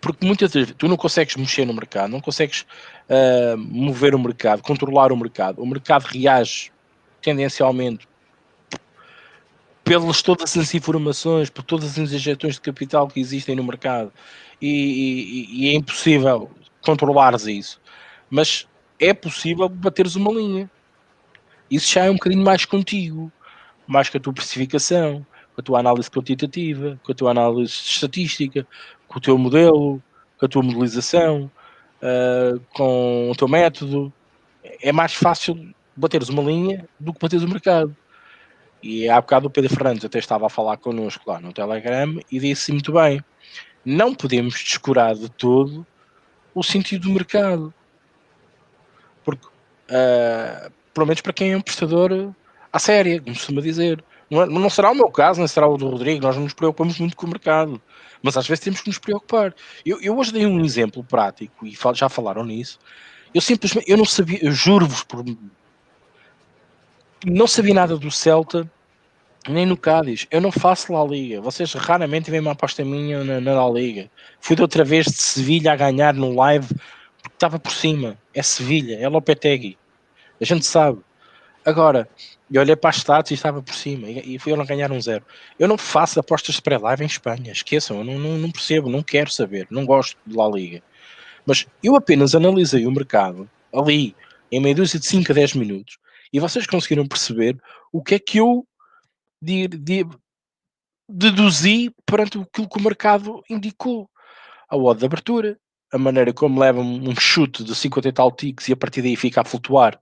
Porque 0.00 0.24
muitas 0.24 0.52
vezes 0.52 0.74
tu 0.76 0.88
não 0.88 0.96
consegues 0.96 1.36
mexer 1.36 1.64
no 1.66 1.74
mercado, 1.74 2.10
não 2.10 2.20
consegues 2.20 2.66
uh, 3.08 3.56
mover 3.56 4.14
o 4.14 4.18
mercado, 4.18 4.62
controlar 4.62 5.12
o 5.12 5.16
mercado. 5.16 5.62
O 5.62 5.66
mercado 5.66 6.04
reage 6.04 6.70
tendencialmente 7.20 8.06
pelas 9.84 10.20
todas 10.20 10.56
as 10.56 10.74
informações, 10.74 11.48
por 11.48 11.62
todas 11.62 11.92
as 11.92 11.98
injeções 11.98 12.54
de 12.54 12.60
capital 12.60 13.08
que 13.08 13.20
existem 13.20 13.56
no 13.56 13.64
mercado. 13.64 14.12
E, 14.60 14.68
e, 14.68 15.64
e 15.64 15.68
é 15.68 15.74
impossível 15.74 16.50
controlares 16.82 17.46
isso. 17.46 17.80
Mas 18.30 18.66
é 19.00 19.14
possível 19.14 19.68
bateres 19.68 20.16
uma 20.16 20.30
linha. 20.32 20.70
Isso 21.70 21.92
já 21.92 22.04
é 22.04 22.10
um 22.10 22.14
bocadinho 22.14 22.44
mais 22.44 22.64
contigo, 22.64 23.30
mais 23.86 24.08
com 24.08 24.18
a 24.18 24.20
tua 24.20 24.32
precificação, 24.32 25.26
com 25.54 25.60
a 25.60 25.64
tua 25.64 25.80
análise 25.80 26.10
quantitativa, 26.10 26.98
com 27.02 27.12
a 27.12 27.14
tua 27.14 27.30
análise 27.30 27.72
estatística, 27.72 28.66
com 29.06 29.18
o 29.18 29.20
teu 29.20 29.36
modelo, 29.36 30.02
com 30.38 30.46
a 30.46 30.48
tua 30.48 30.62
modelização, 30.62 31.50
uh, 32.02 32.60
com 32.72 33.30
o 33.30 33.34
teu 33.34 33.48
método. 33.48 34.12
É 34.82 34.92
mais 34.92 35.14
fácil 35.14 35.74
bateres 35.96 36.28
uma 36.28 36.42
linha 36.42 36.88
do 36.98 37.12
que 37.12 37.20
bateres 37.20 37.44
o 37.44 37.48
mercado. 37.48 37.94
E 38.82 39.08
há 39.08 39.20
bocado 39.20 39.48
o 39.48 39.50
Pedro 39.50 39.74
Fernandes 39.74 40.04
até 40.04 40.18
estava 40.18 40.46
a 40.46 40.50
falar 40.50 40.76
connosco 40.76 41.28
lá 41.28 41.40
no 41.40 41.52
Telegram 41.52 42.20
e 42.30 42.38
disse 42.38 42.70
muito 42.70 42.92
bem: 42.92 43.22
não 43.84 44.14
podemos 44.14 44.54
descurar 44.54 45.14
de 45.14 45.28
todo 45.28 45.86
o 46.54 46.62
sentido 46.62 47.08
do 47.08 47.14
mercado. 47.14 47.72
Porque, 49.24 49.46
uh, 49.46 50.72
pelo 50.92 51.06
menos 51.06 51.20
para 51.20 51.32
quem 51.32 51.52
é 51.52 51.56
um 51.56 51.60
prestador 51.60 52.32
à 52.72 52.78
séria, 52.78 53.20
como 53.20 53.34
costuma 53.34 53.60
dizer. 53.60 54.04
Não, 54.30 54.42
é, 54.42 54.46
não 54.46 54.68
será 54.68 54.90
o 54.90 54.94
meu 54.94 55.10
caso, 55.10 55.38
nem 55.38 55.48
será 55.48 55.66
o 55.66 55.76
do 55.76 55.88
Rodrigo, 55.88 56.22
nós 56.22 56.36
não 56.36 56.44
nos 56.44 56.52
preocupamos 56.52 56.98
muito 56.98 57.16
com 57.16 57.26
o 57.26 57.30
mercado. 57.30 57.80
Mas 58.22 58.36
às 58.36 58.46
vezes 58.46 58.64
temos 58.64 58.80
que 58.80 58.88
nos 58.88 58.98
preocupar. 58.98 59.54
Eu, 59.86 60.00
eu 60.00 60.16
hoje 60.18 60.32
dei 60.32 60.44
um 60.44 60.64
exemplo 60.64 61.02
prático, 61.04 61.66
e 61.66 61.76
já 61.94 62.08
falaram 62.08 62.44
nisso. 62.44 62.78
Eu 63.34 63.40
simplesmente, 63.40 63.90
eu 63.90 63.96
não 63.96 64.04
sabia, 64.04 64.38
eu 64.42 64.52
juro-vos 64.52 65.02
por. 65.02 65.24
Não 67.24 67.46
sabia 67.46 67.74
nada 67.74 67.96
do 67.96 68.10
Celta 68.10 68.70
nem 69.48 69.66
no 69.66 69.76
Cádiz. 69.76 70.26
Eu 70.30 70.40
não 70.40 70.52
faço 70.52 70.92
La 70.92 71.04
Liga. 71.04 71.40
Vocês 71.40 71.72
raramente 71.74 72.30
veem 72.30 72.40
uma 72.40 72.52
aposta 72.52 72.84
minha 72.84 73.24
na, 73.24 73.40
na 73.40 73.64
La 73.64 73.70
Liga. 73.70 74.10
Fui 74.40 74.54
de 74.54 74.62
outra 74.62 74.84
vez 74.84 75.06
de 75.06 75.14
Sevilha 75.14 75.72
a 75.72 75.76
ganhar 75.76 76.14
no 76.14 76.34
live 76.34 76.68
porque 77.22 77.34
estava 77.34 77.58
por 77.58 77.72
cima. 77.72 78.18
É 78.34 78.42
Sevilha, 78.42 78.96
é 78.98 79.08
Lopetegui. 79.08 79.76
A 80.40 80.44
gente 80.44 80.64
sabe. 80.66 81.00
Agora, 81.64 82.08
eu 82.50 82.62
olhei 82.62 82.76
para 82.76 82.90
as 82.90 82.96
status 82.96 83.30
e 83.30 83.34
estava 83.34 83.60
por 83.62 83.74
cima 83.74 84.08
e 84.08 84.38
fui 84.38 84.52
eu 84.52 84.60
a 84.60 84.64
ganhar 84.64 84.90
um 84.90 85.00
zero. 85.00 85.24
Eu 85.58 85.68
não 85.68 85.76
faço 85.76 86.18
apostas 86.18 86.60
pré-live 86.60 87.02
em 87.02 87.06
Espanha. 87.06 87.52
Esqueçam, 87.52 87.98
eu 87.98 88.04
não, 88.04 88.18
não, 88.18 88.38
não 88.38 88.50
percebo, 88.50 88.88
não 88.88 89.02
quero 89.02 89.30
saber, 89.30 89.66
não 89.70 89.84
gosto 89.84 90.16
de 90.26 90.34
La 90.34 90.48
Liga. 90.48 90.82
Mas 91.44 91.66
eu 91.82 91.96
apenas 91.96 92.34
analisei 92.34 92.86
o 92.86 92.90
mercado 92.90 93.48
ali 93.74 94.14
em 94.50 94.60
meia 94.60 94.74
dúzia 94.74 94.98
de 94.98 95.06
5 95.06 95.30
a 95.30 95.34
10 95.34 95.54
minutos 95.54 95.98
e 96.32 96.40
vocês 96.40 96.66
conseguiram 96.66 97.06
perceber 97.06 97.56
o 97.92 98.02
que 98.02 98.14
é 98.14 98.18
que 98.18 98.38
eu 98.38 98.66
de, 99.40 99.68
de, 99.68 100.06
deduzi 101.08 101.90
perante 102.04 102.38
aquilo 102.38 102.68
que 102.68 102.78
o 102.78 102.82
mercado 102.82 103.42
indicou. 103.48 104.08
A 104.68 104.76
odd 104.76 105.00
de 105.00 105.06
abertura, 105.06 105.58
a 105.92 105.96
maneira 105.96 106.32
como 106.32 106.60
leva 106.60 106.80
um 106.80 107.16
chute 107.16 107.64
de 107.64 107.74
50 107.74 108.08
e 108.08 108.12
tal 108.12 108.30
ticks 108.30 108.68
e 108.68 108.72
a 108.72 108.76
partir 108.76 109.00
daí 109.00 109.16
fica 109.16 109.40
a 109.40 109.44
flutuar 109.44 109.98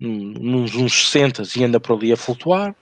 nos 0.00 0.74
uns 0.74 1.10
60 1.10 1.42
e 1.56 1.64
anda 1.64 1.78
por 1.78 1.96
ali 1.96 2.12
a 2.12 2.16
flutuar. 2.16 2.74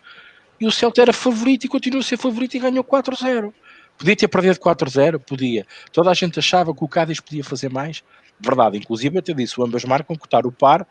E 0.60 0.66
o 0.66 0.70
Celta 0.70 1.02
era 1.02 1.12
favorito 1.12 1.64
e 1.64 1.68
continua 1.68 2.00
a 2.00 2.04
ser 2.04 2.16
favorito 2.16 2.54
e 2.54 2.60
ganhou 2.60 2.84
4-0. 2.84 3.52
Podia 3.98 4.16
ter 4.16 4.28
perdido 4.28 4.58
4-0? 4.58 5.18
Podia. 5.18 5.66
Toda 5.92 6.10
a 6.10 6.14
gente 6.14 6.38
achava 6.38 6.74
que 6.74 6.84
o 6.84 6.88
Cádiz 6.88 7.18
podia 7.18 7.42
fazer 7.42 7.70
mais. 7.70 8.02
Verdade, 8.38 8.78
inclusive 8.78 9.18
até 9.18 9.34
disse, 9.34 9.60
ambas 9.60 9.84
marcam, 9.84 10.16
cotar 10.16 10.46
o 10.46 10.52
par 10.52 10.86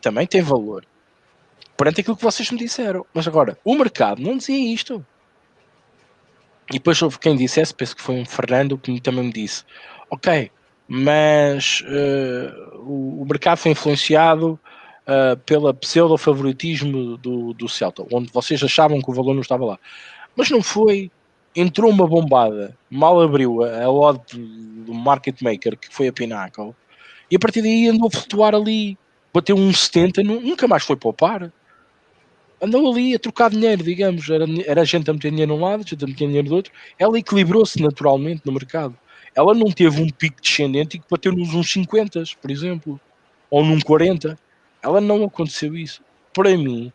também 0.00 0.26
tem 0.26 0.42
valor 0.42 0.84
perante 1.80 2.02
aquilo 2.02 2.14
que 2.14 2.22
vocês 2.22 2.50
me 2.50 2.58
disseram. 2.58 3.06
Mas 3.14 3.26
agora, 3.26 3.56
o 3.64 3.74
mercado 3.74 4.20
não 4.20 4.36
dizia 4.36 4.74
isto. 4.74 5.02
E 6.68 6.74
depois 6.74 7.00
houve 7.00 7.18
quem 7.18 7.34
dissesse, 7.34 7.72
penso 7.72 7.96
que 7.96 8.02
foi 8.02 8.16
um 8.16 8.26
Fernando 8.26 8.76
que 8.76 9.00
também 9.00 9.24
me 9.24 9.32
disse: 9.32 9.64
Ok, 10.10 10.50
mas 10.86 11.82
uh, 11.86 12.80
o, 12.80 13.22
o, 13.22 13.26
mercado 13.26 13.56
foi 13.56 13.70
influenciado 13.70 14.60
uh, 15.06 15.38
pela 15.46 15.72
pseudo-favoritismo 15.72 17.16
do, 17.16 17.54
do 17.54 17.66
Celta, 17.66 18.04
onde 18.12 18.30
vocês 18.30 18.62
achavam 18.62 19.00
que 19.00 19.10
o 19.10 19.14
valor 19.14 19.32
não 19.32 19.40
estava 19.40 19.64
lá. 19.64 19.78
Mas 20.36 20.50
não 20.50 20.62
foi. 20.62 21.10
Entrou 21.56 21.90
uma 21.90 22.06
bombada, 22.06 22.76
mal 22.90 23.20
abriu 23.22 23.64
a, 23.64 23.84
a 23.84 23.90
odd 23.90 24.20
do 24.36 24.92
market 24.92 25.40
maker, 25.40 25.78
que 25.78 25.88
foi 25.92 26.08
a 26.08 26.12
Pinnacle, 26.12 26.74
e 27.30 27.36
a 27.36 27.38
partir 27.38 27.62
daí 27.62 27.88
andou 27.88 28.06
a 28.06 28.10
flutuar 28.10 28.54
ali, 28.54 28.98
bateu 29.32 29.56
um 29.56 29.72
70, 29.72 30.22
nunca 30.22 30.68
mais 30.68 30.84
foi 30.84 30.94
poupar 30.94 31.50
andou 32.60 32.92
ali 32.92 33.14
a 33.14 33.18
trocar 33.18 33.50
dinheiro, 33.50 33.82
digamos. 33.82 34.28
Era, 34.28 34.44
era 34.66 34.84
gente 34.84 35.10
a 35.10 35.12
meter 35.12 35.30
dinheiro 35.30 35.52
de 35.54 35.58
um 35.58 35.64
lado, 35.64 35.88
gente 35.88 36.04
a 36.04 36.06
meter 36.06 36.26
dinheiro 36.26 36.48
do 36.48 36.54
outro. 36.56 36.72
Ela 36.98 37.18
equilibrou-se 37.18 37.80
naturalmente 37.80 38.42
no 38.44 38.52
mercado. 38.52 38.96
Ela 39.34 39.54
não 39.54 39.70
teve 39.70 40.00
um 40.00 40.08
pico 40.08 40.40
descendente 40.42 40.96
e 40.96 41.00
que 41.00 41.06
bateu 41.08 41.32
nos 41.32 41.54
uns 41.54 41.70
50, 41.72 42.22
por 42.40 42.50
exemplo, 42.50 43.00
ou 43.48 43.64
num 43.64 43.80
40. 43.80 44.38
Ela 44.82 45.00
não 45.00 45.24
aconteceu 45.24 45.76
isso. 45.76 46.02
Para 46.32 46.50
mim, 46.56 46.92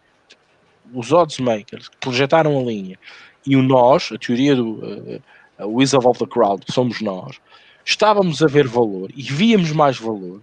os 0.94 1.12
odds 1.12 1.40
makers 1.40 1.90
que 1.90 1.98
projetaram 1.98 2.60
a 2.60 2.64
linha 2.64 2.98
e 3.46 3.56
o 3.56 3.62
nós, 3.62 4.12
a 4.12 4.18
teoria 4.18 4.56
do 4.56 4.74
uh, 4.74 5.22
uh, 5.60 5.68
Wizard 5.68 6.06
of 6.06 6.20
the 6.20 6.26
Crowd, 6.26 6.66
que 6.66 6.72
somos 6.72 7.02
nós, 7.02 7.40
estávamos 7.84 8.42
a 8.42 8.48
ver 8.48 8.68
valor 8.68 9.12
e 9.16 9.22
víamos 9.22 9.72
mais 9.72 9.98
valor 9.98 10.42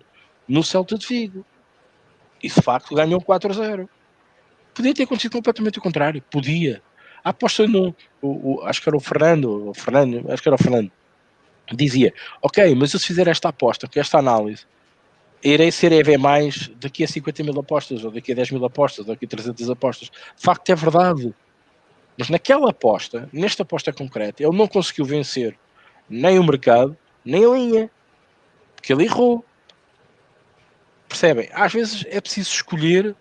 no 0.49 0.63
Celta 0.63 0.97
de 0.97 1.07
Vigo. 1.07 1.45
E 2.43 2.49
de 2.49 2.61
facto 2.61 2.95
ganhou 2.95 3.21
4-0. 3.21 3.89
Podia 4.75 4.95
ter 4.95 5.05
acontecido 5.05 5.33
completamente 5.33 5.79
o 5.79 5.83
contrário. 5.83 6.23
Podia. 6.31 6.83
A 7.23 7.31
aposta 7.31 7.67
no. 7.67 7.95
O, 8.21 8.55
o, 8.55 8.63
acho 8.65 8.83
que 8.83 8.89
era 8.89 8.97
o 8.97 9.01
Fernando, 9.01 9.69
o 9.69 9.75
Fernando, 9.75 10.31
acho 10.31 10.43
que 10.43 10.49
era 10.49 10.57
o 10.57 10.59
Fernando. 10.59 10.91
Dizia: 11.73 12.13
Ok, 12.41 12.75
mas 12.75 12.93
eu 12.93 13.01
se 13.01 13.07
fizer 13.07 13.29
esta 13.29 13.49
aposta, 13.49 13.87
que 13.87 14.01
esta 14.01 14.19
análise, 14.19 14.67
irei 15.43 15.71
ser 15.71 15.93
EV 15.93 16.17
mais 16.19 16.71
daqui 16.81 17.05
a 17.05 17.09
50 17.09 17.43
mil 17.43 17.59
apostas, 17.59 18.05
ou 18.05 18.11
daqui 18.11 18.33
a 18.33 18.35
10 18.35 18.53
mil 18.53 18.65
apostas, 18.65 19.07
ou 19.07 19.15
daqui 19.15 19.25
a 19.25 19.29
300 19.29 19.71
apostas. 19.71 20.09
De 20.09 20.43
facto, 20.43 20.71
é 20.71 20.75
verdade. 20.75 21.35
Mas 22.17 22.29
naquela 22.29 22.71
aposta, 22.71 23.29
nesta 23.33 23.63
aposta 23.63 23.93
concreta, 23.93 24.43
ele 24.43 24.57
não 24.57 24.69
conseguiu 24.69 25.05
vencer 25.05 25.57
nem 26.09 26.39
o 26.39 26.45
mercado, 26.45 26.97
nem 27.25 27.45
a 27.45 27.49
linha. 27.49 27.91
Porque 28.77 28.93
ele 28.93 29.05
errou. 29.05 29.45
Percebem? 31.09 31.49
Às 31.53 31.73
vezes 31.73 32.05
é 32.09 32.21
preciso 32.21 32.51
escolher 32.51 33.15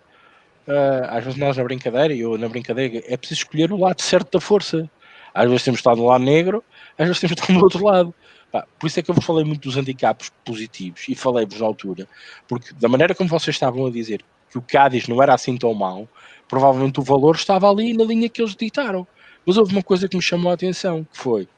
uh, 0.66 1.06
às 1.08 1.24
vezes 1.24 1.38
nós 1.38 1.56
na 1.56 1.64
brincadeira, 1.64 2.12
e 2.14 2.20
eu 2.20 2.36
na 2.38 2.48
brincadeira, 2.48 3.02
é 3.06 3.16
preciso 3.16 3.40
escolher 3.40 3.72
o 3.72 3.78
lado 3.78 4.00
certo 4.00 4.32
da 4.32 4.40
força. 4.40 4.88
Às 5.34 5.48
vezes 5.48 5.64
temos 5.64 5.80
estado 5.80 5.98
no 5.98 6.06
lado 6.06 6.24
negro, 6.24 6.62
às 6.98 7.06
vezes 7.06 7.20
temos 7.20 7.36
estado 7.38 7.54
no 7.54 7.62
outro 7.62 7.84
lado. 7.84 8.14
Pá, 8.50 8.66
por 8.78 8.86
isso 8.86 9.00
é 9.00 9.02
que 9.02 9.10
eu 9.10 9.14
vos 9.14 9.24
falei 9.24 9.44
muito 9.44 9.62
dos 9.62 9.76
handicaps 9.76 10.30
positivos 10.44 11.04
e 11.08 11.14
falei-vos 11.14 11.58
na 11.58 11.66
altura, 11.66 12.06
porque 12.46 12.74
da 12.74 12.88
maneira 12.88 13.14
como 13.14 13.30
vocês 13.30 13.56
estavam 13.56 13.86
a 13.86 13.90
dizer 13.90 14.22
que 14.50 14.58
o 14.58 14.62
Cádiz 14.62 15.08
não 15.08 15.22
era 15.22 15.32
assim 15.32 15.56
tão 15.56 15.72
mau, 15.72 16.06
provavelmente 16.46 17.00
o 17.00 17.02
valor 17.02 17.34
estava 17.34 17.70
ali 17.70 17.96
na 17.96 18.04
linha 18.04 18.28
que 18.28 18.42
eles 18.42 18.54
ditaram. 18.54 19.06
Mas 19.46 19.56
houve 19.56 19.72
uma 19.72 19.82
coisa 19.82 20.06
que 20.06 20.16
me 20.16 20.22
chamou 20.22 20.50
a 20.50 20.54
atenção, 20.54 21.04
que 21.10 21.18
foi 21.18 21.48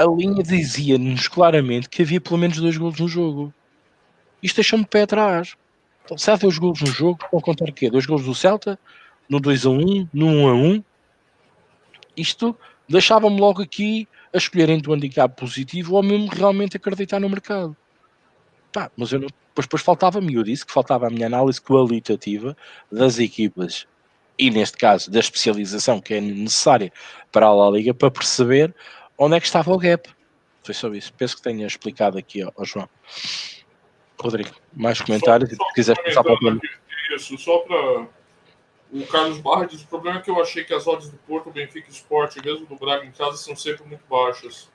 a 0.00 0.04
linha 0.04 0.42
dizia-nos 0.42 1.28
claramente 1.28 1.88
que 1.88 2.02
havia 2.02 2.20
pelo 2.20 2.38
menos 2.38 2.58
dois 2.58 2.76
golos 2.76 2.98
no 2.98 3.08
jogo. 3.08 3.52
Isto 4.42 4.56
deixou-me 4.56 4.86
pé 4.86 5.02
atrás. 5.02 5.54
Então, 6.10 6.18
se 6.18 6.28
há 6.28 6.34
dois 6.34 6.58
gols 6.58 6.80
no 6.80 6.88
jogo, 6.88 7.20
vão 7.30 7.40
contar 7.40 7.68
o 7.68 7.72
quê? 7.72 7.88
Dois 7.88 8.04
gols 8.04 8.24
do 8.24 8.34
Celta, 8.34 8.76
no 9.28 9.38
2 9.38 9.64
a 9.64 9.70
1, 9.70 10.08
no 10.12 10.26
1 10.26 10.48
a 10.48 10.54
1. 10.54 10.84
Isto 12.16 12.58
deixava-me 12.88 13.38
logo 13.38 13.62
aqui 13.62 14.08
a 14.34 14.36
escolher 14.36 14.70
entre 14.70 14.90
o 14.90 14.92
handicap 14.92 15.32
positivo 15.38 15.94
ou 15.94 16.02
mesmo 16.02 16.26
realmente 16.26 16.76
acreditar 16.76 17.20
no 17.20 17.28
mercado. 17.30 17.76
Pá, 18.72 18.90
mas 18.96 19.12
eu 19.12 19.20
não, 19.20 19.28
depois 19.54 19.82
faltava-me, 19.82 20.34
eu 20.34 20.42
disse 20.42 20.66
que 20.66 20.72
faltava 20.72 21.06
a 21.06 21.10
minha 21.10 21.28
análise 21.28 21.60
qualitativa 21.60 22.56
das 22.90 23.20
equipas 23.20 23.86
e 24.36 24.50
neste 24.50 24.78
caso 24.78 25.12
da 25.12 25.20
especialização 25.20 26.00
que 26.00 26.14
é 26.14 26.20
necessária 26.20 26.92
para 27.30 27.46
a 27.46 27.54
La 27.54 27.70
Liga 27.70 27.94
para 27.94 28.10
perceber 28.10 28.74
onde 29.16 29.36
é 29.36 29.40
que 29.40 29.46
estava 29.46 29.72
o 29.72 29.78
gap. 29.78 30.10
Foi 30.64 30.74
só 30.74 30.92
isso. 30.92 31.12
Penso 31.14 31.36
que 31.36 31.42
tenha 31.42 31.68
explicado 31.68 32.18
aqui 32.18 32.42
ao 32.42 32.64
João. 32.64 32.88
Rodrigo, 34.22 34.50
mais 34.72 35.00
comentários? 35.00 35.50
Só, 35.56 35.66
se 35.68 35.74
quiser 35.74 36.02
passar 36.02 36.22
para 36.22 36.34
o 36.34 36.60
Isso, 37.14 37.38
só 37.38 37.58
para 37.58 38.06
o 38.92 39.06
Carlos 39.06 39.38
Barra 39.38 39.66
diz, 39.66 39.82
o 39.82 39.86
problema 39.86 40.18
é 40.18 40.22
que 40.22 40.30
eu 40.30 40.40
achei 40.40 40.64
que 40.64 40.74
as 40.74 40.86
odds 40.86 41.08
do 41.08 41.16
Porto, 41.18 41.50
Benfica 41.50 41.88
e 41.88 41.92
Sport, 41.92 42.36
mesmo 42.44 42.66
do 42.66 42.76
Braga 42.76 43.04
em 43.04 43.12
casa, 43.12 43.36
são 43.36 43.54
sempre 43.54 43.86
muito 43.86 44.02
baixas. 44.10 44.68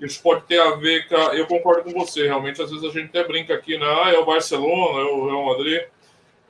Isso 0.00 0.20
pode 0.20 0.42
ter 0.42 0.60
a 0.60 0.74
ver 0.74 1.06
com. 1.08 1.14
Eu 1.14 1.46
concordo 1.46 1.84
com 1.84 2.00
você, 2.00 2.26
realmente, 2.26 2.60
às 2.60 2.70
vezes 2.70 2.84
a 2.84 2.92
gente 2.92 3.10
até 3.10 3.22
brinca 3.22 3.54
aqui, 3.54 3.78
né? 3.78 3.86
Ah, 3.86 4.10
é 4.10 4.18
o 4.18 4.24
Barcelona, 4.24 5.00
é 5.00 5.04
o 5.04 5.26
Real 5.26 5.46
Madrid. 5.46 5.82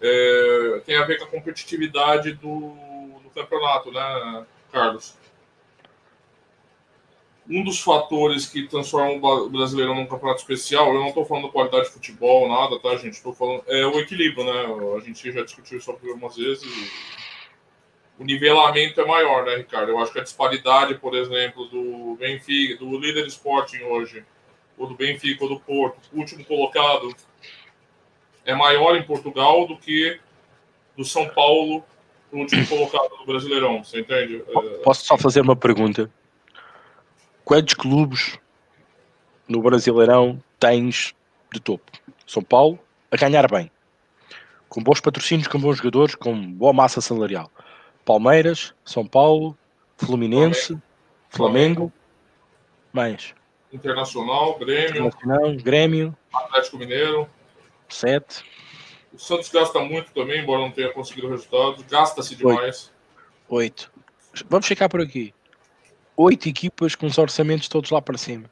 É, 0.01 0.83
tem 0.87 0.97
a 0.97 1.05
ver 1.05 1.19
com 1.19 1.25
a 1.25 1.29
competitividade 1.29 2.33
do, 2.33 2.71
do 3.23 3.31
campeonato, 3.35 3.93
né, 3.93 4.47
Carlos? 4.73 5.15
Um 7.49 7.63
dos 7.63 7.81
fatores 7.81 8.47
que 8.47 8.67
transformam 8.67 9.17
o 9.17 9.51
brasileiro 9.51 9.95
num 9.95 10.07
campeonato 10.07 10.41
especial, 10.41 10.95
eu 10.95 11.01
não 11.01 11.09
estou 11.09 11.25
falando 11.27 11.51
qualidade 11.51 11.87
de 11.87 11.93
futebol, 11.93 12.49
nada, 12.49 12.79
tá, 12.79 12.97
gente? 12.97 13.15
Estou 13.15 13.35
falando. 13.35 13.63
É 13.67 13.87
o 13.87 13.99
equilíbrio, 14.01 14.45
né? 14.45 14.97
A 14.97 15.01
gente 15.01 15.31
já 15.31 15.43
discutiu 15.43 15.79
isso 15.79 15.91
algumas 15.91 16.37
vezes. 16.37 16.65
o 18.19 18.25
nivelamento 18.25 19.01
é 19.01 19.05
maior, 19.05 19.45
né, 19.45 19.57
Ricardo? 19.57 19.91
Eu 19.91 19.99
acho 19.99 20.13
que 20.13 20.21
a 20.21 20.23
disparidade, 20.23 20.95
por 20.95 21.15
exemplo, 21.15 21.67
do 21.67 22.17
Benfica, 22.19 22.77
do 22.77 22.99
líder 22.99 23.27
Sporting 23.27 23.83
hoje, 23.83 24.25
ou 24.79 24.87
do 24.87 24.95
Benfica 24.95 25.45
ou 25.45 25.51
do 25.51 25.61
Porto, 25.61 25.99
último 26.13 26.45
colocado, 26.45 27.15
é 28.45 28.55
maior 28.55 28.97
em 28.97 29.03
Portugal 29.03 29.67
do 29.67 29.77
que 29.77 30.19
do 30.97 31.05
São 31.05 31.29
Paulo, 31.29 31.85
último 32.33 32.67
colocado 32.67 33.19
do 33.19 33.27
Brasileirão. 33.27 33.85
Você 33.85 34.01
entende? 34.01 34.43
Posso 34.83 35.05
só 35.05 35.19
fazer 35.19 35.41
uma 35.41 35.57
pergunta? 35.57 36.11
Quantos 37.45 37.75
clubes 37.75 38.39
no 39.47 39.61
Brasileirão 39.61 40.43
tens 40.59 41.15
de 41.53 41.61
topo? 41.61 41.93
São 42.27 42.43
Paulo 42.43 42.79
a 43.11 43.17
ganhar 43.19 43.47
bem, 43.51 43.71
com 44.67 44.83
bons 44.83 44.99
patrocínios, 44.99 45.47
com 45.47 45.61
bons 45.61 45.77
jogadores, 45.77 46.15
com 46.15 46.35
boa 46.53 46.73
massa 46.73 47.03
salarial. 47.03 47.51
Palmeiras, 48.03 48.75
São 48.83 49.07
Paulo, 49.07 49.57
Fluminense, 49.99 50.81
Flamengo, 51.29 51.29
Flamengo. 51.29 51.93
mais. 52.95 53.35
Internacional, 53.71 54.59
Grêmio. 54.59 55.07
Internacional, 55.07 55.57
Grêmio. 55.57 56.17
Atlético 56.33 56.79
Mineiro. 56.79 57.29
Sete. 57.91 58.43
O 59.13 59.19
Santos 59.19 59.51
gasta 59.51 59.81
muito 59.81 60.13
também, 60.13 60.41
embora 60.41 60.63
não 60.63 60.71
tenha 60.71 60.91
conseguido 60.95 61.29
resultados. 61.29 61.83
Gasta-se 61.83 62.35
demais. 62.35 62.91
Oito. 63.51 63.93
Vamos 64.49 64.67
ficar 64.67 64.89
por 64.89 65.03
aqui 65.03 65.35
oito 66.17 66.49
equipas 66.49 66.95
com 66.95 67.07
os 67.07 67.19
orçamentos 67.19 67.69
todos 67.69 67.91
lá 67.91 68.01
para 68.01 68.19
cima. 68.19 68.45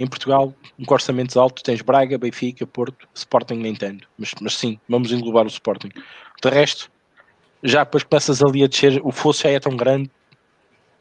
Em 0.00 0.06
Portugal, 0.06 0.54
com 0.86 0.94
orçamentos 0.94 1.36
altos, 1.36 1.62
tens 1.62 1.82
Braga, 1.82 2.16
Benfica, 2.16 2.66
Porto, 2.66 3.08
Sporting 3.14 3.56
nem 3.56 3.74
tanto. 3.74 4.08
Mas, 4.16 4.32
mas 4.40 4.56
sim, 4.56 4.78
vamos 4.88 5.10
englobar 5.10 5.44
o 5.44 5.48
Sporting. 5.48 5.90
De 6.40 6.48
resto, 6.48 6.90
já 7.62 7.82
depois 7.82 8.04
começas 8.04 8.42
ali 8.42 8.62
a 8.62 8.68
descer, 8.68 9.00
o 9.04 9.10
fosso 9.10 9.42
já 9.42 9.50
é 9.50 9.58
tão 9.58 9.76
grande, 9.76 10.10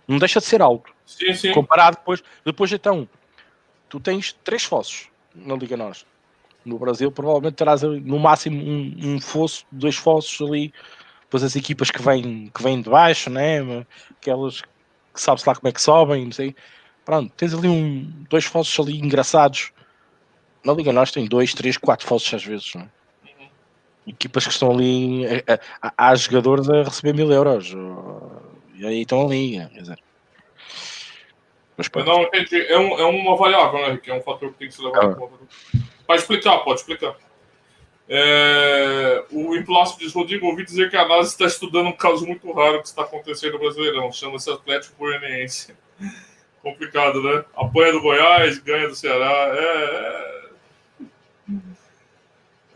não 0.07 0.17
deixa 0.17 0.39
de 0.39 0.45
ser 0.45 0.61
alto. 0.61 0.91
Sim, 1.05 1.33
sim. 1.33 1.51
Comparado 1.51 1.97
depois, 1.97 2.23
depois 2.43 2.71
então, 2.71 3.07
tu 3.87 3.99
tens 3.99 4.33
três 4.43 4.63
fossos 4.63 5.09
na 5.35 5.55
Liga 5.55 5.77
Nós. 5.77 6.05
No 6.65 6.79
Brasil, 6.79 7.11
provavelmente 7.11 7.55
terás 7.55 7.81
no 7.81 8.19
máximo 8.19 8.61
um, 8.61 8.95
um 8.99 9.21
fosso, 9.21 9.65
dois 9.71 9.95
fossos 9.95 10.45
ali. 10.45 10.73
Depois 11.21 11.43
as 11.43 11.55
equipas 11.55 11.91
que 11.91 12.01
vêm, 12.01 12.49
que 12.53 12.63
vêm 12.63 12.81
de 12.81 12.89
baixo, 12.89 13.29
né? 13.29 13.85
aquelas 14.19 14.61
que 15.17 15.21
sabe-se 15.21 15.47
lá 15.47 15.55
como 15.55 15.67
é 15.67 15.71
que 15.71 15.81
sobem, 15.81 16.25
não 16.25 16.31
sei. 16.31 16.55
Pronto, 17.03 17.33
tens 17.35 17.53
ali 17.53 17.67
um, 17.67 18.11
dois 18.29 18.45
falsos 18.45 18.79
ali 18.79 18.97
engraçados. 18.99 19.71
Na 20.63 20.73
Liga 20.73 20.93
Nós 20.93 21.11
tem 21.11 21.25
dois, 21.25 21.53
três, 21.53 21.77
quatro 21.77 22.07
falsos 22.07 22.33
às 22.33 22.43
vezes, 22.43 22.73
não 22.75 22.83
é? 22.83 22.85
Uhum. 23.25 23.47
Equipas 24.07 24.45
que 24.45 24.51
estão 24.51 24.71
ali, 24.71 25.23
há 25.97 26.15
jogadores 26.15 26.69
a 26.69 26.83
receber 26.83 27.13
mil 27.13 27.31
euros, 27.31 27.73
e 28.75 28.85
aí 28.85 29.01
estão 29.01 29.25
ali, 29.25 29.57
quer 29.73 29.81
dizer. 29.81 29.99
Mas, 31.77 31.89
não, 32.05 32.23
entendi. 32.23 32.59
É, 32.67 32.77
um, 32.77 32.99
é 32.99 33.05
uma 33.05 33.35
variável, 33.37 33.87
né? 33.87 33.97
Que 33.97 34.09
é 34.09 34.15
um 34.15 34.21
fator 34.21 34.51
que 34.51 34.57
tem 34.57 34.67
que 34.67 34.73
ser 34.73 34.81
levado 34.81 35.09
em 35.09 35.11
ah. 35.11 35.15
conta. 35.15 35.35
Pode 36.07 36.21
explicar, 36.21 36.57
pode 36.59 36.79
explicar. 36.79 37.15
É, 38.09 39.25
o 39.31 39.55
Implácio 39.55 39.99
diz: 39.99 40.13
Rodrigo, 40.13 40.47
ouvi 40.47 40.63
dizer 40.63 40.89
que 40.89 40.95
a 40.95 41.07
NASA 41.07 41.29
está 41.29 41.45
estudando 41.45 41.87
um 41.87 41.93
caso 41.93 42.25
muito 42.25 42.49
raro 42.53 42.81
que 42.81 42.87
está 42.87 43.03
acontecendo 43.03 43.53
no 43.53 43.59
Brasileirão. 43.59 44.11
Chama-se 44.11 44.49
Atlético 44.49 44.95
Goianiense. 44.97 45.75
Complicado, 46.63 47.21
né? 47.21 47.45
Apanha 47.55 47.91
do 47.91 48.01
Goiás, 48.01 48.57
ganha 48.59 48.87
do 48.87 48.95
Ceará. 48.95 49.55
É, 49.55 50.49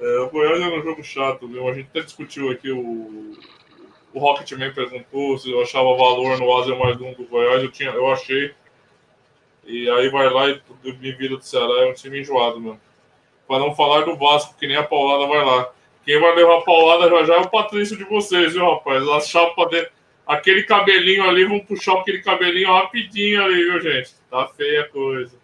é... 0.01 0.05
é 0.05 0.19
o 0.19 0.29
Goiás 0.29 0.61
é 0.61 0.67
um 0.67 0.83
jogo 0.83 1.03
chato, 1.03 1.47
viu? 1.47 1.67
A 1.67 1.73
gente 1.73 1.87
até 1.87 2.01
discutiu 2.01 2.51
aqui 2.51 2.71
o. 2.71 3.37
O 4.13 4.19
Rocketman 4.19 4.73
perguntou 4.73 5.37
se 5.37 5.49
eu 5.49 5.61
achava 5.61 5.95
valor 5.95 6.37
no 6.37 6.57
Asa 6.57 6.75
mais 6.75 6.99
um 6.99 7.13
do 7.13 7.23
Goiás. 7.23 7.63
Eu, 7.63 7.71
tinha, 7.71 7.91
eu 7.91 8.11
achei. 8.11 8.53
E 9.63 9.89
aí 9.89 10.09
vai 10.09 10.29
lá 10.29 10.49
e 10.49 10.61
me 10.83 11.13
vira 11.13 11.37
do 11.37 11.43
Ceará. 11.43 11.85
É 11.85 11.89
um 11.89 11.93
time 11.93 12.19
enjoado 12.19 12.59
mesmo. 12.59 12.81
Para 13.51 13.59
não 13.59 13.75
falar 13.75 14.05
do 14.05 14.15
Vasco, 14.15 14.55
que 14.57 14.65
nem 14.65 14.77
a 14.77 14.83
paulada 14.83 15.27
vai 15.27 15.43
lá. 15.43 15.69
Quem 16.05 16.17
vai 16.21 16.33
levar 16.33 16.59
a 16.59 16.61
paulada 16.61 17.09
já 17.09 17.25
já 17.25 17.33
é 17.33 17.39
o 17.39 17.49
Patrício 17.49 17.97
de 17.97 18.05
vocês, 18.05 18.53
viu, 18.53 18.63
rapaz? 18.63 19.05
A 19.05 19.19
chapa 19.19 19.65
de... 19.65 19.89
Aquele 20.25 20.63
cabelinho 20.63 21.27
ali, 21.27 21.43
vamos 21.43 21.65
puxar 21.65 21.99
aquele 21.99 22.21
cabelinho 22.21 22.71
rapidinho 22.71 23.43
ali, 23.43 23.61
viu, 23.61 23.81
gente? 23.81 24.11
Tá 24.29 24.47
feia 24.47 24.83
a 24.83 24.87
coisa. 24.87 25.37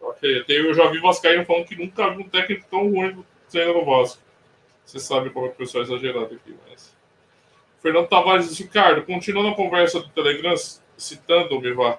Tá. 0.00 0.06
Eu 0.48 0.72
já 0.72 0.86
vi 0.86 1.00
Vascaíno 1.00 1.44
falando 1.44 1.66
que 1.66 1.76
nunca 1.76 2.08
vi 2.08 2.22
um 2.22 2.28
técnico 2.30 2.64
tão 2.70 2.90
ruim 2.90 3.22
sendo 3.46 3.74
no 3.74 3.84
Vasco. 3.84 4.22
Você 4.86 4.98
sabe 4.98 5.28
como 5.28 5.44
é 5.44 5.48
que 5.50 5.56
o 5.56 5.58
pessoal 5.58 5.84
é 5.84 5.86
exagerado 5.86 6.34
aqui, 6.34 6.56
mas. 6.66 6.96
Fernando 7.82 8.08
Tavares 8.08 8.58
Ricardo, 8.58 9.02
continuando 9.02 9.50
a 9.50 9.54
conversa 9.54 10.00
do 10.00 10.08
Telegram, 10.08 10.54
citando 10.96 11.56
o 11.56 11.60
Bivar. 11.60 11.98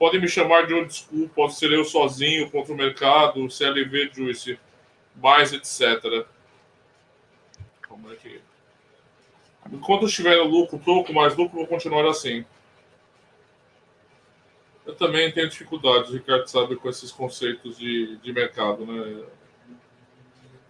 Podem 0.00 0.18
me 0.18 0.28
chamar 0.28 0.66
de 0.66 0.72
old 0.72 0.90
school, 0.90 1.28
pode 1.28 1.54
ser 1.56 1.70
eu 1.70 1.84
sozinho 1.84 2.50
contra 2.50 2.72
o 2.72 2.76
mercado, 2.76 3.50
CLV 3.50 4.10
Juice, 4.14 4.58
mais 5.14 5.52
etc. 5.52 6.26
Como 7.86 8.10
é 8.10 8.16
que. 8.16 8.40
Enquanto 9.70 10.06
estiver 10.06 10.38
no 10.38 10.44
lucro, 10.44 10.78
pouco 10.78 11.12
mais 11.12 11.36
lucro, 11.36 11.58
vou 11.58 11.66
continuar 11.66 12.08
assim. 12.08 12.46
Eu 14.86 14.94
também 14.94 15.30
tenho 15.32 15.50
dificuldades, 15.50 16.08
o 16.08 16.14
Ricardo 16.14 16.48
sabe, 16.48 16.76
com 16.76 16.88
esses 16.88 17.12
conceitos 17.12 17.76
de, 17.76 18.16
de 18.16 18.32
mercado, 18.32 18.86
né? 18.86 19.22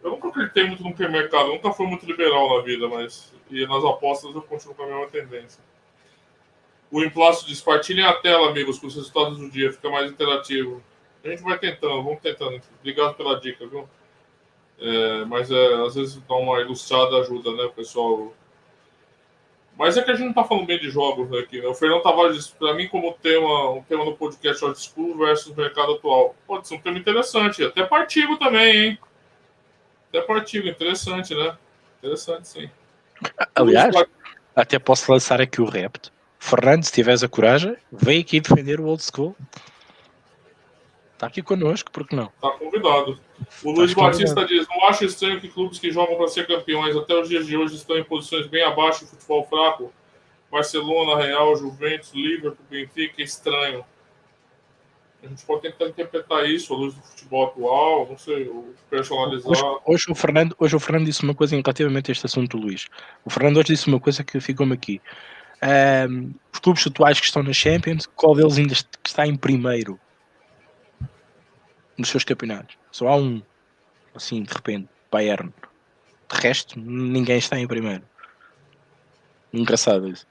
Eu 0.03 0.11
nunca 0.11 0.27
acreditei 0.27 0.67
muito 0.67 0.83
no 0.83 0.93
é 0.93 1.09
mercado, 1.09 1.51
nunca 1.51 1.73
fui 1.73 1.87
muito 1.87 2.05
liberal 2.05 2.57
na 2.57 2.65
vida, 2.65 2.89
mas 2.89 3.33
e 3.49 3.65
nas 3.65 3.85
apostas 3.85 4.35
eu 4.35 4.43
continuo 4.43 4.75
com 4.75 4.83
a 4.83 4.87
mesma 4.87 5.07
tendência. 5.07 5.70
O 6.91 7.03
Implácio 7.03 7.47
diz: 7.47 7.61
partilhem 7.61 8.05
a 8.05 8.15
tela, 8.15 8.49
amigos, 8.49 8.79
com 8.79 8.87
os 8.87 8.95
resultados 8.95 9.39
do 9.39 9.51
dia, 9.51 9.73
fica 9.73 9.89
mais 9.89 10.11
interativo. 10.11 10.83
A 11.25 11.29
gente 11.29 11.43
vai 11.43 11.59
tentando, 11.59 12.03
vamos 12.03 12.21
tentando. 12.21 12.61
Obrigado 12.81 13.15
pela 13.15 13.39
dica, 13.39 13.67
viu? 13.67 13.89
É, 14.79 15.25
mas 15.27 15.51
é, 15.51 15.75
às 15.85 15.95
vezes 15.95 16.17
dar 16.23 16.37
uma 16.37 16.61
ilustrada 16.61 17.19
ajuda, 17.19 17.53
né, 17.53 17.71
pessoal? 17.77 18.33
Mas 19.77 19.97
é 19.97 20.03
que 20.03 20.11
a 20.11 20.15
gente 20.15 20.27
não 20.27 20.35
tá 20.35 20.45
falando 20.45 20.67
bem 20.67 20.79
de 20.79 20.91
jogos 20.91 21.33
aqui, 21.39 21.61
né? 21.61 21.67
O 21.67 21.75
Fernando 21.75 22.03
Tavares 22.03 22.37
disse, 22.37 22.55
para 22.55 22.75
mim, 22.75 22.89
como 22.89 23.15
tema, 23.15 23.71
um 23.71 23.83
tema 23.83 24.05
no 24.05 24.17
podcast 24.17 24.65
Old 24.65 24.79
School 24.79 25.17
versus 25.17 25.55
mercado 25.55 25.93
atual. 25.93 26.35
Pode 26.47 26.67
ser 26.67 26.75
um 26.75 26.81
tema 26.81 26.99
interessante, 26.99 27.65
até 27.65 27.85
para 27.85 28.03
artigo 28.03 28.37
também, 28.37 28.77
hein? 28.77 28.99
Até 30.09 30.23
para 30.23 30.37
artigo, 30.37 30.69
interessante, 30.69 31.35
né? 31.35 31.57
Interessante, 31.99 32.49
sim. 32.49 32.71
Aliás, 33.55 33.95
até 34.57 34.79
posso 34.79 35.11
lançar 35.11 35.41
aqui 35.41 35.61
o 35.61 35.67
repto. 35.67 36.13
Fernando, 36.41 36.83
se 36.85 36.91
tiveres 36.91 37.23
a 37.23 37.29
coragem, 37.29 37.77
vem 37.93 38.21
aqui 38.21 38.41
defender 38.41 38.81
o 38.81 38.87
Old 38.87 39.03
School. 39.05 39.37
Está 41.13 41.27
aqui 41.27 41.43
connosco, 41.43 41.91
por 41.93 42.09
que 42.09 42.17
não? 42.17 42.33
Está 42.35 42.51
convidado. 42.53 43.21
O 43.63 43.71
Luiz 43.71 43.93
Batista 43.93 44.47
diz: 44.47 44.67
Não 44.67 44.89
acho 44.89 45.05
estranho 45.05 45.39
que 45.39 45.49
clubes 45.49 45.79
que 45.79 45.93
jogam 45.93 46.17
para 46.17 46.29
ser 46.29 46.47
campeões 46.47 46.97
até 46.97 47.15
os 47.15 47.29
dias 47.29 47.47
de 47.47 47.59
hoje 47.59 47.77
estão 47.77 47.97
em 47.99 48.03
posições 48.03 48.47
bem 48.47 48.65
abaixo 48.65 49.05
do 49.05 49.11
futebol 49.11 49.45
fraco. 49.45 49.93
Barcelona, 50.51 51.23
Real, 51.23 51.55
Juventus, 51.55 52.11
Liverpool, 52.15 52.67
Benfica, 52.71 53.23
estranho. 53.23 53.85
A 55.23 55.27
gente 55.27 55.45
pode 55.45 55.61
tentar 55.61 55.89
interpretar 55.89 56.49
isso 56.49 56.73
à 56.73 56.77
luz 56.77 56.95
do 56.95 57.03
futebol 57.03 57.47
atual, 57.47 58.09
não 58.09 58.17
sei, 58.17 58.51
personalizar. 58.89 59.51
Hoje, 59.51 59.63
hoje, 59.85 60.07
o 60.09 60.15
Fernando, 60.15 60.57
hoje 60.59 60.75
o 60.75 60.81
Fernando 60.81 61.05
disse 61.05 61.23
uma 61.23 61.35
coisa 61.35 61.55
relativamente 61.55 62.11
a 62.11 62.13
este 62.13 62.25
assunto, 62.25 62.57
Luís. 62.57 62.89
O 63.27 63.29
Fernando 63.29 63.59
hoje 63.59 63.75
disse 63.75 63.87
uma 63.89 64.01
coisa 64.01 64.25
que 64.25 64.41
ficou-me 64.41 64.73
aqui. 64.73 65.01
Um, 65.63 66.33
os 66.53 66.59
clubes 66.59 66.87
atuais 66.87 67.21
que 67.21 67.27
estão 67.27 67.43
na 67.43 67.53
Champions, 67.53 68.07
qual 68.17 68.35
deles 68.35 68.59
ainda 68.59 68.75
está 69.05 69.27
em 69.27 69.37
primeiro? 69.37 69.99
nos 72.01 72.09
seus 72.09 72.25
campeonatos. 72.25 72.77
Só 72.91 73.09
há 73.09 73.17
um, 73.17 73.41
assim, 74.15 74.43
de 74.43 74.53
repente, 74.53 74.89
Bayern. 75.11 75.53
De 76.33 76.41
resto, 76.41 76.79
ninguém 76.79 77.39
está 77.39 77.59
em 77.59 77.67
primeiro. 77.67 78.03
Engraçado 79.53 80.09
isso. 80.09 80.27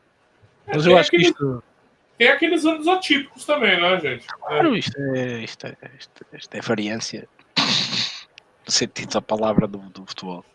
Mas 0.67 0.85
eu 0.85 0.97
acho 0.97 1.07
aquele, 1.07 1.23
que 1.23 1.29
isto. 1.29 1.63
Tem 2.17 2.27
aqueles 2.29 2.65
anos 2.65 2.87
atípicos 2.87 3.45
também, 3.45 3.79
né, 3.79 3.99
gente? 3.99 4.27
Claro, 4.27 4.75
isto 4.75 4.97
é, 4.99 5.43
isto 5.43 5.67
é, 5.67 5.75
isto, 5.97 6.25
isto 6.33 6.55
é 6.55 6.61
variância. 6.61 7.27
No 8.65 8.71
sentido 8.71 9.13
da 9.13 9.21
palavra 9.21 9.67
do, 9.67 9.77
do 9.77 10.05
futebol. 10.05 10.45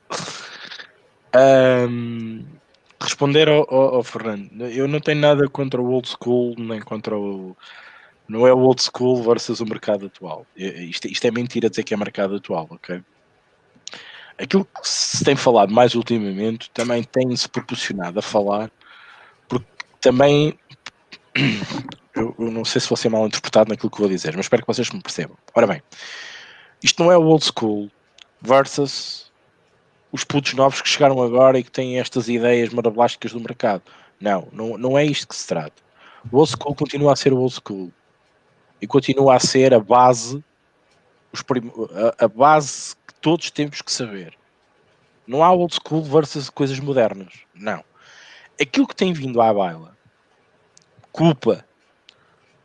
Um, 1.35 2.45
responder 3.05 3.49
ao, 3.49 3.67
ao, 3.73 3.95
ao, 3.97 4.05
Fernando, 4.05 4.67
eu 4.67 4.89
não 4.89 5.01
tenho 5.01 5.21
nada 5.21 5.49
contra 5.49 5.81
o 5.81 5.91
old 5.91 6.09
school, 6.09 6.55
nem 6.59 6.81
contra 6.81 7.17
o, 7.17 7.57
não 8.29 8.47
é 8.47 8.53
o 8.53 8.59
old 8.59 8.83
school 8.83 9.23
versus 9.23 9.61
o 9.61 9.67
mercado 9.67 10.07
atual. 10.07 10.47
Isto, 10.57 11.09
isto 11.09 11.25
é 11.27 11.31
mentira 11.31 11.71
dizer 11.71 11.85
que 11.85 11.95
é 11.95 11.97
mercado 11.97 12.37
atual, 12.37 12.67
ok? 12.71 13.03
Aquilo 14.39 14.65
que 14.65 14.81
se 14.83 15.25
tem 15.25 15.37
falado 15.37 15.73
mais 15.73 15.95
ultimamente 15.95 16.71
também 16.71 17.05
tem-se 17.05 17.49
proporcionado 17.49 18.19
a 18.19 18.23
falar, 18.23 18.71
porque 19.49 19.67
também 20.01 20.59
eu, 22.17 22.35
eu, 22.39 22.51
não 22.51 22.65
sei 22.65 22.81
se 22.81 22.89
vou 22.89 22.97
ser 22.97 23.11
mal 23.11 23.27
interpretado 23.27 23.69
naquilo 23.69 23.91
que 23.91 24.01
vou 24.01 24.09
dizer, 24.09 24.35
mas 24.37 24.47
espero 24.47 24.63
que 24.63 24.69
vocês 24.69 24.91
me 24.91 25.01
percebam. 25.01 25.37
Ora 25.55 25.67
bem, 25.67 25.83
isto 26.83 27.03
não 27.03 27.13
é 27.13 27.19
o 27.19 27.23
old 27.23 27.45
school 27.45 27.91
versus 28.41 29.33
os 30.15 30.23
putos 30.23 30.55
novos 30.55 30.81
que 30.81 30.89
chegaram 30.89 31.21
agora 31.21 31.59
e 31.59 31.65
que 31.65 31.73
têm 31.73 31.99
estas 31.99 32.29
ideias 32.29 32.73
maravilhosas 32.73 33.33
do 33.33 33.41
mercado. 33.41 33.83
Não, 34.21 34.47
não, 34.53 34.79
não 34.79 34.97
é 34.97 35.05
isto 35.05 35.27
que 35.27 35.35
se 35.35 35.45
trata. 35.45 35.83
O 36.31 36.39
old 36.39 36.53
school 36.53 36.73
continua 36.73 37.13
a 37.13 37.17
ser 37.17 37.33
o 37.33 37.39
old 37.39 37.53
school 37.53 37.93
e 38.81 38.87
continua 38.87 39.35
a 39.35 39.41
ser 39.41 39.75
a 39.75 39.81
base, 39.81 40.43
a, 42.21 42.27
a 42.27 42.29
base 42.29 42.95
que 43.09 43.15
todos 43.15 43.51
temos 43.51 43.83
que 43.83 43.91
saber. 43.91 44.39
Não 45.27 45.43
há 45.43 45.51
old 45.51 45.75
school 45.75 46.05
versus 46.05 46.49
coisas 46.49 46.79
modernas. 46.79 47.33
Não. 47.53 47.83
Aquilo 48.61 48.87
que 48.87 48.95
tem 48.95 49.13
vindo 49.13 49.43
à 49.43 49.53
baila, 49.53 49.99
culpa, 51.11 51.67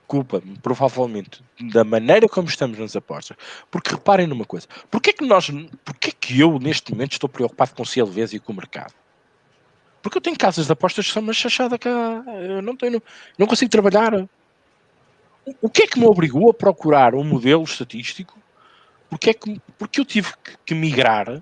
culpa-me, 0.10 0.58
provavelmente, 0.58 1.44
da 1.72 1.84
maneira 1.84 2.28
como 2.28 2.50
estamos 2.50 2.80
nas 2.80 2.96
apostas. 2.96 3.38
Porque 3.70 3.92
reparem 3.92 4.26
numa 4.26 4.44
coisa. 4.44 4.68
Porquê 4.90 5.14
que 5.14 5.24
nós, 5.24 5.50
porquê 5.86 6.12
que 6.12 6.40
eu, 6.40 6.58
neste 6.60 6.92
momento, 6.92 7.14
estou 7.14 7.30
preocupado 7.30 7.76
com 7.76 7.84
o 7.84 7.86
CLVs 7.86 8.34
e 8.34 8.40
com 8.40 8.52
o 8.52 8.56
mercado? 8.56 8.94
Porque 10.02 10.18
eu 10.18 10.22
tenho 10.22 10.38
casas 10.38 10.66
de 10.66 10.72
apostas 10.72 11.06
que 11.06 11.14
são 11.14 11.22
uma 11.22 11.34
chachada 11.34 11.78
cá. 11.78 12.24
Eu 12.42 12.62
não 12.62 12.76
tenho, 12.76 13.02
não 13.38 13.46
consigo 13.46 13.70
trabalhar 13.70 14.28
o 15.62 15.70
que 15.70 15.84
é 15.84 15.88
que 15.88 16.00
me 16.00 16.06
obrigou 16.06 16.50
a 16.50 16.54
procurar 16.54 17.16
um 17.16 17.24
modelo 17.24 17.64
estatístico? 17.64 18.38
Porque, 19.10 19.30
é 19.30 19.34
que, 19.34 19.62
porque 19.78 20.00
eu 20.00 20.06
tive 20.06 20.32
que, 20.44 20.58
que 20.66 20.76
migrar 20.76 21.42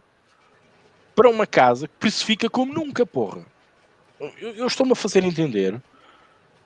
para 1.15 1.29
uma 1.29 1.47
casa 1.47 1.87
que 1.87 1.95
precifica 1.99 2.49
como 2.49 2.73
nunca, 2.73 3.05
porra. 3.05 3.45
Eu, 4.19 4.55
eu 4.55 4.67
estou-me 4.67 4.93
a 4.93 4.95
fazer 4.95 5.23
entender. 5.23 5.81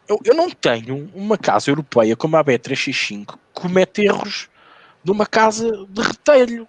Eu, 0.08 0.20
eu, 0.26 0.34
não 0.34 0.50
tenho 0.50 1.10
uma 1.14 1.38
casa 1.38 1.70
europeia 1.70 2.16
como 2.16 2.36
a 2.36 2.44
B365 2.44 3.26
que 3.28 3.38
comete 3.54 4.02
erros 4.02 4.50
de 5.04 5.12
uma 5.12 5.26
casa 5.26 5.86
de 5.90 6.02
retalho, 6.02 6.68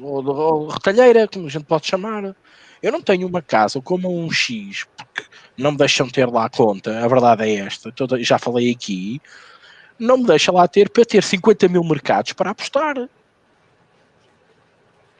ou, 0.00 0.24
ou 0.26 0.68
retalheira, 0.68 1.26
como 1.26 1.46
a 1.46 1.50
gente 1.50 1.64
pode 1.64 1.86
chamar. 1.86 2.36
Eu 2.82 2.92
não 2.92 3.00
tenho 3.00 3.26
uma 3.26 3.40
casa 3.40 3.80
como 3.80 4.12
um 4.12 4.30
X, 4.30 4.86
porque 4.96 5.24
não 5.56 5.72
me 5.72 5.78
deixam 5.78 6.08
ter 6.08 6.28
lá 6.28 6.46
a 6.46 6.50
conta, 6.50 7.04
a 7.04 7.08
verdade 7.08 7.44
é 7.44 7.54
esta, 7.56 7.92
já 8.20 8.38
falei 8.38 8.70
aqui, 8.70 9.20
não 9.98 10.18
me 10.18 10.26
deixa 10.26 10.50
lá 10.50 10.66
ter 10.66 10.90
para 10.90 11.04
ter 11.04 11.22
50 11.22 11.68
mil 11.68 11.84
mercados 11.84 12.32
para 12.32 12.50
apostar. 12.50 13.08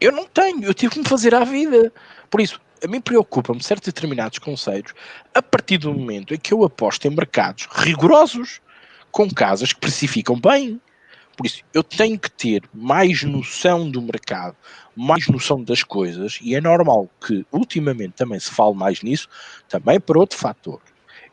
Eu 0.01 0.11
não 0.11 0.27
tenho, 0.27 0.65
eu 0.65 0.75
tive 0.75 0.95
que 0.95 0.99
me 0.99 1.09
fazer 1.09 1.33
à 1.35 1.45
vida. 1.45 1.93
Por 2.29 2.41
isso, 2.41 2.61
a 2.83 2.89
mim 2.89 3.01
preocupa-me 3.01 3.63
certos 3.63 3.93
determinados 3.93 4.39
conceitos 4.39 4.93
a 5.35 5.41
partir 5.41 5.79
do 5.79 5.93
momento 5.93 6.35
em 6.35 6.39
que 6.39 6.53
eu 6.53 6.65
aposto 6.65 7.07
em 7.07 7.11
mercados 7.11 7.69
rigorosos, 7.71 8.61
com 9.11 9.31
casas 9.31 9.73
que 9.73 9.81
precificam 9.81 10.39
bem. 10.39 10.81
Por 11.37 11.47
isso, 11.47 11.63
eu 11.73 11.83
tenho 11.83 12.19
que 12.19 12.31
ter 12.31 12.63
mais 12.75 13.23
noção 13.23 13.91
do 13.91 14.03
mercado, 14.03 14.57
mais 14.97 15.29
noção 15.29 15.63
das 15.63 15.83
coisas, 15.83 16.39
e 16.43 16.55
é 16.55 16.61
normal 16.61 17.09
que 17.25 17.47
ultimamente 17.51 18.15
também 18.15 18.39
se 18.39 18.51
fale 18.51 18.75
mais 18.75 19.03
nisso, 19.03 19.29
também 19.69 19.99
por 19.99 20.19
outro 20.19 20.37
fator. 20.37 20.81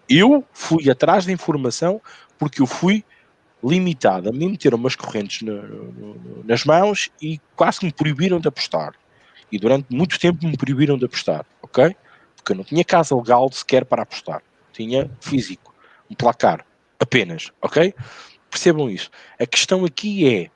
Eu 0.07 0.45
fui 0.53 0.89
atrás 0.89 1.25
da 1.25 1.31
informação 1.31 2.01
porque 2.37 2.61
eu 2.61 2.65
fui 2.65 3.03
limitado 3.63 4.29
a 4.29 4.31
me 4.31 4.47
meter 4.47 4.73
umas 4.73 4.95
correntes 4.95 5.41
no, 5.41 5.61
no, 5.61 6.43
nas 6.45 6.63
mãos 6.63 7.09
e 7.21 7.39
quase 7.55 7.83
me 7.83 7.91
proibiram 7.91 8.39
de 8.39 8.47
apostar. 8.47 8.93
E 9.51 9.57
durante 9.57 9.87
muito 9.89 10.19
tempo 10.19 10.45
me 10.45 10.57
proibiram 10.57 10.97
de 10.97 11.05
apostar, 11.05 11.45
ok? 11.61 11.95
Porque 12.35 12.51
eu 12.51 12.55
não 12.55 12.63
tinha 12.63 12.83
casa 12.83 13.15
legal 13.15 13.51
sequer 13.51 13.85
para 13.85 14.03
apostar. 14.03 14.41
Tinha 14.71 15.09
físico, 15.19 15.73
um 16.09 16.15
placar, 16.15 16.65
apenas, 16.99 17.51
ok? 17.61 17.93
Percebam 18.49 18.89
isso. 18.89 19.09
A 19.39 19.45
questão 19.45 19.85
aqui 19.85 20.27
é 20.27 20.51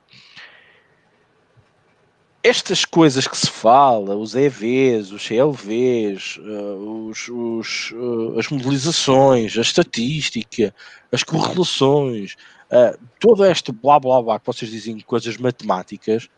estas 2.44 2.84
coisas 2.84 3.26
que 3.26 3.36
se 3.38 3.50
fala, 3.50 4.14
os 4.14 4.34
EVs, 4.34 5.10
os 5.10 5.24
CLVs, 5.24 6.36
uh, 6.36 7.08
os, 7.08 7.26
os, 7.28 7.90
uh, 7.92 8.38
as 8.38 8.48
modelizações, 8.50 9.56
a 9.56 9.62
estatística, 9.62 10.74
as 11.10 11.22
correlações, 11.22 12.34
uh, 12.70 12.98
todo 13.18 13.46
este 13.46 13.72
blá 13.72 13.98
blá 13.98 14.20
blá 14.20 14.38
que 14.38 14.46
vocês 14.46 14.70
dizem 14.70 15.00
coisas 15.00 15.38
matemáticas 15.38 16.28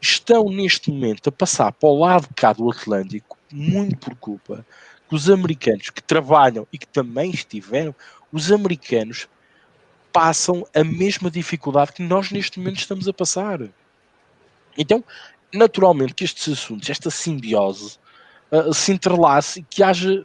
estão 0.00 0.44
neste 0.50 0.90
momento 0.90 1.28
a 1.28 1.32
passar 1.32 1.72
para 1.72 1.88
o 1.88 1.98
lado 1.98 2.28
cá 2.34 2.52
do 2.52 2.70
Atlântico 2.70 3.38
muito 3.52 3.96
por 3.96 4.14
culpa 4.16 4.66
que 5.08 5.14
os 5.14 5.28
americanos 5.28 5.90
que 5.90 6.02
trabalham 6.02 6.66
e 6.72 6.78
que 6.78 6.86
também 6.86 7.30
estiveram, 7.30 7.94
os 8.32 8.50
americanos 8.50 9.28
passam 10.12 10.66
a 10.74 10.82
mesma 10.82 11.30
dificuldade 11.30 11.92
que 11.92 12.02
nós 12.02 12.30
neste 12.30 12.58
momento 12.58 12.78
estamos 12.78 13.08
a 13.08 13.12
passar. 13.12 13.60
Então, 14.76 15.04
naturalmente 15.52 16.14
que 16.14 16.24
estes 16.24 16.52
assuntos, 16.52 16.88
esta 16.88 17.10
simbiose, 17.10 17.98
uh, 18.50 18.72
se 18.72 18.92
entrelace 18.92 19.60
e 19.60 19.62
que 19.62 19.82
haja 19.82 20.24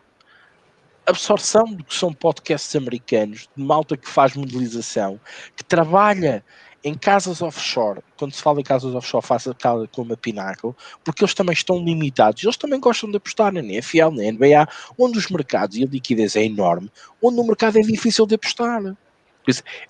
absorção 1.05 1.65
do 1.65 1.84
que 1.84 1.95
são 1.95 2.13
podcasts 2.13 2.76
americanos, 2.76 3.49
de 3.55 3.63
malta 3.63 3.97
que 3.97 4.07
faz 4.07 4.36
modelização, 4.36 5.20
que 5.55 5.63
trabalha 5.63 6.43
em 6.84 6.95
casas 6.95 7.41
offshore, 7.41 8.01
quando 8.17 8.34
se 8.34 8.41
fala 8.41 8.59
em 8.59 8.63
casas 8.63 8.95
offshore, 8.95 9.25
faça 9.25 9.55
como 9.91 10.13
a 10.13 10.17
Pinnacle, 10.17 10.73
porque 11.03 11.23
eles 11.23 11.34
também 11.34 11.53
estão 11.53 11.84
limitados, 11.84 12.43
eles 12.43 12.57
também 12.57 12.80
gostam 12.80 13.09
de 13.09 13.17
apostar 13.17 13.51
na 13.51 13.59
NFL, 13.59 14.11
na 14.11 14.32
NBA, 14.32 14.67
onde 14.97 15.17
os 15.17 15.30
mercados 15.30 15.77
e 15.77 15.84
a 15.84 15.88
liquidez 15.88 16.36
é 16.36 16.43
enorme, 16.43 16.89
onde 17.21 17.39
o 17.39 17.43
mercado 17.43 17.77
é 17.77 17.82
difícil 17.82 18.25
de 18.25 18.36
apostar. 18.36 18.82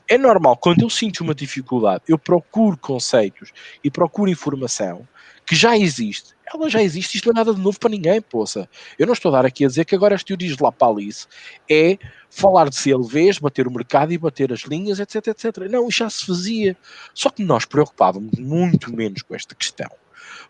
É 0.07 0.17
normal, 0.17 0.57
quando 0.57 0.81
eu 0.81 0.89
sinto 0.89 1.21
uma 1.21 1.35
dificuldade, 1.35 2.03
eu 2.07 2.17
procuro 2.17 2.77
conceitos 2.77 3.51
e 3.83 3.91
procuro 3.91 4.29
informação 4.29 5.07
que 5.49 5.55
já 5.55 5.75
existe. 5.75 6.35
Ela 6.45 6.69
já 6.69 6.79
existe, 6.79 7.15
isto 7.15 7.25
não 7.25 7.31
é 7.31 7.43
nada 7.43 7.55
de 7.55 7.59
novo 7.59 7.79
para 7.79 7.89
ninguém, 7.89 8.21
poça. 8.21 8.69
Eu 8.99 9.07
não 9.07 9.13
estou 9.13 9.33
a 9.33 9.37
dar 9.37 9.47
aqui 9.47 9.65
a 9.65 9.67
dizer 9.67 9.83
que 9.83 9.95
agora 9.95 10.13
as 10.13 10.23
teorias 10.23 10.55
de 10.55 10.61
Lapalice 10.61 11.25
é 11.67 11.97
falar 12.29 12.69
de 12.69 12.75
CLVs, 12.75 13.39
bater 13.39 13.67
o 13.67 13.71
mercado 13.71 14.13
e 14.13 14.17
bater 14.19 14.53
as 14.53 14.59
linhas, 14.61 14.99
etc, 14.99 15.27
etc. 15.29 15.57
Não, 15.67 15.87
isto 15.87 15.99
já 15.99 16.09
se 16.11 16.23
fazia. 16.23 16.77
Só 17.15 17.31
que 17.31 17.43
nós 17.43 17.65
preocupávamos 17.65 18.37
muito 18.37 18.95
menos 18.95 19.23
com 19.23 19.33
esta 19.33 19.55
questão. 19.55 19.89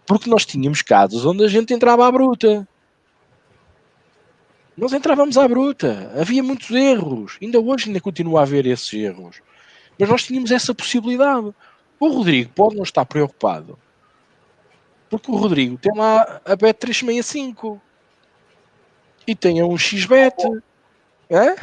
Porque 0.05 0.29
nós 0.29 0.45
tínhamos 0.45 0.81
casos 0.81 1.25
onde 1.25 1.45
a 1.45 1.47
gente 1.47 1.73
entrava 1.73 2.05
à 2.05 2.11
bruta. 2.11 2.67
Nós 4.75 4.91
entrávamos 4.91 5.37
à 5.37 5.47
bruta. 5.47 6.11
Havia 6.19 6.43
muitos 6.43 6.71
erros. 6.71 7.37
Ainda 7.41 7.57
hoje 7.61 7.87
ainda 7.87 8.01
continua 8.01 8.41
a 8.41 8.43
haver 8.43 8.65
esses 8.65 8.91
erros. 8.93 9.37
Mas 9.97 10.09
nós 10.09 10.23
tínhamos 10.23 10.51
essa 10.51 10.75
possibilidade. 10.75 11.53
O 11.97 12.09
Rodrigo 12.09 12.51
pode 12.53 12.75
não 12.75 12.83
estar 12.83 13.05
preocupado 13.05 13.79
porque 15.09 15.31
o 15.31 15.35
Rodrigo 15.35 15.77
tem 15.77 15.91
lá 15.95 16.41
a 16.45 16.55
Bet 16.55 16.79
365 16.79 17.81
e 19.27 19.35
tem 19.35 19.63
um 19.63 19.77
XBet. 19.77 20.35
É? 21.29 21.55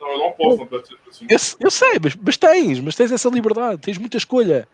Não, 0.00 0.12
eu 0.12 0.18
não 0.18 0.32
posso 0.32 0.64
Bet 0.64 0.88
365. 0.88 1.32
Eu, 1.32 1.66
eu 1.66 1.70
sei, 1.70 1.98
mas, 2.02 2.16
mas 2.16 2.36
tens, 2.36 2.80
mas 2.80 2.96
tens 2.96 3.12
essa 3.12 3.28
liberdade, 3.28 3.80
tens 3.80 3.98
muita 3.98 4.16
escolha. 4.16 4.68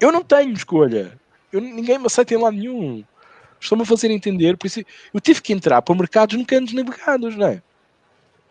Eu 0.00 0.12
não 0.12 0.22
tenho 0.22 0.52
escolha. 0.52 1.18
Eu, 1.52 1.60
ninguém 1.60 1.98
me 1.98 2.06
aceita 2.06 2.34
em 2.34 2.38
lado 2.38 2.56
nenhum. 2.56 3.04
Estou-me 3.60 3.82
a 3.82 3.86
fazer 3.86 4.10
entender, 4.10 4.56
por 4.56 4.68
isso 4.68 4.80
eu 5.12 5.20
tive 5.20 5.42
que 5.42 5.52
entrar 5.52 5.82
para 5.82 5.94
mercados 5.94 6.36
nunca 6.36 6.56
antes 6.56 6.74
navegados, 6.74 7.36
não 7.36 7.48
é? 7.48 7.62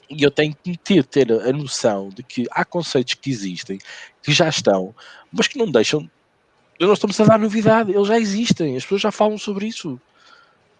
E 0.10 0.24
eu 0.24 0.32
tenho 0.32 0.56
que 0.56 0.78
ter, 0.78 1.04
ter 1.06 1.32
a 1.32 1.52
noção 1.52 2.10
de 2.10 2.24
que 2.24 2.46
há 2.52 2.64
conceitos 2.64 3.14
que 3.14 3.30
existem, 3.30 3.80
que 4.22 4.32
já 4.32 4.48
estão, 4.48 4.94
mas 5.32 5.48
que 5.48 5.58
não 5.58 5.70
deixam 5.70 6.10
eu 6.80 6.88
não 6.88 6.94
estamos 6.94 7.20
a 7.20 7.26
dar 7.26 7.40
novidade, 7.40 7.92
eles 7.92 8.08
já 8.08 8.20
existem, 8.20 8.76
as 8.76 8.84
pessoas 8.84 9.02
já 9.02 9.12
falam 9.12 9.38
sobre 9.38 9.68
isso. 9.68 10.00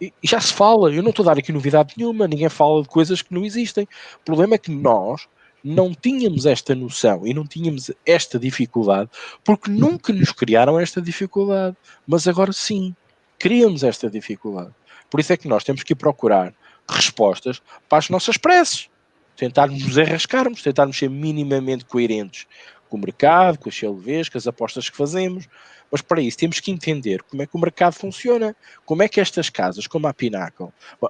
E, 0.00 0.12
e 0.22 0.28
já 0.28 0.40
se 0.40 0.52
fala, 0.52 0.92
eu 0.92 1.02
não 1.02 1.10
estou 1.10 1.24
a 1.24 1.34
dar 1.34 1.38
aqui 1.38 1.52
novidade 1.52 1.94
nenhuma, 1.96 2.28
ninguém 2.28 2.48
fala 2.48 2.82
de 2.82 2.88
coisas 2.88 3.20
que 3.20 3.34
não 3.34 3.44
existem. 3.44 3.84
O 4.20 4.24
problema 4.24 4.54
é 4.54 4.58
que 4.58 4.70
nós 4.70 5.26
não 5.62 5.92
tínhamos 5.92 6.46
esta 6.46 6.74
noção 6.74 7.26
e 7.26 7.34
não 7.34 7.44
tínhamos 7.44 7.90
esta 8.06 8.38
dificuldade 8.38 9.10
porque 9.44 9.70
nunca 9.70 10.12
nos 10.12 10.30
criaram 10.30 10.78
esta 10.78 11.02
dificuldade. 11.02 11.76
Mas 12.06 12.28
agora 12.28 12.52
sim, 12.52 12.94
criamos 13.38 13.82
esta 13.82 14.08
dificuldade. 14.08 14.70
Por 15.10 15.18
isso 15.18 15.32
é 15.32 15.36
que 15.36 15.48
nós 15.48 15.64
temos 15.64 15.82
que 15.82 15.94
procurar 15.94 16.54
respostas 16.88 17.60
para 17.88 17.98
as 17.98 18.08
nossas 18.08 18.36
preces. 18.36 18.88
Tentarmos 19.36 19.96
arrascarmos, 19.98 20.62
tentarmos 20.62 20.98
ser 20.98 21.08
minimamente 21.08 21.84
coerentes 21.84 22.46
com 22.88 22.96
o 22.96 23.00
mercado, 23.00 23.58
com 23.58 23.68
as 23.68 23.76
CLVs, 23.76 24.28
com 24.28 24.38
as 24.38 24.46
apostas 24.46 24.88
que 24.88 24.96
fazemos, 24.96 25.48
mas 25.90 26.02
para 26.02 26.20
isso 26.20 26.38
temos 26.38 26.60
que 26.60 26.70
entender 26.70 27.22
como 27.22 27.42
é 27.42 27.46
que 27.46 27.56
o 27.56 27.58
mercado 27.58 27.94
funciona, 27.94 28.54
como 28.84 29.02
é 29.02 29.08
que 29.08 29.20
estas 29.20 29.48
casas, 29.48 29.86
como 29.86 30.06
a 30.06 30.14
Pinnacle, 30.14 30.68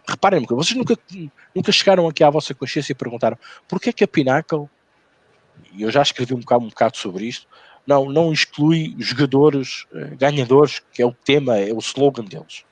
reparem, 0.09 0.45
vocês 0.49 0.77
nunca, 0.77 0.97
nunca 1.55 1.73
chegaram 1.73 2.07
aqui 2.09 2.23
à 2.23 2.31
vossa 2.31 2.55
consciência 2.55 2.93
e 2.93 2.95
perguntaram 2.95 3.39
porquê 3.67 3.93
que 3.93 4.05
a 4.05 4.09
Pinnacle, 4.09 4.69
e 5.73 5.83
eu 5.83 5.91
já 5.91 6.03
escrevi 6.03 6.35
um 6.35 6.41
bocado, 6.41 6.65
um 6.65 6.69
bocado 6.69 6.97
sobre 6.97 7.27
isto, 7.27 7.47
não, 7.87 8.05
não 8.05 8.33
exclui 8.33 8.95
jogadores 8.99 9.87
eh, 9.95 10.15
ganhadores, 10.17 10.83
que 10.93 11.01
é 11.01 11.07
o 11.07 11.13
tema, 11.13 11.57
é 11.57 11.73
o 11.73 11.79
slogan 11.79 12.25
deles. 12.25 12.63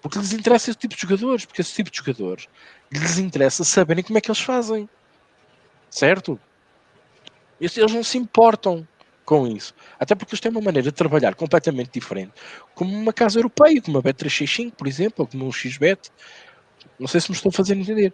Porque 0.00 0.18
lhes 0.18 0.32
interessa 0.32 0.70
esse 0.70 0.78
tipo 0.78 0.96
de 0.96 1.00
jogadores, 1.00 1.44
porque 1.44 1.60
esse 1.60 1.72
tipo 1.72 1.88
de 1.88 1.96
jogadores 1.96 2.48
lhes 2.90 3.18
interessa 3.18 3.62
saberem 3.62 4.02
como 4.02 4.18
é 4.18 4.20
que 4.20 4.28
eles 4.28 4.40
fazem. 4.40 4.88
Certo? 5.88 6.40
Eles 7.62 7.92
não 7.92 8.02
se 8.02 8.18
importam 8.18 8.86
com 9.24 9.46
isso. 9.46 9.72
Até 10.00 10.16
porque 10.16 10.34
eles 10.34 10.40
têm 10.40 10.50
uma 10.50 10.60
maneira 10.60 10.90
de 10.90 10.96
trabalhar 10.96 11.34
completamente 11.36 11.90
diferente, 11.92 12.32
como 12.74 12.92
uma 12.92 13.12
casa 13.12 13.38
europeia, 13.38 13.80
como 13.80 13.98
a 13.98 14.02
Bet365, 14.02 14.72
por 14.72 14.88
exemplo, 14.88 15.16
ou 15.18 15.26
como 15.26 15.46
um 15.46 15.52
XBet. 15.52 16.10
Não 16.98 17.06
sei 17.06 17.20
se 17.20 17.30
me 17.30 17.36
estou 17.36 17.52
fazer 17.52 17.76
entender. 17.76 18.12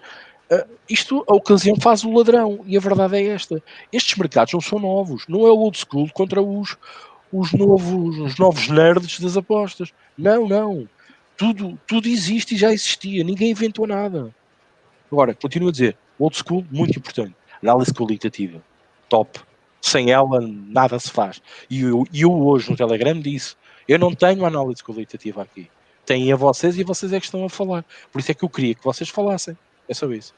Uh, 0.51 0.69
isto, 0.89 1.25
a 1.27 1.35
ocasião 1.35 1.77
faz 1.81 2.05
o 2.05 2.13
ladrão, 2.13 2.61
e 2.67 2.77
a 2.77 2.81
verdade 2.81 3.17
é 3.17 3.27
esta. 3.29 3.63
Estes 3.91 4.17
mercados 4.17 4.53
não 4.53 4.61
são 4.61 4.79
novos, 4.79 5.25
não 5.29 5.47
é 5.47 5.51
o 5.51 5.59
old 5.59 5.79
school 5.79 6.11
contra 6.13 6.43
os, 6.43 6.77
os, 7.33 7.53
novos, 7.53 8.19
os 8.19 8.39
novos 8.39 8.69
nerds 8.69 9.19
das 9.19 9.37
apostas. 9.37 9.93
Não, 10.17 10.47
não. 10.47 10.89
Tudo, 11.37 11.79
tudo 11.87 12.09
existe 12.09 12.55
e 12.55 12.59
já 12.59 12.73
existia, 12.73 13.25
ninguém 13.25 13.51
inventou 13.51 13.87
nada. 13.87 14.35
Agora, 15.11 15.35
continuo 15.35 15.69
a 15.69 15.73
dizer, 15.73 15.97
old 16.19 16.37
school, 16.37 16.67
muito 16.71 16.99
importante. 16.99 17.35
Análise 17.63 17.93
qualitativa, 17.93 18.63
top 19.09 19.41
sem 19.81 20.11
ela 20.11 20.41
nada 20.41 20.99
se 20.99 21.11
faz. 21.11 21.41
E 21.71 21.83
eu, 21.83 22.05
eu 22.13 22.33
hoje 22.33 22.71
no 22.71 22.77
Telegram 22.77 23.19
disse: 23.19 23.57
eu 23.89 23.99
não 23.99 24.15
tenho 24.15 24.45
análise 24.45 24.83
qualitativa 24.83 25.43
aqui. 25.43 25.71
Tem 26.05 26.31
a 26.31 26.37
vocês 26.37 26.79
e 26.79 26.85
vocês 26.85 27.13
é 27.13 27.19
que 27.19 27.25
estão 27.25 27.45
a 27.45 27.49
falar. 27.49 27.85
Por 28.13 28.19
isso 28.19 28.31
é 28.31 28.35
que 28.35 28.45
eu 28.45 28.49
queria 28.49 28.75
que 28.75 28.85
vocês 28.85 29.09
falassem. 29.09 29.57
É 29.89 29.95
só 29.95 30.07
isso. 30.13 30.35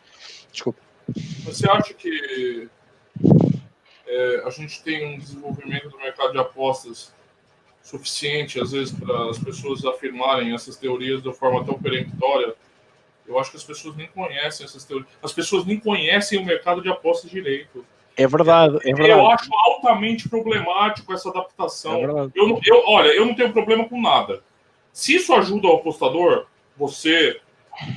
Desculpa. 0.53 0.81
Você 1.45 1.69
acha 1.69 1.93
que 1.95 2.69
é, 4.07 4.43
a 4.45 4.51
gente 4.51 4.83
tem 4.83 5.15
um 5.15 5.19
desenvolvimento 5.19 5.89
do 5.89 5.99
mercado 5.99 6.33
de 6.33 6.39
apostas 6.39 7.13
suficiente, 7.83 8.61
às 8.61 8.71
vezes, 8.71 8.93
para 8.93 9.31
as 9.31 9.39
pessoas 9.39 9.85
afirmarem 9.85 10.55
essas 10.55 10.77
teorias 10.77 11.21
de 11.23 11.33
forma 11.33 11.65
tão 11.65 11.75
peremptória? 11.75 12.55
Eu 13.27 13.39
acho 13.39 13.51
que 13.51 13.57
as 13.57 13.65
pessoas 13.65 13.97
nem 13.97 14.07
conhecem 14.09 14.65
essas 14.65 14.85
teorias. 14.85 15.09
As 15.21 15.33
pessoas 15.33 15.65
nem 15.65 15.79
conhecem 15.79 16.39
o 16.39 16.45
mercado 16.45 16.83
de 16.83 16.89
apostas 16.89 17.31
direito. 17.31 17.85
É 18.17 18.27
verdade, 18.27 18.77
é 18.83 18.95
verdade. 18.95 19.11
Eu 19.11 19.31
acho 19.31 19.51
altamente 19.53 20.29
problemático 20.29 21.13
essa 21.13 21.31
adaptação. 21.31 21.95
É 21.95 22.31
eu, 22.35 22.61
eu, 22.65 22.83
olha, 22.87 23.09
eu 23.09 23.25
não 23.25 23.35
tenho 23.35 23.53
problema 23.53 23.89
com 23.89 24.01
nada. 24.01 24.43
Se 24.93 25.15
isso 25.15 25.33
ajuda 25.33 25.69
o 25.69 25.77
apostador, 25.77 26.47
você, 26.77 27.41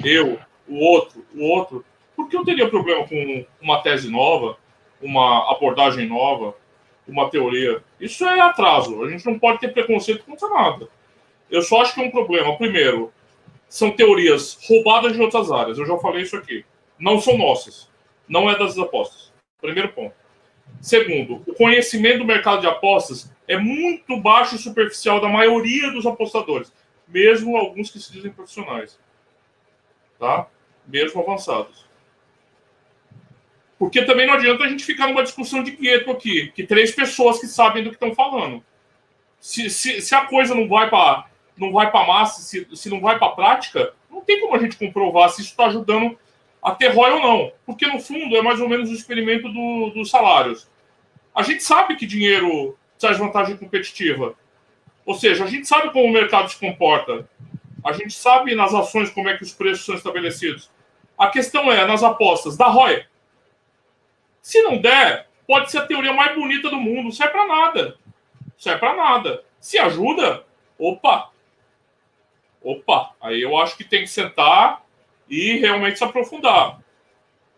eu, 0.04 0.40
o 0.68 0.80
outro, 0.80 1.26
o 1.36 1.44
outro, 1.46 1.86
por 2.16 2.30
que 2.30 2.38
eu 2.38 2.46
teria 2.46 2.70
problema 2.70 3.08
com 3.08 3.46
uma 3.62 3.82
tese 3.82 4.10
nova, 4.10 4.58
uma 5.02 5.52
abordagem 5.52 6.08
nova, 6.08 6.56
uma 7.08 7.30
teoria? 7.30 7.84
Isso 8.00 8.24
é 8.26 8.40
atraso. 8.40 9.04
A 9.04 9.10
gente 9.10 9.26
não 9.26 9.38
pode 9.40 9.60
ter 9.60 9.74
preconceito 9.74 10.24
contra 10.24 10.48
nada. 10.50 10.88
Eu 11.50 11.62
só 11.62 11.82
acho 11.82 11.94
que 11.94 12.02
é 12.02 12.06
um 12.06 12.12
problema. 12.12 12.56
Primeiro, 12.58 13.12
são 13.68 13.92
teorias 13.92 14.58
roubadas 14.68 15.14
de 15.14 15.22
outras 15.22 15.52
áreas. 15.52 15.78
Eu 15.78 15.86
já 15.86 15.98
falei 15.98 16.24
isso 16.24 16.38
aqui. 16.38 16.64
Não 17.00 17.20
são 17.20 17.38
nossas. 17.38 17.90
Não 18.28 18.50
é 18.50 18.58
das 18.58 18.78
apostas. 18.78 19.23
Primeiro 19.64 19.94
ponto. 19.94 20.14
Segundo, 20.82 21.42
o 21.48 21.54
conhecimento 21.54 22.18
do 22.18 22.26
mercado 22.26 22.60
de 22.60 22.68
apostas 22.68 23.32
é 23.48 23.58
muito 23.58 24.20
baixo 24.20 24.56
e 24.56 24.60
superficial 24.60 25.22
da 25.22 25.30
maioria 25.30 25.90
dos 25.90 26.06
apostadores, 26.06 26.74
mesmo 27.08 27.56
alguns 27.56 27.90
que 27.90 27.98
se 27.98 28.12
dizem 28.12 28.30
profissionais. 28.30 29.00
Tá? 30.20 30.48
Mesmo 30.86 31.22
avançados. 31.22 31.86
Porque 33.80 34.04
também 34.04 34.28
não 34.28 34.34
adianta 34.34 34.66
a 34.66 34.68
gente 34.68 34.84
ficar 34.84 35.08
numa 35.08 35.24
discussão 35.24 35.64
de 35.64 35.72
gueto 35.72 36.12
aqui, 36.12 36.52
que 36.54 36.68
três 36.68 36.92
pessoas 36.92 37.40
que 37.40 37.48
sabem 37.48 37.86
do 37.86 37.90
que 37.90 37.96
estão 37.96 38.14
falando. 38.14 38.62
Se, 39.40 39.70
se, 39.70 40.02
se 40.02 40.14
a 40.14 40.26
coisa 40.26 40.54
não 40.54 40.68
vai 40.68 40.90
para 40.90 41.30
não 41.56 41.72
vai 41.72 41.90
para 41.90 42.08
massa, 42.08 42.42
se, 42.42 42.68
se 42.76 42.90
não 42.90 43.00
vai 43.00 43.18
para 43.18 43.30
prática, 43.30 43.94
não 44.10 44.22
tem 44.22 44.42
como 44.42 44.56
a 44.56 44.60
gente 44.60 44.76
comprovar 44.76 45.30
se 45.30 45.42
isso 45.42 45.52
está 45.52 45.68
ajudando 45.68 46.18
a 46.64 46.72
ter 46.74 46.96
ROI 46.96 47.12
ou 47.12 47.20
não. 47.20 47.52
Porque, 47.66 47.86
no 47.86 48.00
fundo, 48.00 48.36
é 48.38 48.42
mais 48.42 48.62
ou 48.62 48.70
menos 48.70 48.90
o 48.90 48.94
experimento 48.94 49.50
do, 49.50 49.90
dos 49.90 50.10
salários. 50.10 50.70
A 51.36 51.44
gente 51.44 51.62
sabe 51.62 51.96
que 51.98 52.06
dinheiro 52.06 52.78
traz 52.98 53.18
vantagem 53.18 53.58
competitiva. 53.58 54.36
Ou 55.06 55.14
seja, 55.14 55.44
a 55.44 55.48
gente 55.48 55.68
sabe 55.68 55.92
como 55.92 56.06
o 56.06 56.12
mercado 56.12 56.50
se 56.50 56.58
comporta. 56.58 57.28
A 57.84 57.92
gente 57.92 58.14
sabe 58.14 58.56
nas 58.56 58.74
ações 58.74 59.10
como 59.10 59.28
é 59.28 59.36
que 59.36 59.44
os 59.44 59.52
preços 59.52 59.86
são 59.86 59.96
estabelecidos. 59.96 60.72
A 61.18 61.28
questão 61.28 61.70
é, 61.70 61.86
nas 61.86 62.02
apostas, 62.02 62.56
dá 62.56 62.68
ROI. 62.68 63.06
Se 64.42 64.62
não 64.62 64.78
der, 64.78 65.28
pode 65.46 65.70
ser 65.70 65.80
a 65.80 65.86
teoria 65.86 66.14
mais 66.14 66.34
bonita 66.34 66.70
do 66.70 66.78
mundo. 66.78 67.12
Serve 67.12 67.34
para 67.34 67.48
nada. 67.48 67.98
Serve 68.58 68.80
para 68.80 68.96
nada. 68.96 69.44
Se 69.60 69.78
ajuda, 69.78 70.46
opa. 70.80 71.30
Opa. 72.62 73.14
Aí 73.20 73.42
eu 73.42 73.58
acho 73.58 73.76
que 73.76 73.84
tem 73.84 74.02
que 74.02 74.08
sentar 74.08 74.83
e 75.34 75.58
realmente 75.58 75.98
se 75.98 76.04
aprofundar. 76.04 76.80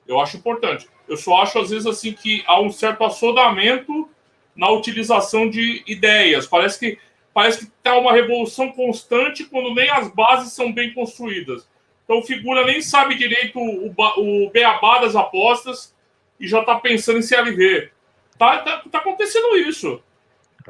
Eu 0.07 0.19
acho 0.19 0.37
importante. 0.37 0.87
Eu 1.09 1.17
só 1.17 1.41
acho, 1.41 1.59
às 1.59 1.69
vezes, 1.69 1.85
assim, 1.85 2.13
que 2.13 2.41
há 2.47 2.61
um 2.61 2.71
certo 2.71 3.03
assodamento 3.03 4.09
na 4.55 4.69
utilização 4.69 5.49
de 5.49 5.83
ideias. 5.85 6.47
Parece 6.47 6.79
que 6.79 6.97
parece 7.33 7.59
que 7.59 7.63
está 7.65 7.97
uma 7.97 8.13
revolução 8.13 8.71
constante 8.71 9.43
quando 9.43 9.75
nem 9.75 9.89
as 9.89 10.07
bases 10.07 10.53
são 10.53 10.71
bem 10.71 10.93
construídas. 10.93 11.67
Então, 12.05 12.23
figura 12.23 12.65
nem 12.65 12.79
sabe 12.79 13.15
direito 13.15 13.59
o, 13.59 13.93
o 14.17 14.49
beabá 14.51 14.99
das 14.99 15.17
apostas 15.17 15.93
e 16.39 16.47
já 16.47 16.61
está 16.61 16.75
pensando 16.75 17.19
em 17.19 17.23
CLV. 17.23 17.89
Tá, 18.39 18.59
tá, 18.59 18.83
tá, 18.89 18.99
acontecendo 18.99 19.57
isso. 19.57 20.01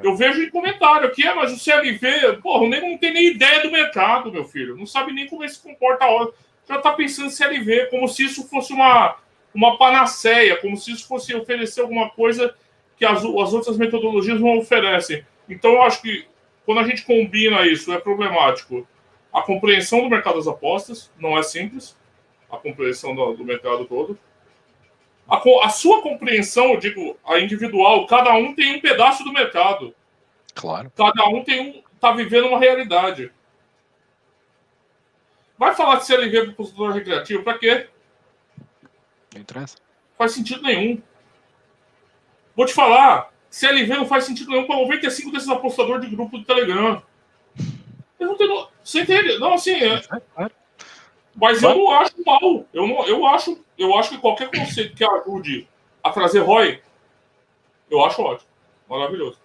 Eu 0.01 0.15
vejo 0.15 0.41
em 0.41 0.49
comentário 0.49 1.07
aqui, 1.07 1.25
é, 1.25 1.35
mas 1.35 1.53
o 1.53 1.59
CLV, 1.59 2.41
porra, 2.41 2.67
nem 2.67 2.81
não 2.81 2.97
tem 2.97 3.13
nem 3.13 3.27
ideia 3.27 3.61
do 3.61 3.71
mercado, 3.71 4.31
meu 4.31 4.45
filho. 4.45 4.75
Não 4.75 4.87
sabe 4.87 5.13
nem 5.13 5.27
como 5.27 5.43
ele 5.43 5.51
se 5.51 5.61
comporta 5.61 6.05
a 6.05 6.09
hora 6.09 6.31
já 6.68 6.78
está 6.78 6.93
pensando 6.93 7.28
em 7.28 7.32
CLV, 7.32 7.88
como 7.88 8.07
se 8.07 8.24
isso 8.24 8.47
fosse 8.47 8.74
uma, 8.74 9.18
uma 9.53 9.78
panaceia, 9.78 10.57
como 10.57 10.76
se 10.78 10.91
isso 10.91 11.07
fosse 11.07 11.34
oferecer 11.36 11.82
alguma 11.82 12.09
coisa 12.09 12.55
que 12.97 13.05
as, 13.05 13.20
as 13.20 13.53
outras 13.53 13.78
metodologias 13.78 14.39
não 14.39 14.57
oferecem. 14.57 15.26
Então, 15.47 15.74
eu 15.74 15.82
acho 15.84 16.01
que 16.01 16.26
quando 16.66 16.80
a 16.80 16.84
gente 16.84 17.03
combina 17.03 17.66
isso, 17.68 17.93
é 17.93 17.99
problemático. 17.99 18.88
A 19.32 19.41
compreensão 19.41 20.01
do 20.01 20.09
mercado 20.09 20.38
das 20.38 20.47
apostas 20.47 21.11
não 21.20 21.38
é 21.38 21.43
simples, 21.43 21.95
a 22.49 22.57
compreensão 22.57 23.13
do, 23.13 23.34
do 23.34 23.45
mercado 23.45 23.86
todo. 23.86 24.18
A, 25.28 25.41
a, 25.63 25.70
sua 25.70 26.01
compreensão, 26.01 26.74
eu 26.74 26.80
digo, 26.80 27.18
a 27.26 27.39
individual, 27.39 28.05
cada 28.07 28.34
um 28.34 28.53
tem 28.53 28.76
um 28.76 28.82
pedaço 28.82 29.24
do 29.24 29.34
mercado. 29.34 29.93
Claro. 30.53 30.91
Cada 30.95 31.28
um 31.28 31.43
tem 31.43 31.59
um, 31.59 31.84
tá 31.99 32.11
vivendo 32.11 32.47
uma 32.47 32.59
realidade. 32.59 33.32
Vai 35.57 35.73
falar 35.73 35.97
de 35.97 36.05
CLV 36.05 36.41
para 36.41 36.51
o 36.51 36.55
consultor 36.55 36.91
recreativo, 36.91 37.43
para 37.43 37.57
quê? 37.57 37.87
Não 39.33 39.41
interessa. 39.41 39.77
Faz 40.17 40.33
sentido 40.33 40.61
nenhum. 40.63 41.01
Vou 42.55 42.65
te 42.65 42.73
falar, 42.73 43.31
CLV 43.49 43.87
não 43.95 44.05
faz 44.05 44.25
sentido 44.25 44.51
nenhum 44.51 44.67
para 44.67 44.75
95 44.77 45.31
desses 45.31 45.49
apostadores 45.49 46.09
de 46.09 46.15
grupo 46.15 46.37
do 46.37 46.45
Telegram. 46.45 47.01
Eu 48.19 48.27
não 48.27 48.35
tenho. 48.35 48.67
Você 48.83 49.01
entende? 49.01 49.37
Não, 49.39 49.53
assim. 49.53 49.75
É... 49.75 50.01
Mas 51.35 51.61
eu 51.61 51.75
não 51.75 51.91
acho 51.91 52.13
mal. 52.25 52.65
Eu, 52.73 52.87
não, 52.87 53.05
eu, 53.05 53.25
acho, 53.25 53.63
eu 53.77 53.95
acho 53.95 54.11
que 54.11 54.17
qualquer 54.17 54.49
conceito 54.49 54.95
que 54.95 55.03
ajude 55.03 55.67
a 56.03 56.09
trazer 56.11 56.39
ROI, 56.39 56.81
eu 57.89 58.03
acho 58.03 58.21
ótimo. 58.21 58.49
Maravilhoso. 58.89 59.39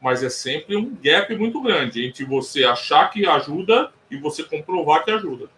Mas 0.00 0.22
é 0.22 0.30
sempre 0.30 0.76
um 0.76 0.94
gap 1.02 1.34
muito 1.36 1.60
grande 1.60 2.06
entre 2.06 2.24
você 2.24 2.64
achar 2.64 3.10
que 3.10 3.26
ajuda 3.26 3.92
e 4.14 4.20
você 4.20 4.42
comprovar 4.42 5.04
que 5.04 5.10
ajuda. 5.10 5.48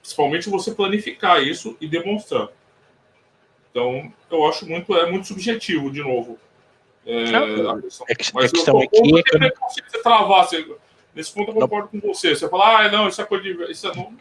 Principalmente 0.00 0.48
você 0.48 0.72
planificar 0.72 1.42
isso 1.42 1.76
e 1.80 1.88
demonstrar. 1.88 2.48
Então, 3.70 4.12
eu 4.30 4.46
acho 4.46 4.66
muito, 4.66 4.94
é 4.96 5.10
muito 5.10 5.26
subjetivo, 5.26 5.90
de 5.90 6.00
novo. 6.00 6.38
É, 7.04 7.24
a 7.24 7.80
questão. 7.80 8.06
É 8.08 8.14
que, 8.14 8.34
Mas 8.34 8.44
a 8.46 8.48
questão 8.48 8.80
eu, 8.80 8.82
aqui 8.82 9.18
é 9.18 9.22
que... 9.22 9.36
Eu... 9.36 9.52
você 9.68 10.02
travar, 10.02 10.44
você, 10.44 10.76
nesse 11.14 11.32
ponto 11.32 11.50
eu 11.50 11.54
concordo 11.54 11.90
não. 11.92 12.00
com 12.00 12.08
você. 12.08 12.34
Você 12.34 12.48
fala, 12.48 12.80
ah, 12.86 12.90
não, 12.90 13.08
isso 13.08 13.20
é 13.20 13.24
coisa 13.24 13.44
de... 13.44 13.70
Isso 13.70 13.86
é 13.86 13.94
não, 13.94 14.12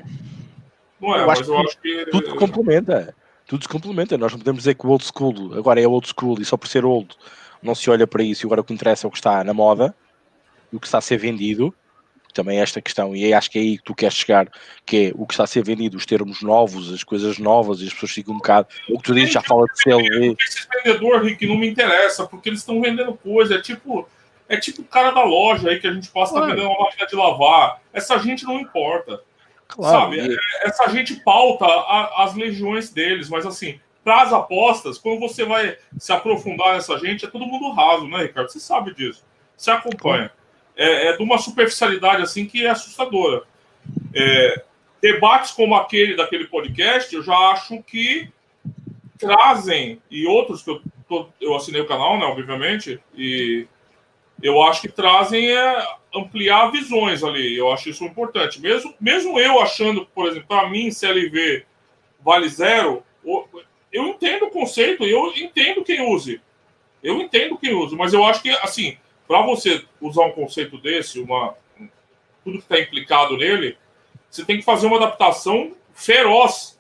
não 1.00 1.16
é, 1.16 1.22
eu 1.22 1.28
mas 1.28 1.40
acho 1.40 1.52
eu 1.52 1.58
acho 1.60 1.80
que... 1.80 2.06
Tudo 2.12 2.32
se 2.32 2.36
complementa. 2.36 3.16
Tudo 3.48 3.64
se 3.64 3.70
complementa. 3.70 4.18
Nós 4.18 4.32
não 4.32 4.40
podemos 4.40 4.60
dizer 4.60 4.76
que 4.76 4.86
o 4.86 4.90
old 4.90 5.06
school 5.06 5.58
agora 5.58 5.82
é 5.82 5.88
old 5.88 6.08
school 6.08 6.42
e 6.42 6.46
só 6.46 6.58
por 6.58 6.68
ser 6.68 6.84
old 6.84 7.16
não 7.62 7.74
se 7.74 7.90
olha 7.90 8.06
para 8.06 8.24
isso 8.24 8.46
e 8.46 8.48
agora 8.48 8.62
o 8.62 8.64
que 8.64 8.74
interessa 8.74 9.06
é 9.06 9.08
o 9.08 9.12
que 9.12 9.18
está 9.18 9.44
na 9.44 9.54
moda 9.54 9.96
e 10.72 10.76
o 10.76 10.80
que 10.80 10.86
está 10.86 10.98
a 10.98 11.02
ser 11.02 11.18
vendido 11.18 11.74
também 12.36 12.60
esta 12.60 12.82
questão, 12.82 13.16
e 13.16 13.34
acho 13.34 13.50
que 13.50 13.58
é 13.58 13.62
aí 13.62 13.78
que 13.78 13.84
tu 13.84 13.96
queres 13.96 14.16
chegar, 14.16 14.48
que 14.86 15.08
é 15.08 15.12
o 15.16 15.26
que 15.26 15.34
está 15.34 15.46
a 15.46 15.48
ser 15.48 15.64
vendido, 15.64 15.98
os 15.98 16.06
termos 16.06 16.42
novos, 16.42 16.94
as 16.94 17.04
coisas 17.04 17.40
novas, 17.40 17.80
e 17.80 17.88
as 17.88 17.94
pessoas 17.94 18.12
ficam 18.12 18.34
um 18.34 18.38
bocado. 18.38 18.68
O 18.90 19.00
que 19.00 19.06
tu 19.06 19.16
dizes 19.16 19.32
já 19.32 19.42
fala 19.42 19.66
de 19.66 19.82
CLV. 19.82 20.36
Esse 20.40 20.68
vendedor, 20.70 21.24
Rick, 21.24 21.48
não 21.48 21.58
me 21.58 21.68
interessa, 21.68 22.28
porque 22.28 22.50
eles 22.50 22.60
estão 22.60 22.82
vendendo 22.82 23.14
coisa, 23.16 23.56
é 23.56 23.62
tipo. 23.62 24.08
É 24.48 24.58
tipo 24.58 24.84
o 24.84 24.86
cara 24.86 25.10
da 25.10 25.24
loja 25.24 25.70
aí 25.70 25.80
que 25.80 25.88
a 25.88 25.94
gente 25.94 26.08
passa 26.10 26.34
claro. 26.34 26.52
vendendo 26.52 26.70
uma 26.70 26.86
máquina 26.86 27.08
de 27.08 27.16
lavar. 27.16 27.82
Essa 27.92 28.20
gente 28.20 28.44
não 28.44 28.60
importa. 28.60 29.22
Claro, 29.68 29.98
sabe? 29.98 30.18
E... 30.18 30.36
É, 30.36 30.68
essa 30.68 30.88
gente 30.90 31.16
pauta 31.16 31.66
a, 31.66 32.26
as 32.26 32.36
legiões 32.36 32.92
deles, 32.92 33.28
mas 33.28 33.44
assim, 33.44 33.80
para 34.04 34.22
as 34.22 34.32
apostas, 34.32 35.00
quando 35.00 35.20
você 35.20 35.44
vai 35.46 35.76
se 35.98 36.14
aprofundar 36.14 36.74
nessa 36.74 36.96
gente, 37.00 37.26
é 37.26 37.28
todo 37.28 37.48
mundo 37.48 37.72
raso, 37.72 38.08
né, 38.08 38.22
Ricardo? 38.22 38.52
Você 38.52 38.60
sabe 38.60 38.94
disso. 38.94 39.26
Você 39.58 39.72
acompanha. 39.72 40.30
Claro 40.30 40.45
é, 40.76 41.08
é 41.08 41.18
de 41.18 41.24
uma 41.24 41.38
superficialidade 41.38 42.22
assim 42.22 42.46
que 42.46 42.66
é 42.66 42.70
assustadora. 42.70 43.44
É, 44.14 44.64
debates 45.02 45.52
como 45.52 45.76
aquele 45.76 46.16
daquele 46.16 46.46
podcast, 46.46 47.14
eu 47.14 47.24
já 47.24 47.38
acho 47.52 47.82
que 47.84 48.30
trazem, 49.18 50.02
e 50.10 50.26
outros 50.26 50.64
que 50.64 50.70
eu, 50.72 50.82
tô, 51.08 51.28
eu 51.40 51.56
assinei 51.56 51.82
o 51.82 51.88
canal, 51.88 52.18
né, 52.18 52.26
obviamente, 52.26 53.00
e 53.16 53.68
eu 54.42 54.62
acho 54.64 54.82
que 54.82 54.90
trazem 54.90 55.52
é, 55.52 55.88
ampliar 56.14 56.72
visões 56.72 57.24
ali. 57.24 57.58
Eu 57.58 57.72
acho 57.72 57.90
isso 57.90 58.04
importante. 58.04 58.60
Mesmo, 58.62 58.94
mesmo 59.00 59.40
eu 59.40 59.62
achando, 59.62 60.06
por 60.08 60.28
exemplo, 60.28 60.48
para 60.48 60.70
mim, 60.70 60.92
CLV 60.92 61.66
vale 62.20 62.50
zero, 62.50 63.04
eu 63.92 64.08
entendo 64.08 64.46
o 64.46 64.52
conceito, 64.52 65.04
eu 65.04 65.32
entendo 65.36 65.84
quem 65.84 66.02
use. 66.02 66.42
Eu 67.04 67.22
entendo 67.22 67.58
quem 67.58 67.74
usa, 67.74 67.96
mas 67.96 68.14
eu 68.14 68.26
acho 68.26 68.42
que, 68.42 68.50
assim, 68.50 68.98
para 69.28 69.42
você 69.42 69.84
usar 70.00 70.26
um 70.26 70.32
conceito 70.32 70.78
desse, 70.78 71.20
uma, 71.20 71.56
tudo 72.44 72.58
que 72.60 72.64
está 72.64 72.80
implicado 72.80 73.38
nele, 73.38 73.78
você 74.30 74.46
tem 74.46 74.58
que 74.58 74.66
fazer 74.66 74.88
uma 74.88 74.98
adaptação 74.98 75.72
feroz 75.94 76.76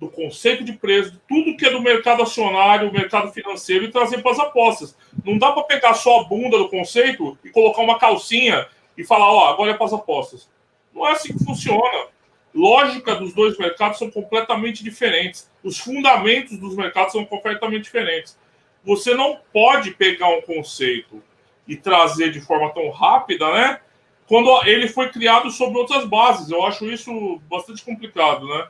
do 0.00 0.08
conceito 0.08 0.64
de 0.64 0.72
preço, 0.72 1.20
tudo 1.28 1.56
que 1.56 1.64
é 1.64 1.70
do 1.70 1.80
mercado 1.80 2.22
acionário, 2.22 2.92
mercado 2.92 3.30
financeiro 3.30 3.84
e 3.84 3.90
trazer 3.92 4.20
para 4.20 4.32
as 4.32 4.38
apostas. 4.40 4.96
Não 5.24 5.38
dá 5.38 5.52
para 5.52 5.62
pegar 5.62 5.94
só 5.94 6.20
a 6.20 6.24
bunda 6.24 6.58
do 6.58 6.68
conceito 6.68 7.38
e 7.44 7.50
colocar 7.50 7.82
uma 7.82 7.98
calcinha 7.98 8.66
e 8.98 9.04
falar, 9.04 9.30
ó, 9.30 9.48
agora 9.48 9.70
é 9.70 9.74
para 9.74 9.86
as 9.86 9.92
apostas. 9.92 10.50
Não 10.92 11.06
é 11.06 11.12
assim 11.12 11.32
que 11.32 11.44
funciona. 11.44 12.08
Lógica 12.52 13.14
dos 13.14 13.32
dois 13.32 13.56
mercados 13.56 13.98
são 13.98 14.10
completamente 14.10 14.82
diferentes. 14.82 15.48
Os 15.62 15.78
fundamentos 15.78 16.58
dos 16.58 16.74
mercados 16.74 17.12
são 17.12 17.24
completamente 17.24 17.84
diferentes. 17.84 18.36
Você 18.84 19.14
não 19.14 19.38
pode 19.52 19.92
pegar 19.92 20.28
um 20.30 20.42
conceito 20.42 21.22
e 21.66 21.76
trazer 21.76 22.30
de 22.30 22.40
forma 22.40 22.72
tão 22.72 22.90
rápida, 22.90 23.50
né? 23.52 23.80
Quando 24.26 24.50
ele 24.66 24.88
foi 24.88 25.10
criado 25.10 25.50
sobre 25.50 25.78
outras 25.78 26.04
bases. 26.04 26.50
Eu 26.50 26.64
acho 26.64 26.86
isso 26.86 27.40
bastante 27.50 27.84
complicado, 27.84 28.46
né? 28.46 28.68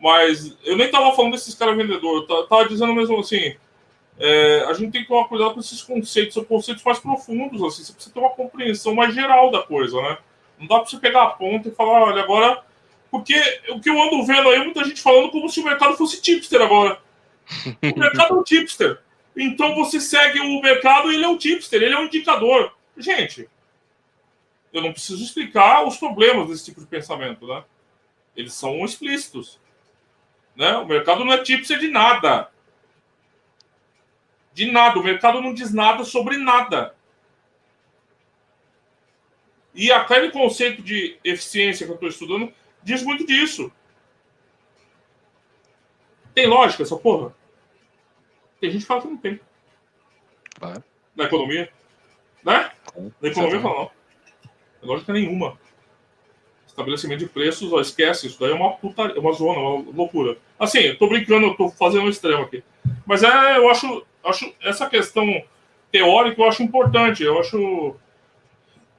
Mas 0.00 0.56
eu 0.64 0.76
nem 0.76 0.86
estava 0.86 1.14
falando 1.14 1.32
desses 1.32 1.54
caras 1.54 1.76
vendedores, 1.76 2.28
eu 2.28 2.42
estava 2.42 2.68
dizendo 2.68 2.94
mesmo 2.94 3.20
assim. 3.20 3.54
É, 4.18 4.64
a 4.68 4.72
gente 4.74 4.92
tem 4.92 5.02
que 5.02 5.08
tomar 5.08 5.28
cuidado 5.28 5.54
com 5.54 5.60
esses 5.60 5.82
conceitos, 5.82 6.34
são 6.34 6.44
conceitos 6.44 6.84
mais 6.84 6.98
profundos, 6.98 7.62
assim, 7.62 7.82
você 7.82 7.92
precisa 7.92 8.12
ter 8.12 8.20
uma 8.20 8.30
compreensão 8.30 8.94
mais 8.94 9.14
geral 9.14 9.50
da 9.50 9.62
coisa, 9.62 10.00
né? 10.02 10.18
Não 10.58 10.66
dá 10.66 10.76
para 10.76 10.90
você 10.90 10.98
pegar 10.98 11.22
a 11.22 11.30
ponta 11.30 11.68
e 11.68 11.74
falar, 11.74 12.02
olha, 12.02 12.22
agora. 12.22 12.62
Porque 13.10 13.34
o 13.70 13.80
que 13.80 13.90
eu 13.90 14.00
ando 14.00 14.24
vendo 14.24 14.48
aí, 14.50 14.62
muita 14.62 14.84
gente 14.84 15.00
falando 15.00 15.30
como 15.30 15.48
se 15.48 15.58
o 15.58 15.64
mercado 15.64 15.96
fosse 15.96 16.20
tipster 16.20 16.60
agora. 16.60 16.98
O 17.82 17.98
mercado 17.98 18.34
é 18.34 18.38
um 18.38 18.42
tipster. 18.42 19.00
Então 19.36 19.74
você 19.74 20.00
segue 20.00 20.40
o 20.40 20.60
mercado 20.60 21.10
ele 21.10 21.24
é 21.24 21.28
um 21.28 21.36
tipster, 21.36 21.82
ele 21.82 21.94
é 21.94 21.98
um 21.98 22.04
indicador. 22.04 22.74
Gente, 22.96 23.48
eu 24.72 24.82
não 24.82 24.92
preciso 24.92 25.22
explicar 25.22 25.86
os 25.86 25.96
problemas 25.96 26.48
desse 26.48 26.66
tipo 26.66 26.80
de 26.80 26.86
pensamento, 26.86 27.46
né? 27.46 27.64
Eles 28.36 28.54
são 28.54 28.84
explícitos. 28.84 29.60
Né? 30.54 30.76
O 30.76 30.86
mercado 30.86 31.24
não 31.24 31.32
é 31.32 31.42
tipster 31.42 31.78
de 31.78 31.88
nada. 31.88 32.50
De 34.52 34.70
nada. 34.70 34.98
O 34.98 35.02
mercado 35.02 35.40
não 35.40 35.54
diz 35.54 35.72
nada 35.72 36.04
sobre 36.04 36.36
nada. 36.36 36.94
E 39.74 39.90
aquele 39.92 40.30
conceito 40.30 40.82
de 40.82 41.18
eficiência 41.22 41.86
que 41.86 41.92
eu 41.92 41.94
estou 41.94 42.08
estudando 42.08 42.52
diz 42.82 43.02
muito 43.02 43.26
disso. 43.26 43.72
Tem 46.34 46.46
lógica 46.46 46.82
essa 46.82 46.96
porra? 46.96 47.34
Tem 48.60 48.70
gente 48.70 48.82
que 48.82 48.86
fala 48.86 49.02
que 49.02 49.08
não 49.08 49.16
tem. 49.16 49.40
Claro. 50.58 50.84
Na 51.16 51.24
economia. 51.24 51.70
Né? 52.44 52.70
Na 53.20 53.28
economia 53.28 53.60
fala 53.60 53.74
não. 53.74 53.90
É 54.82 54.86
lógica 54.86 55.12
nenhuma. 55.12 55.58
Estabelecimento 56.66 57.18
de 57.18 57.26
preços, 57.26 57.72
ó, 57.72 57.80
esquece, 57.80 58.26
isso 58.26 58.38
daí 58.38 58.52
é 58.52 58.54
uma 58.54 58.72
puta, 58.72 59.02
é 59.02 59.18
uma 59.18 59.32
zona, 59.32 59.58
uma 59.58 59.92
loucura. 59.92 60.38
Assim, 60.58 60.78
eu 60.78 60.98
tô 60.98 61.08
brincando, 61.08 61.46
eu 61.46 61.54
tô 61.54 61.68
fazendo 61.70 62.04
um 62.04 62.08
extremo 62.08 62.42
aqui. 62.42 62.62
Mas 63.04 63.22
é, 63.22 63.58
eu 63.58 63.68
acho, 63.68 64.06
acho 64.24 64.54
essa 64.62 64.88
questão 64.88 65.42
teórica 65.90 66.40
eu 66.40 66.48
acho 66.48 66.62
importante. 66.62 67.22
Eu 67.22 67.38
acho. 67.38 67.96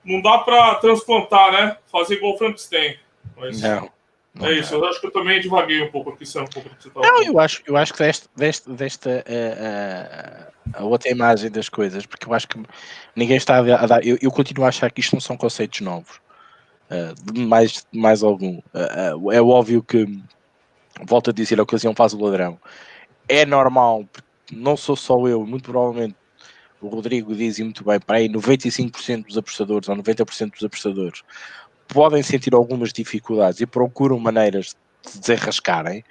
Não 0.04 0.22
dá 0.22 0.40
para 0.40 0.76
transplantar, 0.76 1.52
né? 1.52 1.78
Fazer 1.92 2.16
igual 2.16 2.34
o 2.34 2.38
Frankenstein. 2.38 2.98
Mas... 3.38 3.62
Não. 3.62 3.90
Não 4.34 4.48
é 4.48 4.54
isso, 4.54 4.74
eu 4.74 4.86
acho 4.86 5.02
que 5.02 5.08
eu 5.08 5.12
também 5.12 5.42
divaguei 5.42 5.82
um 5.84 5.92
pouco 5.92 6.12
aqui, 6.12 6.24
é 6.38 6.42
um 6.42 6.46
pouco 6.46 6.70
que 6.70 6.84
você 6.84 6.90
tá 6.90 7.02
Não, 7.02 7.24
eu 7.24 7.38
acho, 7.38 7.62
eu 7.68 7.76
acho 7.76 7.94
que 7.94 8.04
deste, 8.36 8.72
desta 8.72 9.26
uh, 9.28 10.48
uh, 10.48 10.54
a 10.74 10.84
outra 10.86 11.10
imagem 11.10 11.52
das 11.52 11.68
coisas, 11.68 12.06
porque 12.06 12.28
eu 12.28 12.34
acho 12.34 12.48
que 12.48 12.64
ninguém 13.14 13.36
está 13.36 13.58
a 13.58 13.86
dar. 13.86 14.08
Eu, 14.08 14.18
eu 14.22 14.32
continuo 14.32 14.66
a 14.66 14.70
achar 14.70 14.90
que 14.90 15.02
isto 15.02 15.14
não 15.14 15.20
são 15.20 15.36
conceitos 15.36 15.82
novos, 15.82 16.22
uh, 16.90 17.34
de 17.34 17.42
mais, 17.42 17.86
mais 17.92 18.24
algum. 18.24 18.62
é 19.34 19.42
óbvio 19.42 19.84
que, 19.84 20.06
volto 21.06 21.30
a 21.30 21.34
dizer, 21.34 21.60
a 21.60 21.64
ocasião 21.64 21.94
faz 21.94 22.14
o 22.14 22.24
ladrão. 22.24 22.58
É 23.28 23.46
normal, 23.46 24.06
não 24.50 24.78
sou 24.78 24.96
só 24.96 25.28
eu, 25.28 25.46
muito 25.46 25.72
provavelmente 25.72 26.16
o 26.82 26.88
Rodrigo 26.88 27.36
diz 27.36 27.60
muito 27.60 27.84
bem, 27.84 28.00
para 28.00 28.18
aí 28.18 28.28
95% 28.28 29.28
dos 29.28 29.38
apostadores 29.38 29.88
ou 29.88 29.96
90% 29.96 30.52
dos 30.52 30.64
apostadores 30.64 31.22
podem 31.92 32.24
sentir 32.24 32.56
algumas 32.56 32.94
dificuldades 32.94 33.60
e 33.60 33.66
procuram 33.66 34.18
maneiras 34.18 34.76
de 35.06 35.20
desenrascarem, 35.20 36.04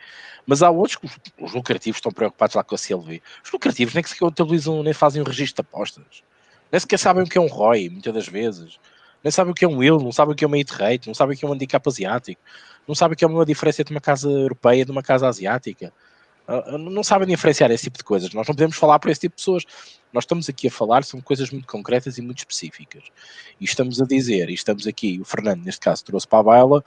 mas 0.46 0.62
há 0.62 0.70
outros 0.70 0.96
que 0.96 1.08
os 1.40 1.52
lucrativos 1.52 1.98
estão 1.98 2.12
preocupados 2.12 2.54
lá 2.54 2.62
com 2.62 2.74
a 2.74 2.78
CLV. 2.78 3.22
Os 3.44 3.50
lucrativos 3.50 3.94
nem 3.94 4.04
sequer 4.04 4.26
utilizam, 4.26 4.82
nem 4.82 4.92
fazem 4.92 5.22
um 5.22 5.24
registro 5.24 5.62
de 5.62 5.68
apostas. 5.68 6.22
Nem 6.70 6.78
sequer 6.78 6.98
sabem 6.98 7.22
o 7.22 7.26
que 7.26 7.38
é 7.38 7.40
um 7.40 7.46
ROI, 7.46 7.88
muitas 7.88 8.12
das 8.12 8.28
vezes. 8.28 8.78
Nem 9.22 9.30
sabem 9.30 9.52
o 9.52 9.54
que 9.54 9.64
é 9.64 9.68
um 9.68 9.82
yield, 9.82 10.04
não 10.04 10.12
sabem 10.12 10.32
o 10.32 10.36
que 10.36 10.44
é 10.44 10.46
uma 10.46 10.56
hit 10.56 10.72
rate, 10.72 11.06
não 11.06 11.14
sabem 11.14 11.34
o 11.34 11.38
que 11.38 11.44
é 11.44 11.48
um 11.48 11.52
handicap 11.52 11.86
asiático, 11.88 12.40
não 12.86 12.94
sabem 12.94 13.14
o 13.14 13.16
que 13.16 13.24
é 13.24 13.28
uma 13.28 13.44
diferença 13.46 13.82
entre 13.82 13.94
uma 13.94 14.00
casa 14.00 14.28
europeia 14.30 14.82
e 14.82 14.84
de 14.84 14.90
uma 14.90 15.02
casa 15.02 15.28
asiática. 15.28 15.92
Uh, 16.48 16.78
não 16.78 17.04
sabem 17.04 17.28
diferenciar 17.28 17.70
esse 17.70 17.84
tipo 17.84 17.98
de 17.98 18.04
coisas. 18.04 18.32
Nós 18.32 18.46
não 18.46 18.54
podemos 18.54 18.76
falar 18.76 18.98
para 18.98 19.10
esse 19.10 19.20
tipo 19.20 19.36
de 19.36 19.40
pessoas. 19.40 19.64
Nós 20.12 20.24
estamos 20.24 20.48
aqui 20.48 20.66
a 20.66 20.70
falar, 20.70 21.04
são 21.04 21.20
coisas 21.20 21.50
muito 21.50 21.68
concretas 21.68 22.18
e 22.18 22.22
muito 22.22 22.38
específicas. 22.38 23.04
E 23.60 23.64
estamos 23.64 24.00
a 24.00 24.04
dizer, 24.04 24.50
e 24.50 24.54
estamos 24.54 24.86
aqui, 24.86 25.20
o 25.20 25.24
Fernando, 25.24 25.64
neste 25.64 25.80
caso, 25.80 26.04
trouxe 26.04 26.26
para 26.26 26.40
a 26.40 26.42
baila, 26.42 26.84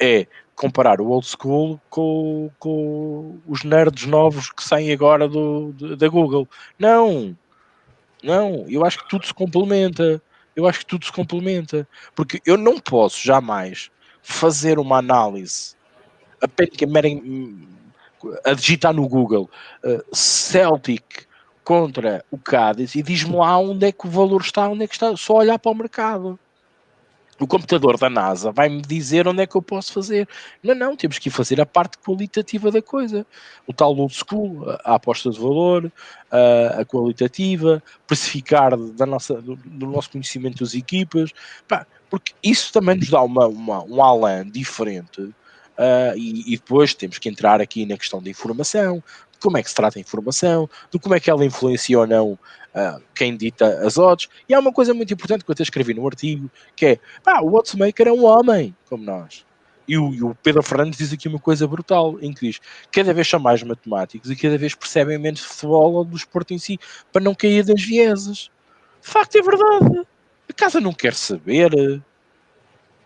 é 0.00 0.26
comparar 0.54 1.00
o 1.00 1.08
old 1.08 1.26
school 1.26 1.80
com, 1.90 2.50
com 2.58 3.38
os 3.46 3.64
nerds 3.64 4.06
novos 4.06 4.50
que 4.50 4.64
saem 4.64 4.92
agora 4.92 5.28
do, 5.28 5.72
da 5.96 6.08
Google. 6.08 6.48
Não, 6.78 7.36
não, 8.22 8.64
eu 8.68 8.84
acho 8.84 8.98
que 8.98 9.08
tudo 9.08 9.26
se 9.26 9.34
complementa. 9.34 10.22
Eu 10.54 10.66
acho 10.66 10.80
que 10.80 10.86
tudo 10.86 11.04
se 11.04 11.12
complementa. 11.12 11.86
Porque 12.14 12.40
eu 12.46 12.56
não 12.56 12.78
posso 12.78 13.22
jamais 13.22 13.90
fazer 14.22 14.78
uma 14.78 14.98
análise 14.98 15.74
apenas 16.40 16.76
a 18.44 18.52
digitar 18.54 18.92
no 18.92 19.08
Google 19.08 19.48
uh, 19.84 20.16
Celtic 20.16 21.26
contra 21.64 22.24
o 22.30 22.38
Cádiz 22.38 22.94
e 22.94 23.02
diz-me 23.02 23.36
lá 23.36 23.58
onde 23.58 23.86
é 23.86 23.92
que 23.92 24.06
o 24.06 24.10
valor 24.10 24.40
está, 24.40 24.68
onde 24.68 24.84
é 24.84 24.86
que 24.86 24.94
está, 24.94 25.16
só 25.16 25.34
olhar 25.34 25.58
para 25.58 25.70
o 25.70 25.74
mercado. 25.74 26.38
O 27.40 27.46
computador 27.46 27.98
da 27.98 28.08
NASA 28.08 28.52
vai-me 28.52 28.80
dizer 28.82 29.26
onde 29.26 29.42
é 29.42 29.46
que 29.46 29.56
eu 29.56 29.62
posso 29.62 29.92
fazer. 29.92 30.28
Não, 30.62 30.74
não, 30.74 30.96
temos 30.96 31.18
que 31.18 31.28
fazer 31.28 31.60
a 31.60 31.66
parte 31.66 31.98
qualitativa 31.98 32.70
da 32.70 32.80
coisa. 32.80 33.26
O 33.66 33.72
tal 33.72 33.96
old 33.96 34.14
school, 34.14 34.64
a 34.84 34.94
aposta 34.94 35.28
de 35.30 35.40
valor, 35.40 35.90
a, 36.30 36.82
a 36.82 36.84
qualitativa, 36.84 37.82
precificar 38.06 38.76
da 38.76 39.06
nossa, 39.06 39.40
do, 39.40 39.56
do, 39.56 39.86
nosso 39.86 40.10
conhecimento 40.10 40.62
das 40.62 40.74
equipas, 40.74 41.32
pá, 41.66 41.84
porque 42.08 42.32
isso 42.44 42.72
também 42.72 42.96
nos 42.96 43.10
dá 43.10 43.22
uma, 43.22 43.48
uma 43.48 43.82
um 43.82 44.04
além 44.04 44.48
diferente 44.48 45.34
Uh, 45.82 46.16
e, 46.16 46.54
e, 46.54 46.56
depois 46.56 46.94
temos 46.94 47.18
que 47.18 47.28
entrar 47.28 47.60
aqui 47.60 47.84
na 47.84 47.96
questão 47.96 48.22
da 48.22 48.30
informação, 48.30 49.02
de 49.32 49.38
como 49.40 49.58
é 49.58 49.62
que 49.64 49.68
se 49.68 49.74
trata 49.74 49.98
a 49.98 50.00
informação, 50.00 50.70
de 50.92 50.98
como 51.00 51.12
é 51.12 51.18
que 51.18 51.28
ela 51.28 51.44
influencia 51.44 51.98
ou 51.98 52.06
não 52.06 52.32
uh, 52.34 53.02
quem 53.12 53.36
dita 53.36 53.84
as 53.84 53.98
odds. 53.98 54.28
E 54.48 54.54
há 54.54 54.60
uma 54.60 54.72
coisa 54.72 54.94
muito 54.94 55.12
importante 55.12 55.44
que 55.44 55.50
eu 55.50 55.52
até 55.52 55.64
escrevi 55.64 55.92
no 55.92 56.06
artigo, 56.06 56.48
que 56.76 56.86
é, 56.86 56.98
pá, 57.24 57.40
o 57.40 57.52
oddsmaker 57.52 58.06
é 58.06 58.12
um 58.12 58.24
homem, 58.24 58.76
como 58.88 59.02
nós. 59.02 59.44
E 59.88 59.98
o, 59.98 60.14
e 60.14 60.22
o, 60.22 60.36
Pedro 60.36 60.62
Fernandes 60.62 60.98
diz 60.98 61.12
aqui 61.12 61.26
uma 61.26 61.40
coisa 61.40 61.66
brutal, 61.66 62.16
em 62.20 62.32
que 62.32 62.46
diz, 62.46 62.60
cada 62.92 63.12
vez 63.12 63.26
são 63.26 63.40
mais 63.40 63.60
matemáticos 63.64 64.30
e 64.30 64.36
cada 64.36 64.56
vez 64.56 64.76
percebem 64.76 65.18
menos 65.18 65.40
de 65.40 65.46
futebol 65.46 65.94
ou 65.94 66.04
do 66.04 66.16
esporte 66.16 66.54
em 66.54 66.58
si, 66.58 66.78
para 67.12 67.20
não 67.20 67.34
cair 67.34 67.64
das 67.64 67.82
vieses. 67.82 68.50
De 69.02 69.08
facto 69.08 69.34
é 69.34 69.42
verdade. 69.42 70.06
A 70.48 70.52
casa 70.52 70.80
não 70.80 70.92
quer 70.92 71.14
saber, 71.14 71.72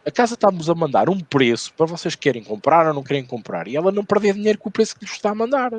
a 0.06 0.10
casa 0.12 0.34
está-nos 0.34 0.70
a 0.70 0.74
mandar 0.74 1.10
um 1.10 1.18
preço 1.18 1.74
para 1.74 1.84
vocês 1.84 2.14
querem 2.14 2.44
comprar 2.44 2.86
ou 2.86 2.94
não 2.94 3.02
querem 3.02 3.24
comprar 3.24 3.66
e 3.66 3.76
ela 3.76 3.90
não 3.90 4.04
perder 4.04 4.34
dinheiro 4.34 4.56
com 4.56 4.68
o 4.68 4.72
preço 4.72 4.94
que 4.94 5.04
lhes 5.04 5.12
está 5.12 5.30
a 5.30 5.34
mandar. 5.34 5.72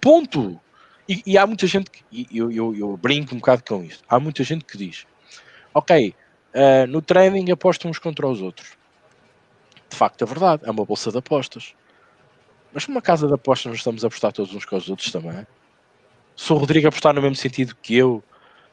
Ponto. 0.00 0.60
E, 1.08 1.22
e 1.26 1.36
há 1.36 1.44
muita 1.44 1.66
gente 1.66 1.90
que, 1.90 2.28
eu, 2.32 2.52
eu, 2.52 2.76
eu, 2.76 2.96
brinco 2.96 3.34
um 3.34 3.38
bocado 3.38 3.64
com 3.66 3.82
isto, 3.82 4.04
há 4.08 4.20
muita 4.20 4.44
gente 4.44 4.64
que 4.64 4.78
diz: 4.78 5.06
Ok, 5.74 6.14
uh, 6.54 6.86
no 6.86 7.02
trading 7.02 7.50
apostam 7.50 7.90
uns 7.90 7.98
contra 7.98 8.28
os 8.28 8.40
outros. 8.40 8.76
De 9.90 9.96
facto, 9.96 10.22
é 10.22 10.26
verdade, 10.26 10.62
é 10.64 10.70
uma 10.70 10.84
bolsa 10.84 11.10
de 11.10 11.18
apostas. 11.18 11.74
Mas 12.72 12.86
numa 12.86 13.02
casa 13.02 13.26
de 13.26 13.34
apostas 13.34 13.70
nós 13.70 13.78
estamos 13.78 14.04
a 14.04 14.06
apostar 14.06 14.32
todos 14.32 14.54
uns 14.54 14.64
com 14.64 14.76
os 14.76 14.88
outros 14.88 15.10
também. 15.10 15.44
Se 16.36 16.52
o 16.52 16.56
Rodrigo 16.56 16.86
apostar 16.86 17.12
no 17.12 17.22
mesmo 17.22 17.34
sentido 17.34 17.74
que 17.82 17.96
eu, 17.96 18.22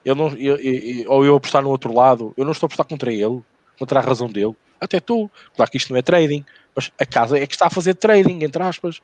eu 0.04 0.14
não, 0.14 0.28
eu, 0.34 0.58
eu, 0.58 1.10
ou 1.12 1.26
eu 1.26 1.36
apostar 1.38 1.64
no 1.64 1.70
outro 1.70 1.92
lado, 1.92 2.34
eu 2.38 2.46
não 2.46 2.52
estou 2.52 2.68
a 2.68 2.68
apostar 2.68 2.86
contra 2.86 3.12
ele, 3.12 3.42
contra 3.80 4.00
a 4.00 4.04
razão 4.04 4.30
dele 4.30 4.56
até 4.80 5.00
tu. 5.00 5.30
Claro 5.56 5.72
que 5.72 5.78
isto 5.78 5.92
não 5.92 6.00
é 6.00 6.02
trading, 6.02 6.46
mas 6.76 6.92
a 7.00 7.06
casa 7.06 7.38
é 7.38 7.46
que 7.48 7.54
está 7.54 7.68
a 7.68 7.70
fazer 7.70 7.96
trading, 7.96 8.44
entre 8.44 8.62
aspas. 8.62 9.02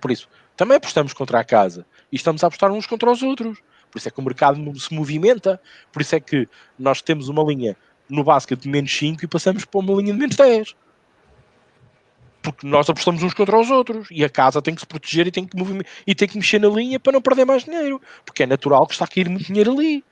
Por 0.00 0.10
isso, 0.10 0.28
também 0.56 0.76
apostamos 0.76 1.12
contra 1.12 1.40
a 1.40 1.44
casa 1.44 1.86
e 2.10 2.16
estamos 2.16 2.42
a 2.42 2.46
apostar 2.46 2.70
uns 2.72 2.86
contra 2.86 3.10
os 3.10 3.22
outros. 3.22 3.58
Por 3.90 3.98
isso 3.98 4.08
é 4.08 4.10
que 4.10 4.20
o 4.20 4.22
mercado 4.22 4.78
se 4.78 4.92
movimenta. 4.92 5.60
Por 5.92 6.02
isso 6.02 6.14
é 6.14 6.20
que 6.20 6.48
nós 6.78 7.00
temos 7.00 7.28
uma 7.28 7.42
linha 7.42 7.76
no 8.08 8.24
basket 8.24 8.58
de 8.58 8.68
menos 8.68 8.96
5 8.96 9.24
e 9.24 9.28
passamos 9.28 9.64
para 9.64 9.80
uma 9.80 9.94
linha 9.94 10.12
de 10.12 10.18
menos 10.18 10.36
10. 10.36 10.74
Porque 12.42 12.66
nós 12.66 12.88
apostamos 12.88 13.22
uns 13.22 13.34
contra 13.34 13.58
os 13.58 13.70
outros 13.70 14.08
e 14.10 14.24
a 14.24 14.28
casa 14.28 14.62
tem 14.62 14.74
que 14.74 14.80
se 14.80 14.86
proteger 14.86 15.26
e 15.26 15.30
tem 15.30 15.44
que, 15.44 15.56
e 16.06 16.14
tem 16.14 16.28
que 16.28 16.36
mexer 16.36 16.60
na 16.60 16.68
linha 16.68 17.00
para 17.00 17.12
não 17.12 17.20
perder 17.20 17.44
mais 17.44 17.64
dinheiro. 17.64 18.00
Porque 18.24 18.44
é 18.44 18.46
natural 18.46 18.86
que 18.86 18.92
está 18.92 19.04
a 19.04 19.08
cair 19.08 19.28
muito 19.28 19.46
dinheiro 19.46 19.72
ali. 19.72 20.04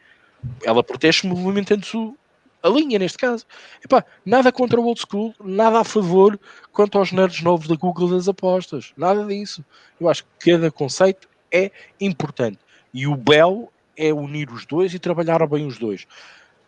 Ela 0.64 0.82
protege-se 0.82 1.26
movimentando-se 1.26 2.14
a 2.62 2.68
linha 2.68 2.98
neste 2.98 3.18
caso. 3.18 3.44
Epá, 3.84 4.04
nada 4.24 4.50
contra 4.50 4.80
o 4.80 4.84
old 4.84 5.00
school, 5.00 5.34
nada 5.42 5.80
a 5.80 5.84
favor 5.84 6.38
quanto 6.72 6.98
aos 6.98 7.12
nerds 7.12 7.42
novos 7.42 7.68
da 7.68 7.76
Google 7.76 8.10
das 8.10 8.28
apostas, 8.28 8.92
nada 8.96 9.24
disso. 9.24 9.64
Eu 10.00 10.08
acho 10.08 10.24
que 10.24 10.52
cada 10.52 10.70
conceito 10.70 11.28
é 11.52 11.70
importante 12.00 12.58
e 12.92 13.06
o 13.06 13.16
belo 13.16 13.68
é 13.96 14.12
unir 14.12 14.50
os 14.50 14.66
dois 14.66 14.92
e 14.94 14.98
trabalhar 14.98 15.46
bem 15.46 15.66
os 15.66 15.78
dois. 15.78 16.06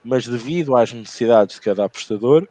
Mas 0.05 0.27
devido 0.27 0.77
às 0.77 0.93
necessidades 0.93 1.57
de 1.57 1.61
cada 1.61 1.85
apostador 1.85 2.49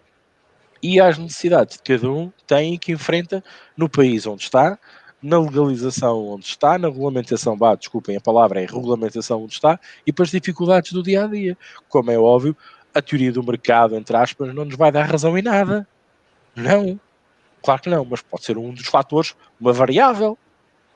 e 0.82 1.00
às 1.00 1.18
necessidades 1.18 1.78
de 1.78 1.84
cada 1.84 2.12
um, 2.12 2.32
tem 2.46 2.78
que 2.78 2.92
enfrenta 2.92 3.44
no 3.76 3.90
país 3.90 4.28
onde 4.28 4.44
está, 4.44 4.78
na 5.22 5.40
legalização 5.40 6.28
onde 6.28 6.46
está, 6.46 6.78
na 6.78 6.88
regulamentação, 6.88 7.58
bah, 7.58 7.76
desculpem 7.76 8.16
a 8.16 8.22
palavra, 8.22 8.62
é 8.62 8.66
regulamentação 8.66 9.44
onde 9.44 9.54
está, 9.54 9.80
e 10.06 10.14
para 10.14 10.24
as 10.24 10.32
dificuldades 10.32 10.92
do 10.92 11.02
dia 11.02 11.24
a 11.24 11.28
dia. 11.28 11.58
Como 11.90 12.12
é 12.12 12.18
óbvio, 12.18 12.56
a 12.98 13.02
teoria 13.02 13.32
do 13.32 13.44
mercado, 13.44 13.96
entre 13.96 14.16
aspas, 14.16 14.54
não 14.54 14.66
nos 14.66 14.76
vai 14.76 14.92
dar 14.92 15.04
razão 15.04 15.38
em 15.38 15.42
nada. 15.42 15.88
Não. 16.56 17.00
Claro 17.64 17.82
que 17.82 17.90
não, 17.90 18.06
mas 18.06 18.22
pode 18.22 18.44
ser 18.44 18.58
um 18.58 18.74
dos 18.74 18.88
fatores, 18.88 19.36
uma 19.60 19.74
variável, 19.74 20.38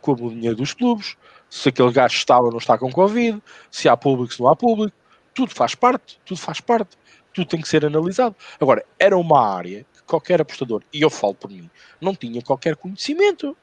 como 0.02 0.28
o 0.28 0.30
dinheiro 0.32 0.56
dos 0.56 0.74
clubes, 0.74 1.16
se 1.50 1.70
aquele 1.70 1.92
gajo 1.92 2.16
está 2.16 2.40
ou 2.40 2.50
não 2.50 2.58
está 2.58 2.78
com 2.78 2.92
Covid, 2.92 3.42
se 3.70 3.88
há 3.88 3.96
público, 3.96 4.34
se 4.34 4.40
não 4.40 4.48
há 4.48 4.56
público, 4.56 4.96
tudo 5.34 5.54
faz 5.54 5.76
parte, 5.76 6.20
tudo 6.26 6.40
faz 6.40 6.60
parte, 6.60 6.98
tudo 7.34 7.48
tem 7.48 7.62
que 7.62 7.68
ser 7.68 7.86
analisado. 7.86 8.36
Agora, 8.60 8.86
era 8.98 9.18
uma 9.18 9.46
área 9.46 9.86
que 9.94 10.04
qualquer 10.04 10.42
apostador, 10.42 10.82
e 10.94 11.02
eu 11.02 11.10
falo 11.10 11.36
por 11.36 11.50
mim, 11.50 11.70
não 12.00 12.16
tinha 12.16 12.42
qualquer 12.42 12.76
conhecimento. 12.76 13.56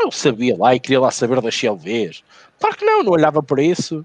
Eu 0.00 0.10
sabia 0.12 0.56
lá 0.56 0.74
e 0.74 0.80
queria 0.80 1.00
lá 1.00 1.10
saber 1.10 1.40
das 1.40 1.54
CLVs. 1.54 2.22
Claro 2.58 2.76
que 2.76 2.84
não, 2.84 3.02
não 3.02 3.12
olhava 3.12 3.42
para 3.42 3.62
isso, 3.62 4.04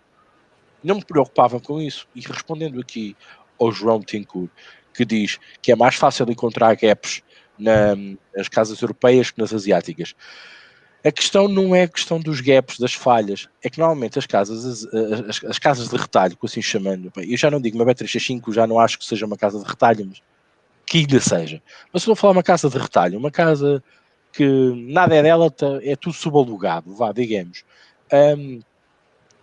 não 0.83 0.95
me 0.95 1.05
preocupava 1.05 1.59
com 1.59 1.81
isso. 1.81 2.07
E 2.15 2.21
respondendo 2.21 2.79
aqui 2.79 3.15
ao 3.59 3.71
João 3.71 4.01
Tincourt, 4.01 4.49
que 4.93 5.05
diz 5.05 5.39
que 5.61 5.71
é 5.71 5.75
mais 5.75 5.95
fácil 5.95 6.29
encontrar 6.29 6.75
gaps 6.75 7.21
na, 7.57 7.95
nas 8.35 8.47
casas 8.47 8.81
europeias 8.81 9.31
que 9.31 9.39
nas 9.39 9.53
asiáticas. 9.53 10.15
A 11.05 11.11
questão 11.11 11.47
não 11.47 11.75
é 11.75 11.83
a 11.83 11.87
questão 11.87 12.19
dos 12.19 12.41
gaps, 12.41 12.79
das 12.79 12.93
falhas, 12.93 13.47
é 13.63 13.69
que 13.69 13.79
normalmente 13.79 14.19
as 14.19 14.25
casas, 14.25 14.65
as, 14.65 14.93
as, 15.29 15.43
as 15.43 15.59
casas 15.59 15.89
de 15.89 15.95
retalho, 15.95 16.37
assim 16.43 16.61
chamando, 16.61 17.11
eu 17.15 17.37
já 17.37 17.49
não 17.49 17.61
digo 17.61 17.77
uma 17.77 17.85
B365, 17.85 18.53
já 18.53 18.67
não 18.67 18.79
acho 18.79 18.97
que 18.97 19.05
seja 19.05 19.25
uma 19.25 19.37
casa 19.37 19.59
de 19.59 19.65
retalho, 19.65 20.05
mas 20.07 20.21
que 20.85 20.99
ainda 20.99 21.19
seja. 21.19 21.61
Mas 21.93 22.03
se 22.03 22.09
eu 22.09 22.15
falar 22.15 22.33
uma 22.33 22.43
casa 22.43 22.69
de 22.69 22.77
retalho, 22.77 23.19
uma 23.19 23.31
casa 23.31 23.83
que 24.33 24.45
nada 24.91 25.15
é 25.15 25.21
dela, 25.21 25.49
tá, 25.51 25.79
é 25.81 25.95
tudo 25.95 26.13
subalugado, 26.13 26.95
vá, 26.95 27.11
digamos, 27.11 27.63
um, 28.11 28.59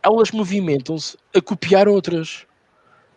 elas 0.02 0.30
movimentam-se 0.30 1.16
a 1.34 1.40
copiar 1.40 1.88
outras. 1.88 2.46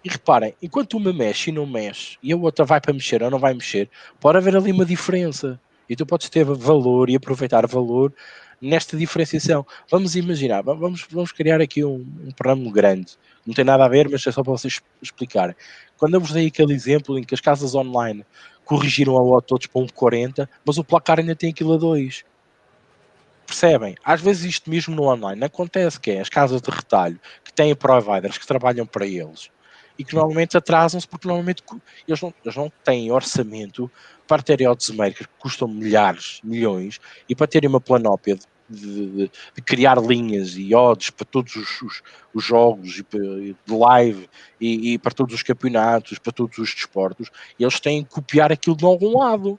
E 0.08 0.10
reparem, 0.10 0.56
enquanto 0.62 0.96
uma 0.96 1.12
mexe 1.12 1.50
e 1.50 1.54
não 1.54 1.66
mexe, 1.66 2.18
e 2.24 2.32
a 2.32 2.38
outra 2.38 2.64
vai 2.64 2.80
para 2.80 2.94
mexer 2.94 3.22
ou 3.22 3.30
não 3.30 3.38
vai 3.38 3.54
mexer, 3.54 3.90
pode 4.22 4.38
haver 4.38 4.56
ali 4.56 4.72
uma 4.72 4.86
diferença. 4.86 5.60
E 5.90 5.98
tu 5.98 6.06
podes 6.06 6.30
ter 6.30 6.46
valor 6.46 7.10
e 7.10 7.18
aproveitar 7.18 7.68
valor 7.68 8.14
nesta 8.62 8.96
diferenciação. 8.96 9.68
Vamos 9.92 10.16
imaginar, 10.16 10.62
vamos, 10.62 11.06
vamos 11.12 11.34
criar 11.34 11.60
aqui 11.60 11.84
um, 11.84 12.06
um 12.40 12.72
grande. 12.72 13.18
Não 13.46 13.54
tem 13.54 13.66
nada 13.66 13.84
a 13.84 13.90
ver, 13.90 14.08
mas 14.08 14.26
é 14.26 14.32
só 14.32 14.42
para 14.42 14.54
vocês 14.54 14.80
explicarem. 15.02 15.54
Quando 15.98 16.14
eu 16.14 16.22
vos 16.22 16.32
dei 16.32 16.48
aquele 16.48 16.74
exemplo 16.74 17.20
em 17.20 17.24
que 17.26 17.36
as 17.36 17.42
casas 17.42 17.76
online 17.76 18.26
corrigiram 18.64 19.18
a 19.18 19.22
odd 19.22 19.46
todos 19.46 19.68
para 19.68 19.82
1,40, 19.82 20.48
mas 20.64 20.78
o 20.78 20.86
placar 20.86 21.20
ainda 21.20 21.36
tem 21.36 21.50
aquilo 21.50 21.74
a 21.74 21.78
2. 21.78 22.24
Percebem? 23.46 23.98
Às 24.06 24.22
vezes 24.22 24.46
isto 24.46 24.70
mesmo 24.70 24.96
no 24.96 25.04
online 25.04 25.44
acontece, 25.44 26.00
que 26.00 26.12
é 26.12 26.22
as 26.22 26.30
casas 26.30 26.62
de 26.62 26.72
retalho 26.72 27.20
que 27.44 27.52
têm 27.52 27.76
providers 27.76 28.38
que 28.38 28.48
trabalham 28.48 28.86
para 28.86 29.06
eles 29.06 29.50
e 29.98 30.04
que 30.04 30.16
normalmente 30.16 30.58
atrasam-se 30.58 31.08
porque 31.08 31.28
normalmente 31.28 31.64
eles 32.08 32.22
não, 32.22 32.34
eles 32.44 32.56
não 32.56 32.72
têm 32.84 33.12
orçamento 33.12 33.90
para 34.28 34.44
terem 34.44 34.68
oddsmakers 34.68 35.26
que 35.26 35.34
custam 35.40 35.68
milhares, 35.68 36.40
milhões 36.44 37.00
e 37.28 37.36
para 37.36 37.48
terem 37.48 37.70
uma 37.70 37.82
planópia 37.82 38.38
de, 38.70 39.06
de, 39.08 39.32
de 39.56 39.62
criar 39.62 39.98
linhas 39.98 40.56
e 40.58 40.76
odds 40.76 41.10
para 41.10 41.26
todos 41.26 41.56
os, 41.56 41.82
os, 41.82 42.04
os 42.34 42.44
jogos 42.44 43.00
e 43.00 43.56
de 43.66 43.74
live 43.74 44.30
e, 44.60 44.94
e, 44.94 44.98
para 44.98 45.14
todos 45.14 45.34
os 45.34 45.44
campeonatos, 45.44 46.20
para 46.20 46.34
todos 46.34 46.58
os 46.58 46.74
desportos, 46.74 47.30
eles 47.60 47.80
têm 47.80 48.04
que 48.04 48.10
copiar 48.10 48.52
aquilo 48.52 48.76
de 48.76 48.86
algum 48.86 49.18
lado. 49.18 49.58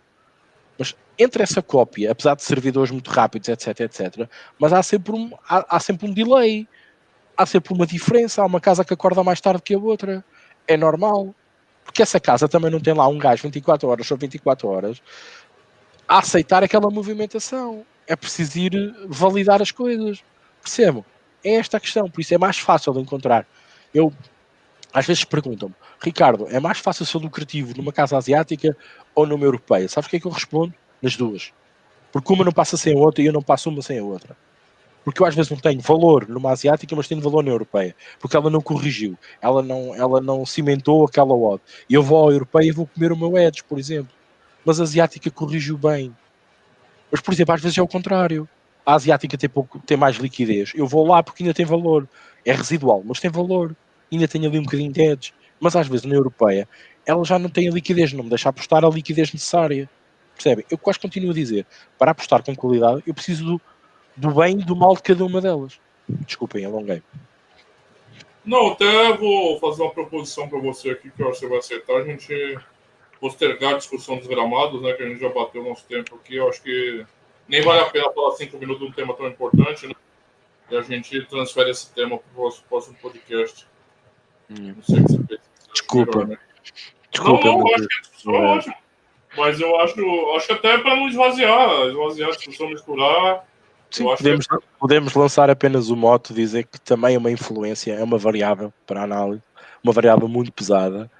Mas 0.78 0.95
entre 1.18 1.43
essa 1.43 1.62
cópia, 1.62 2.12
apesar 2.12 2.36
de 2.36 2.43
servidores 2.43 2.91
muito 2.91 3.11
rápidos, 3.11 3.49
etc, 3.49 3.80
etc, 3.80 4.28
mas 4.59 4.72
há 4.72 4.82
sempre 4.82 5.12
um, 5.12 5.32
há, 5.49 5.76
há 5.76 5.80
sempre 5.80 6.09
um 6.09 6.12
delay 6.12 6.68
há 7.39 7.47
sempre 7.47 7.72
uma 7.72 7.86
diferença, 7.86 8.43
há 8.43 8.47
uma 8.47 8.61
casa 8.61 8.84
que 8.84 8.93
acorda 8.93 9.22
mais 9.22 9.41
tarde 9.41 9.62
que 9.62 9.72
a 9.72 9.78
outra. 9.78 10.24
É 10.66 10.76
normal. 10.76 11.32
Porque 11.84 12.03
essa 12.03 12.18
casa 12.20 12.49
também 12.49 12.70
não 12.70 12.80
tem 12.80 12.93
lá 12.93 13.07
um 13.07 13.16
gajo 13.16 13.45
24 13.45 13.89
horas 13.89 14.11
ou 14.11 14.18
24 14.18 14.68
horas 14.68 15.01
a 16.07 16.18
aceitar 16.18 16.62
aquela 16.64 16.91
movimentação. 16.91 17.86
é 18.07 18.16
preciso 18.16 18.59
ir 18.59 18.95
validar 19.07 19.62
as 19.62 19.70
coisas. 19.70 20.22
Percebam? 20.62 21.05
É 21.45 21.55
esta 21.55 21.76
a 21.76 21.80
questão, 21.80 22.11
por 22.11 22.20
isso 22.20 22.34
é 22.34 22.39
mais 22.39 22.59
fácil 22.59 22.93
de 22.93 23.01
encontrar. 23.01 23.47
Eu, 23.95 24.12
às 24.93 25.07
vezes 25.07 25.24
perguntam-me, 25.24 25.74
Ricardo, 26.03 26.49
é 26.49 26.59
mais 26.59 26.78
fácil 26.78 27.05
ser 27.05 27.18
lucrativo 27.18 27.74
numa 27.76 27.93
casa 27.93 28.16
asiática 28.16 28.76
ou 29.14 29.26
numa 29.26 29.45
europeia? 29.45 29.89
Sabes 29.89 30.07
o 30.07 30.11
que 30.11 30.16
é 30.16 30.20
que 30.20 30.26
eu 30.26 30.32
respondo? 30.32 30.74
Nas 31.01 31.16
duas. 31.16 31.53
Porque 32.11 32.32
uma 32.32 32.45
não 32.45 32.53
passa 32.53 32.76
sem 32.76 32.95
a 32.95 32.99
outra 32.99 33.22
e 33.22 33.26
eu 33.26 33.32
não 33.32 33.43
passo 33.43 33.68
uma 33.68 33.82
sem 33.82 33.99
a 33.99 34.03
outra. 34.03 34.36
Porque 35.09 35.22
eu 35.22 35.26
às 35.26 35.34
vezes 35.34 35.50
não 35.50 35.56
tenho 35.56 35.80
valor 35.80 36.28
numa 36.28 36.52
asiática, 36.52 36.94
mas 36.94 37.09
tenho 37.09 37.22
valor 37.22 37.42
na 37.42 37.50
europeia. 37.50 37.96
Porque 38.20 38.36
ela 38.36 38.50
não 38.50 38.61
corrigiu, 38.61 39.16
ela 39.40 39.62
não, 39.62 39.94
ela 39.94 40.20
não 40.20 40.44
cimentou 40.44 41.06
aquela 41.06 41.32
odd. 41.32 41.62
E 41.88 41.94
eu 41.94 42.02
vou 42.02 42.28
à 42.28 42.30
europeia 42.30 42.68
e 42.68 42.72
vou 42.72 42.86
comer 42.86 43.11
o 43.11 43.16
meu 43.16 43.38
edge, 43.38 43.64
por 43.64 43.78
exemplo. 43.78 44.12
Mas 44.66 44.78
a 44.78 44.82
asiática 44.82 45.30
corrigiu 45.30 45.78
bem. 45.78 46.14
Mas, 47.11 47.22
por 47.22 47.32
exemplo, 47.32 47.54
às 47.54 47.62
vezes 47.62 47.78
é 47.78 47.80
o 47.80 47.88
contrário. 47.88 48.46
A 48.84 48.96
asiática 48.96 49.38
tem, 49.38 49.48
pouco, 49.48 49.78
tem 49.78 49.96
mais 49.96 50.16
liquidez. 50.16 50.72
Eu 50.74 50.86
vou 50.86 51.06
lá 51.06 51.22
porque 51.22 51.42
ainda 51.42 51.54
tem 51.54 51.64
valor. 51.64 52.06
É 52.44 52.52
residual, 52.52 53.02
mas 53.02 53.18
tem 53.18 53.30
valor. 53.30 53.74
Ainda 54.12 54.28
tem 54.28 54.44
ali 54.44 54.59
um 54.59 54.64
bocadinho 54.64 54.92
de 54.92 55.00
edge. 55.00 55.32
Mas 55.59 55.74
às 55.74 55.88
vezes 55.88 56.04
na 56.04 56.16
europeia, 56.16 56.68
ela 57.06 57.24
já 57.24 57.38
não 57.38 57.48
tem 57.48 57.66
a 57.66 57.72
liquidez, 57.72 58.12
não 58.12 58.24
me 58.24 58.28
deixa 58.28 58.50
apostar 58.50 58.84
a 58.84 58.90
liquidez 58.90 59.32
necessária. 59.32 59.88
Percebem? 60.34 60.66
Eu 60.70 60.76
quase 60.76 61.00
continuo 61.00 61.30
a 61.30 61.34
dizer, 61.34 61.64
para 61.98 62.11
apostar 62.11 62.42
com 62.42 62.54
qualidade, 62.54 63.02
eu 63.06 63.14
preciso 63.14 63.44
do, 63.46 63.61
do 64.18 64.34
bem 64.34 64.58
e 64.58 64.64
do 64.64 64.76
mal 64.76 64.94
de 64.94 65.02
cada 65.02 65.24
uma 65.24 65.40
delas. 65.40 65.80
Desculpem, 66.08 66.64
alonguei. 66.64 67.02
Não, 68.44 68.68
até 68.68 69.12
vou 69.12 69.58
fazer 69.60 69.82
uma 69.82 69.92
proposição 69.92 70.48
para 70.48 70.58
você 70.58 70.90
aqui 70.90 71.10
que 71.10 71.22
eu 71.22 71.28
acho 71.28 71.40
que 71.40 71.46
você 71.46 71.48
vai 71.48 71.58
aceitar. 71.58 71.96
A 71.96 72.04
gente 72.04 72.58
postergar 73.20 73.74
a 73.74 73.78
discussão 73.78 74.16
dos 74.16 74.26
gramados, 74.26 74.80
né? 74.80 74.92
Que 74.94 75.02
a 75.02 75.08
gente 75.08 75.20
já 75.20 75.28
bateu 75.28 75.62
nosso 75.62 75.84
tempo 75.84 76.16
aqui. 76.16 76.36
Eu 76.36 76.48
acho 76.48 76.62
que 76.62 77.04
nem 77.46 77.62
vale 77.62 77.80
a 77.80 77.90
pena 77.90 78.10
falar 78.12 78.32
cinco 78.36 78.58
minutos 78.58 78.82
de 78.82 78.90
um 78.90 78.92
tema 78.92 79.14
tão 79.14 79.28
importante, 79.28 79.86
né? 79.86 79.94
E 80.70 80.76
a 80.76 80.82
gente 80.82 81.20
transfere 81.26 81.70
esse 81.70 81.92
tema 81.92 82.18
para 82.18 82.42
o 82.42 82.52
próximo 82.68 82.96
podcast. 83.00 83.66
Hum. 84.50 84.74
Não 84.76 84.82
sei 84.82 85.00
o 85.00 85.04
que 85.04 85.12
você 85.12 85.18
pensa. 85.24 85.42
Desculpa. 85.72 86.18
Melhor, 86.18 86.28
né? 86.28 86.38
Desculpa. 87.10 87.44
Não, 87.44 87.58
não, 87.58 87.68
eu 87.68 87.74
acho 87.74 87.88
que 87.88 87.94
a 87.94 88.00
discussão 88.00 88.34
é 88.34 88.56
ótima. 88.56 88.74
Mas 89.36 89.60
eu 89.60 89.80
acho, 89.80 90.30
acho 90.36 90.52
até 90.52 90.78
para 90.78 90.96
não 90.96 91.08
esvaziar, 91.08 91.86
esvaziar 91.86 92.30
a 92.30 92.32
discussão, 92.32 92.68
misturar. 92.70 93.46
Sim, 93.91 94.05
podemos, 94.05 94.47
que... 94.47 94.57
podemos 94.78 95.14
lançar 95.14 95.51
apenas 95.51 95.89
o 95.89 95.97
moto, 95.97 96.34
dizer 96.34 96.64
que 96.64 96.80
também 96.80 97.14
é 97.14 97.18
uma 97.18 97.30
influência, 97.30 97.93
é 97.93 98.03
uma 98.03 98.18
variável 98.18 98.72
para 98.86 99.01
a 99.01 99.05
análise, 99.05 99.43
uma 99.82 99.93
variável 99.93 100.28
muito 100.28 100.53
pesada 100.53 101.11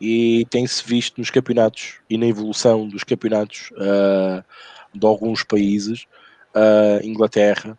e 0.00 0.44
tem-se 0.50 0.84
visto 0.84 1.18
nos 1.18 1.30
campeonatos 1.30 2.00
e 2.08 2.18
na 2.18 2.26
evolução 2.26 2.88
dos 2.88 3.04
campeonatos 3.04 3.70
uh, 3.72 4.44
de 4.92 5.06
alguns 5.06 5.44
países, 5.44 6.06
uh, 6.54 7.04
Inglaterra, 7.06 7.78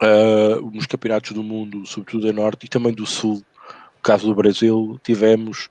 uh, 0.00 0.70
nos 0.70 0.86
campeonatos 0.86 1.32
do 1.32 1.42
mundo, 1.42 1.84
sobretudo 1.86 2.28
a 2.28 2.32
norte 2.32 2.66
e 2.66 2.68
também 2.68 2.92
do 2.92 3.06
sul, 3.06 3.34
no 3.34 4.02
caso 4.02 4.26
do 4.26 4.34
Brasil, 4.34 5.00
tivemos 5.02 5.68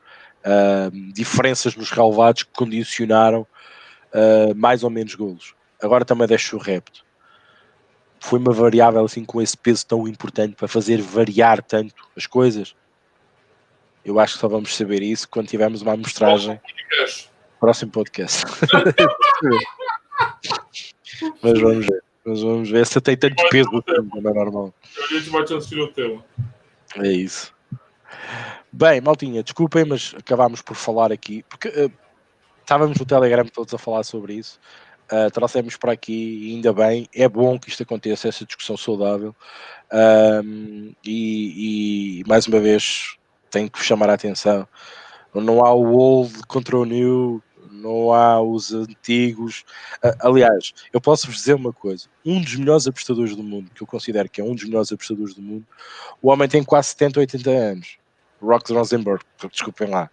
diferenças 1.11 1.75
nos 1.75 1.89
relevados 1.89 2.43
que 2.43 2.51
condicionaram 2.51 3.47
mais 4.55 4.83
ou 4.83 4.91
menos 4.91 5.15
golos. 5.15 5.55
Agora 5.81 6.05
também 6.05 6.27
deixo 6.27 6.55
o 6.55 6.59
repto 6.59 7.04
foi 8.19 8.39
uma 8.39 8.51
variável 8.51 9.03
assim 9.03 9.23
com 9.23 9.41
esse 9.41 9.57
peso 9.57 9.85
tão 9.85 10.07
importante 10.07 10.55
para 10.55 10.67
fazer 10.67 11.01
variar 11.01 11.61
tanto 11.61 11.93
as 12.15 12.25
coisas? 12.25 12.75
Eu 14.03 14.19
acho 14.19 14.35
que 14.35 14.39
só 14.39 14.47
vamos 14.47 14.75
saber 14.75 15.01
isso 15.01 15.27
quando 15.27 15.47
tivermos 15.47 15.81
uma 15.81 15.93
amostragem. 15.93 16.59
Próximo 17.59 17.91
podcast. 17.91 18.45
Mas 21.41 21.59
vamos 21.59 21.85
ver. 21.85 22.03
Mas 22.25 22.41
vamos 22.41 22.69
ver 22.69 22.87
se 22.87 22.99
tem 23.01 23.15
tanto 23.15 23.47
peso 23.49 23.69
não 23.69 24.31
é 24.31 24.33
normal. 24.33 24.73
A 24.97 25.13
gente 25.13 25.29
vai 25.29 25.43
transferir 25.43 25.83
o 25.83 25.87
tema. 25.87 26.25
É 26.97 27.11
isso. 27.11 27.53
Bem, 28.71 28.99
Maltinha, 28.99 29.43
desculpem, 29.43 29.85
mas 29.85 30.15
acabámos 30.17 30.61
por 30.61 30.75
falar 30.75 31.11
aqui, 31.11 31.43
porque 31.47 31.69
uh, 31.69 31.91
estávamos 32.61 32.97
no 32.97 33.05
Telegram 33.05 33.45
todos 33.45 33.73
a 33.73 33.77
falar 33.77 34.03
sobre 34.03 34.33
isso 34.33 34.59
uh, 35.11 35.31
trouxemos 35.31 35.77
para 35.77 35.91
aqui, 35.91 36.53
ainda 36.53 36.73
bem, 36.73 37.07
é 37.13 37.27
bom 37.27 37.59
que 37.59 37.69
isto 37.69 37.83
aconteça, 37.83 38.27
essa 38.27 38.45
discussão 38.45 38.77
saudável. 38.77 39.35
Um, 39.91 40.93
e, 41.03 42.19
e, 42.19 42.23
mais 42.27 42.47
uma 42.47 42.59
vez 42.59 43.15
tenho 43.49 43.69
que 43.69 43.83
chamar 43.83 44.09
a 44.09 44.13
atenção: 44.13 44.67
não 45.33 45.63
há 45.63 45.73
o 45.73 45.93
old 45.93 46.33
contra 46.47 46.77
o 46.77 46.85
new, 46.85 47.41
não 47.71 48.13
há 48.13 48.41
os 48.41 48.73
antigos. 48.73 49.63
Uh, 50.03 50.27
aliás, 50.27 50.73
eu 50.91 50.99
posso 50.99 51.27
vos 51.27 51.37
dizer 51.37 51.53
uma 51.53 51.73
coisa: 51.73 52.07
um 52.25 52.41
dos 52.41 52.55
melhores 52.55 52.87
apostadores 52.87 53.35
do 53.35 53.43
mundo, 53.43 53.71
que 53.73 53.83
eu 53.83 53.87
considero 53.87 54.29
que 54.29 54.41
é 54.41 54.43
um 54.43 54.55
dos 54.55 54.65
melhores 54.65 54.91
apostadores 54.91 55.33
do 55.33 55.41
mundo, 55.41 55.65
o 56.21 56.29
homem 56.29 56.47
tem 56.47 56.63
quase 56.63 56.89
70, 56.89 57.19
80 57.19 57.49
anos. 57.49 57.97
Rox 58.41 58.69
Rosenberg, 58.69 59.23
desculpem 59.51 59.89
lá. 59.89 60.09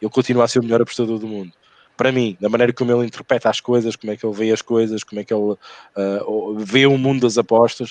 Ele 0.00 0.10
continua 0.10 0.44
a 0.44 0.48
ser 0.48 0.60
o 0.60 0.62
melhor 0.62 0.80
apostador 0.80 1.18
do 1.18 1.26
mundo 1.26 1.52
para 2.00 2.12
mim, 2.12 2.34
da 2.40 2.48
maneira 2.48 2.72
como 2.72 2.90
ele 2.90 3.08
interpreta 3.08 3.50
as 3.50 3.60
coisas, 3.60 3.94
como 3.94 4.10
é 4.10 4.16
que 4.16 4.24
ele 4.24 4.34
vê 4.34 4.50
as 4.50 4.62
coisas, 4.62 5.04
como 5.04 5.20
é 5.20 5.24
que 5.24 5.34
ele 5.34 5.52
uh, 5.52 6.54
vê 6.56 6.86
o 6.86 6.96
mundo 6.96 7.20
das 7.20 7.36
apostas, 7.36 7.90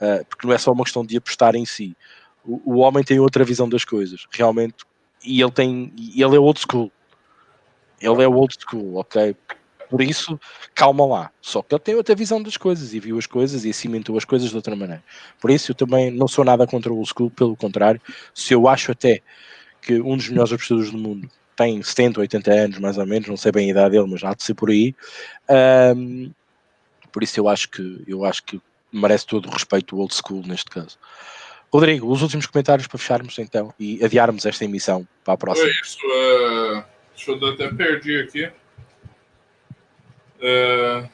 uh, 0.00 0.24
porque 0.30 0.46
não 0.46 0.54
é 0.54 0.56
só 0.56 0.72
uma 0.72 0.82
questão 0.82 1.04
de 1.04 1.18
apostar 1.18 1.54
em 1.54 1.66
si. 1.66 1.94
O, 2.42 2.76
o, 2.76 2.78
homem 2.78 3.04
tem 3.04 3.20
outra 3.20 3.44
visão 3.44 3.68
das 3.68 3.84
coisas, 3.84 4.26
realmente, 4.30 4.76
e 5.22 5.42
ele 5.42 5.50
tem, 5.50 5.92
ele 5.98 6.36
é 6.36 6.38
old 6.38 6.58
school. 6.58 6.90
Ele 8.00 8.22
é 8.22 8.26
old 8.26 8.56
school, 8.58 8.96
ok? 8.96 9.36
Por 9.90 10.00
isso, 10.00 10.40
calma 10.74 11.04
lá. 11.04 11.30
Só 11.42 11.60
que 11.60 11.74
ele 11.74 11.82
tem 11.82 11.94
outra 11.96 12.14
visão 12.14 12.42
das 12.42 12.56
coisas 12.56 12.94
e 12.94 12.98
viu 12.98 13.18
as 13.18 13.26
coisas 13.26 13.66
e 13.66 13.74
cimentou 13.74 14.16
as 14.16 14.24
coisas 14.24 14.48
de 14.48 14.56
outra 14.56 14.74
maneira. 14.74 15.04
Por 15.38 15.50
isso, 15.50 15.72
eu 15.72 15.74
também 15.74 16.10
não 16.10 16.26
sou 16.26 16.46
nada 16.46 16.66
contra 16.66 16.90
o 16.90 16.96
old 16.96 17.10
school, 17.10 17.30
pelo 17.30 17.54
contrário, 17.54 18.00
se 18.34 18.54
eu 18.54 18.66
acho 18.66 18.90
até 18.90 19.20
que 19.82 20.00
um 20.00 20.16
dos 20.16 20.30
melhores 20.30 20.50
apostadores 20.50 20.90
do 20.90 20.96
mundo 20.96 21.28
tem 21.60 21.82
70, 21.82 22.20
80 22.20 22.50
anos, 22.50 22.78
mais 22.78 22.96
ou 22.96 23.04
menos, 23.04 23.28
não 23.28 23.36
sei 23.36 23.52
bem 23.52 23.66
a 23.66 23.70
idade 23.72 23.90
dele, 23.90 24.10
mas 24.10 24.24
há 24.24 24.32
de 24.32 24.42
ser 24.42 24.54
por 24.54 24.70
aí. 24.70 24.94
Um, 25.94 26.32
por 27.12 27.22
isso 27.22 27.38
eu 27.38 27.46
acho 27.46 27.68
que 27.68 28.02
eu 28.06 28.24
acho 28.24 28.42
que 28.44 28.58
merece 28.90 29.26
todo 29.26 29.46
o 29.46 29.52
respeito 29.52 29.94
o 29.94 29.98
old 29.98 30.14
school 30.14 30.42
neste 30.46 30.70
caso. 30.70 30.98
Rodrigo, 31.70 32.10
os 32.10 32.22
últimos 32.22 32.46
comentários 32.46 32.88
para 32.88 32.98
fecharmos 32.98 33.38
então 33.38 33.74
e 33.78 34.02
adiarmos 34.02 34.46
esta 34.46 34.64
emissão 34.64 35.06
para 35.22 35.34
a 35.34 35.36
próxima. 35.36 35.68
É 35.68 35.70
isso, 35.70 35.98
uh, 35.98 36.84
deixa 37.14 37.30
eu 37.30 37.48
até 37.48 37.68
perdi 37.68 38.16
aqui. 38.22 38.46
Uh, 40.38 41.06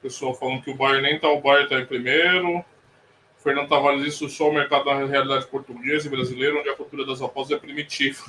pessoal 0.00 0.32
falando 0.32 0.62
que 0.62 0.70
o 0.70 0.76
Bayern 0.76 1.02
nem 1.02 1.18
tá, 1.18 1.28
o 1.28 1.40
Bayern 1.40 1.64
está 1.64 1.80
em 1.80 1.86
primeiro. 1.86 2.64
Fernando 3.42 3.68
Tavares, 3.68 4.06
isso 4.06 4.28
só 4.28 4.48
o 4.48 4.54
mercado 4.54 4.84
da 4.84 5.04
realidade 5.04 5.46
portuguesa 5.48 6.06
e 6.06 6.10
brasileira, 6.10 6.56
onde 6.56 6.68
a 6.68 6.76
cultura 6.76 7.04
das 7.04 7.20
apostas 7.20 7.56
é 7.56 7.60
primitiva. 7.60 8.22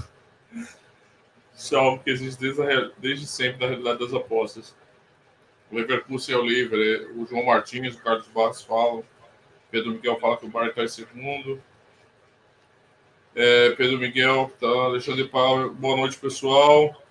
Isso 1.55 1.75
é 1.75 1.79
algo 1.79 2.03
que 2.03 2.09
existe 2.09 2.39
desde, 2.39 2.61
a, 2.61 2.91
desde 2.97 3.27
sempre 3.27 3.61
na 3.61 3.67
realidade 3.67 3.99
das 3.99 4.13
apostas. 4.13 4.75
O 5.71 5.75
Leverkusen 5.75 6.35
é 6.35 6.37
o 6.37 6.45
livre, 6.45 7.07
o 7.15 7.25
João 7.25 7.45
Martins, 7.45 7.95
o 7.95 8.01
Carlos 8.01 8.27
Bastos 8.27 8.65
falam. 8.65 9.03
Pedro 9.69 9.91
Miguel 9.91 10.19
fala 10.19 10.37
que 10.37 10.45
o 10.45 10.49
Bayern 10.49 10.71
está 10.71 10.83
em 10.83 10.87
segundo. 10.87 11.61
É, 13.33 13.69
Pedro 13.71 13.97
Miguel, 13.97 14.51
tá, 14.59 14.67
Alexandre 14.67 15.25
Paulo, 15.29 15.71
boa 15.71 15.95
noite, 15.95 16.17
pessoal. 16.17 17.01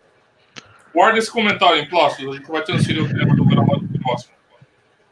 Guarda 0.93 1.19
esse 1.19 1.31
comentário 1.31 1.81
em 1.81 1.89
plásticos, 1.89 2.35
a 2.35 2.37
gente 2.37 2.51
vai 2.51 2.63
transferir 2.63 3.03
o 3.03 3.09
tema 3.09 3.35
do 3.35 3.45
gramado 3.45 3.87
do 3.87 3.99
próximo. 4.01 4.35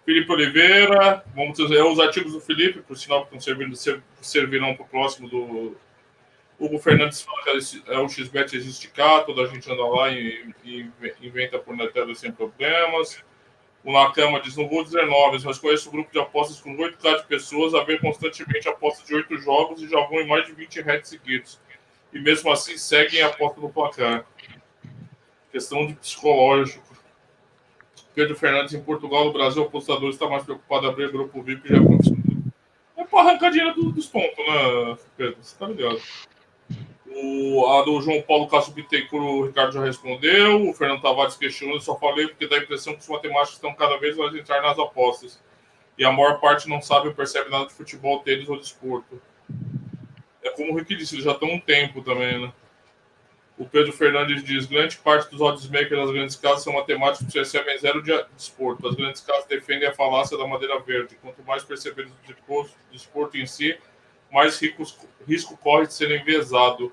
Felipe 0.05 0.31
Oliveira, 0.31 1.25
vamos 1.35 1.57
trazer 1.57 1.83
os 1.83 1.99
artigos 1.99 2.33
do 2.33 2.41
Felipe, 2.41 2.81
por 2.81 2.97
sinal 2.97 3.21
que 3.21 3.37
estão 3.37 3.41
servindo, 3.41 3.75
servirão 4.21 4.75
para 4.75 4.85
o 4.85 4.89
próximo 4.89 5.29
do, 5.29 5.77
Hugo 6.59 6.79
Fernandes 6.79 7.23
fala 7.23 7.43
que 7.43 7.83
é 7.87 7.99
o 7.99 8.09
XBET 8.09 8.57
existe 8.57 8.89
cá, 8.89 9.21
toda 9.23 9.43
a 9.43 9.47
gente 9.47 9.71
anda 9.71 9.87
lá 9.87 10.11
e, 10.11 10.53
e 10.65 10.91
inventa 11.23 11.59
por 11.59 11.77
na 11.77 11.87
tela 11.87 12.13
sem 12.15 12.33
problemas. 12.33 13.23
O 13.85 13.93
Nakama 13.93 14.41
diz: 14.41 14.57
não 14.57 14.69
vou 14.69 14.83
dizer 14.83 15.07
nomes, 15.07 15.45
mas 15.45 15.59
conheço 15.59 15.89
um 15.89 15.93
grupo 15.93 16.11
de 16.11 16.19
apostas 16.19 16.61
com 16.61 16.77
8K 16.77 17.19
de 17.19 17.27
pessoas 17.27 17.75
a 17.75 17.85
ver 17.85 18.01
constantemente 18.01 18.69
apostas 18.69 19.07
de 19.07 19.15
8 19.15 19.39
jogos 19.39 19.81
e 19.81 19.89
já 19.89 20.01
vão 20.01 20.21
em 20.21 20.27
mais 20.27 20.47
de 20.47 20.53
20 20.53 20.83
heads 20.83 21.09
seguidos. 21.09 21.61
E 22.13 22.19
mesmo 22.19 22.51
assim 22.51 22.77
seguem 22.77 23.23
a 23.23 23.29
aposta 23.29 23.61
no 23.61 23.71
placar. 23.71 24.27
Questão 25.53 25.87
de 25.87 25.95
psicológico. 25.95 26.89
Pedro 28.15 28.35
Fernandes 28.35 28.75
em 28.75 28.83
Portugal, 28.83 29.27
no 29.27 29.33
Brasil, 29.33 29.63
o 29.63 29.67
apostador 29.67 30.11
está 30.11 30.29
mais 30.29 30.43
preocupado 30.43 30.87
em 30.87 30.91
abrir 30.91 31.13
grupo 31.13 31.41
VIP 31.41 31.69
já 31.69 31.77
é 32.97 33.05
para 33.05 33.21
arrancar 33.21 33.51
dinheiro 33.51 33.75
dos 33.93 34.07
pontos, 34.07 34.37
né, 34.37 34.99
Pedro? 35.17 35.37
Você 35.41 35.57
tá 35.57 35.67
ligado? 35.67 36.01
O, 37.11 37.67
a 37.67 37.83
do 37.83 38.01
João 38.01 38.21
Paulo 38.23 38.49
Castro 38.49 38.75
Bittencourt, 38.75 39.25
o 39.25 39.47
Ricardo 39.47 39.73
já 39.73 39.85
respondeu. 39.85 40.69
O 40.69 40.75
Fernando 40.75 41.01
Tavares 41.01 41.37
questionou, 41.37 41.77
eu 41.77 41.81
só 41.81 41.99
falei 41.99 42.29
porque 42.29 42.47
dá 42.47 42.57
a 42.57 42.61
impressão 42.61 42.95
que 42.95 43.01
os 43.01 43.09
matemáticos 43.09 43.55
estão 43.55 43.75
cada 43.75 43.97
vez 43.97 44.17
mais 44.17 44.35
entrar 44.35 44.61
nas 44.61 44.79
apostas. 44.79 45.41
E 45.97 46.05
a 46.05 46.13
maior 46.13 46.41
parte 46.41 46.69
não 46.69 46.81
sabe 46.81 47.09
ou 47.09 47.15
percebe 47.15 47.51
nada 47.51 47.67
de 47.67 47.73
futebol, 47.73 48.21
tênis 48.21 48.49
ou 48.49 48.59
desporto. 48.59 49.21
É 50.43 50.51
como 50.51 50.73
o 50.73 50.77
Rick 50.77 50.95
disse, 50.95 51.15
eles 51.15 51.25
já 51.25 51.33
estão 51.33 51.49
um 51.49 51.61
tempo 51.61 52.03
também, 52.03 52.41
né? 52.41 52.53
O 53.59 53.67
Pedro 53.67 53.93
Fernandes 53.93 54.45
diz: 54.45 54.67
grande 54.67 54.97
parte 54.99 55.29
dos 55.31 55.41
oddsmakers 55.41 56.01
das 56.01 56.11
grandes 56.13 56.37
casas 56.37 56.63
são 56.63 56.73
matemáticos 56.75 57.33
que 57.33 57.39
recebem 57.39 57.77
zero 57.79 58.01
de 58.01 58.13
desporto. 58.37 58.87
As 58.87 58.95
grandes 58.95 59.21
casas 59.21 59.47
defendem 59.47 59.89
a 59.89 59.93
falácia 59.93 60.39
da 60.39 60.47
madeira 60.47 60.79
verde. 60.79 61.19
Quanto 61.21 61.43
mais 61.43 61.65
perceberem 61.65 62.11
do 62.11 62.71
desporto 62.93 63.37
em 63.37 63.47
si, 63.47 63.77
mais 64.31 64.61
ricos, 64.61 64.99
risco 65.27 65.57
corre 65.57 65.87
de 65.87 65.95
ser 65.95 66.11
enviesado. 66.11 66.93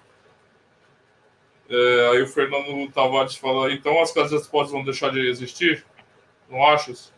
É, 1.70 2.10
aí 2.12 2.22
o 2.22 2.28
Fernando 2.28 2.92
Tavares 2.92 3.36
fala: 3.36 3.72
então 3.72 4.02
as 4.02 4.12
casas 4.12 4.42
de 4.42 4.48
apostas 4.48 4.72
vão 4.72 4.84
deixar 4.84 5.12
de 5.12 5.20
existir? 5.28 5.86
Não 6.50 6.66
achas? 6.66 7.14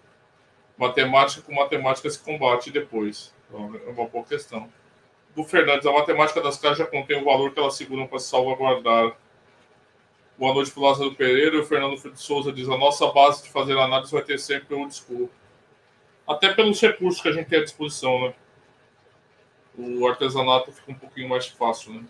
Matemática 0.77 1.41
com 1.41 1.53
matemática 1.53 2.09
se 2.09 2.19
combate 2.19 2.71
depois. 2.71 3.33
Então, 3.47 3.75
é 3.85 3.89
uma 3.89 4.05
boa 4.05 4.23
questão. 4.23 4.71
Do 5.35 5.43
Fernandes, 5.43 5.85
a 5.85 5.91
matemática 5.91 6.41
das 6.41 6.57
casas 6.57 6.77
já 6.79 6.85
contém 6.85 7.21
o 7.21 7.25
valor 7.25 7.51
que 7.53 7.59
elas 7.59 7.75
seguram 7.75 8.07
para 8.07 8.19
se 8.19 8.29
salvaguardar. 8.29 9.15
Boa 10.37 10.53
noite 10.53 10.71
para 10.71 10.81
o 10.81 10.83
Lázaro 10.83 11.15
Pereira. 11.15 11.59
O 11.59 11.65
Fernando 11.65 11.95
de 11.95 12.21
Souza 12.21 12.51
diz: 12.51 12.69
a 12.69 12.77
nossa 12.77 13.07
base 13.11 13.43
de 13.43 13.49
fazer 13.49 13.77
análise 13.77 14.11
vai 14.11 14.21
ter 14.21 14.39
sempre 14.39 14.75
o 14.75 14.87
desculpa. 14.87 15.33
Até 16.27 16.53
pelos 16.53 16.79
recursos 16.79 17.21
que 17.21 17.29
a 17.29 17.31
gente 17.31 17.47
tem 17.47 17.59
à 17.59 17.63
disposição, 17.63 18.21
né? 18.21 18.33
O 19.77 20.07
artesanato 20.07 20.71
fica 20.71 20.91
um 20.91 20.95
pouquinho 20.95 21.29
mais 21.29 21.47
fácil, 21.47 21.93
né? 21.93 22.03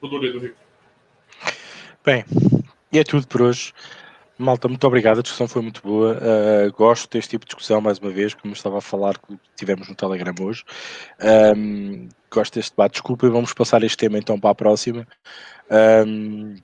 Tudo 0.00 0.18
lido, 0.18 0.38
Rico. 0.38 0.56
Bem, 2.04 2.24
e 2.92 2.98
é 2.98 3.04
tudo 3.04 3.26
por 3.26 3.42
hoje. 3.42 3.72
Malta, 4.38 4.68
muito 4.68 4.86
obrigado, 4.86 5.20
a 5.20 5.22
discussão 5.22 5.48
foi 5.48 5.62
muito 5.62 5.80
boa. 5.82 6.18
Uh, 6.18 6.70
gosto 6.76 7.10
deste 7.10 7.30
tipo 7.30 7.46
de 7.46 7.48
discussão, 7.48 7.80
mais 7.80 7.98
uma 7.98 8.10
vez, 8.10 8.34
como 8.34 8.52
estava 8.52 8.78
a 8.78 8.82
falar, 8.82 9.16
que 9.18 9.38
tivemos 9.56 9.88
no 9.88 9.94
Telegram 9.94 10.34
hoje. 10.42 10.62
Um, 11.56 12.08
gosto 12.30 12.54
deste 12.54 12.72
debate. 12.72 12.92
Desculpa, 12.92 13.30
vamos 13.30 13.54
passar 13.54 13.82
este 13.82 13.96
tema 13.96 14.18
então 14.18 14.38
para 14.38 14.50
a 14.50 14.54
próxima. 14.54 15.08
Um, 16.06 16.54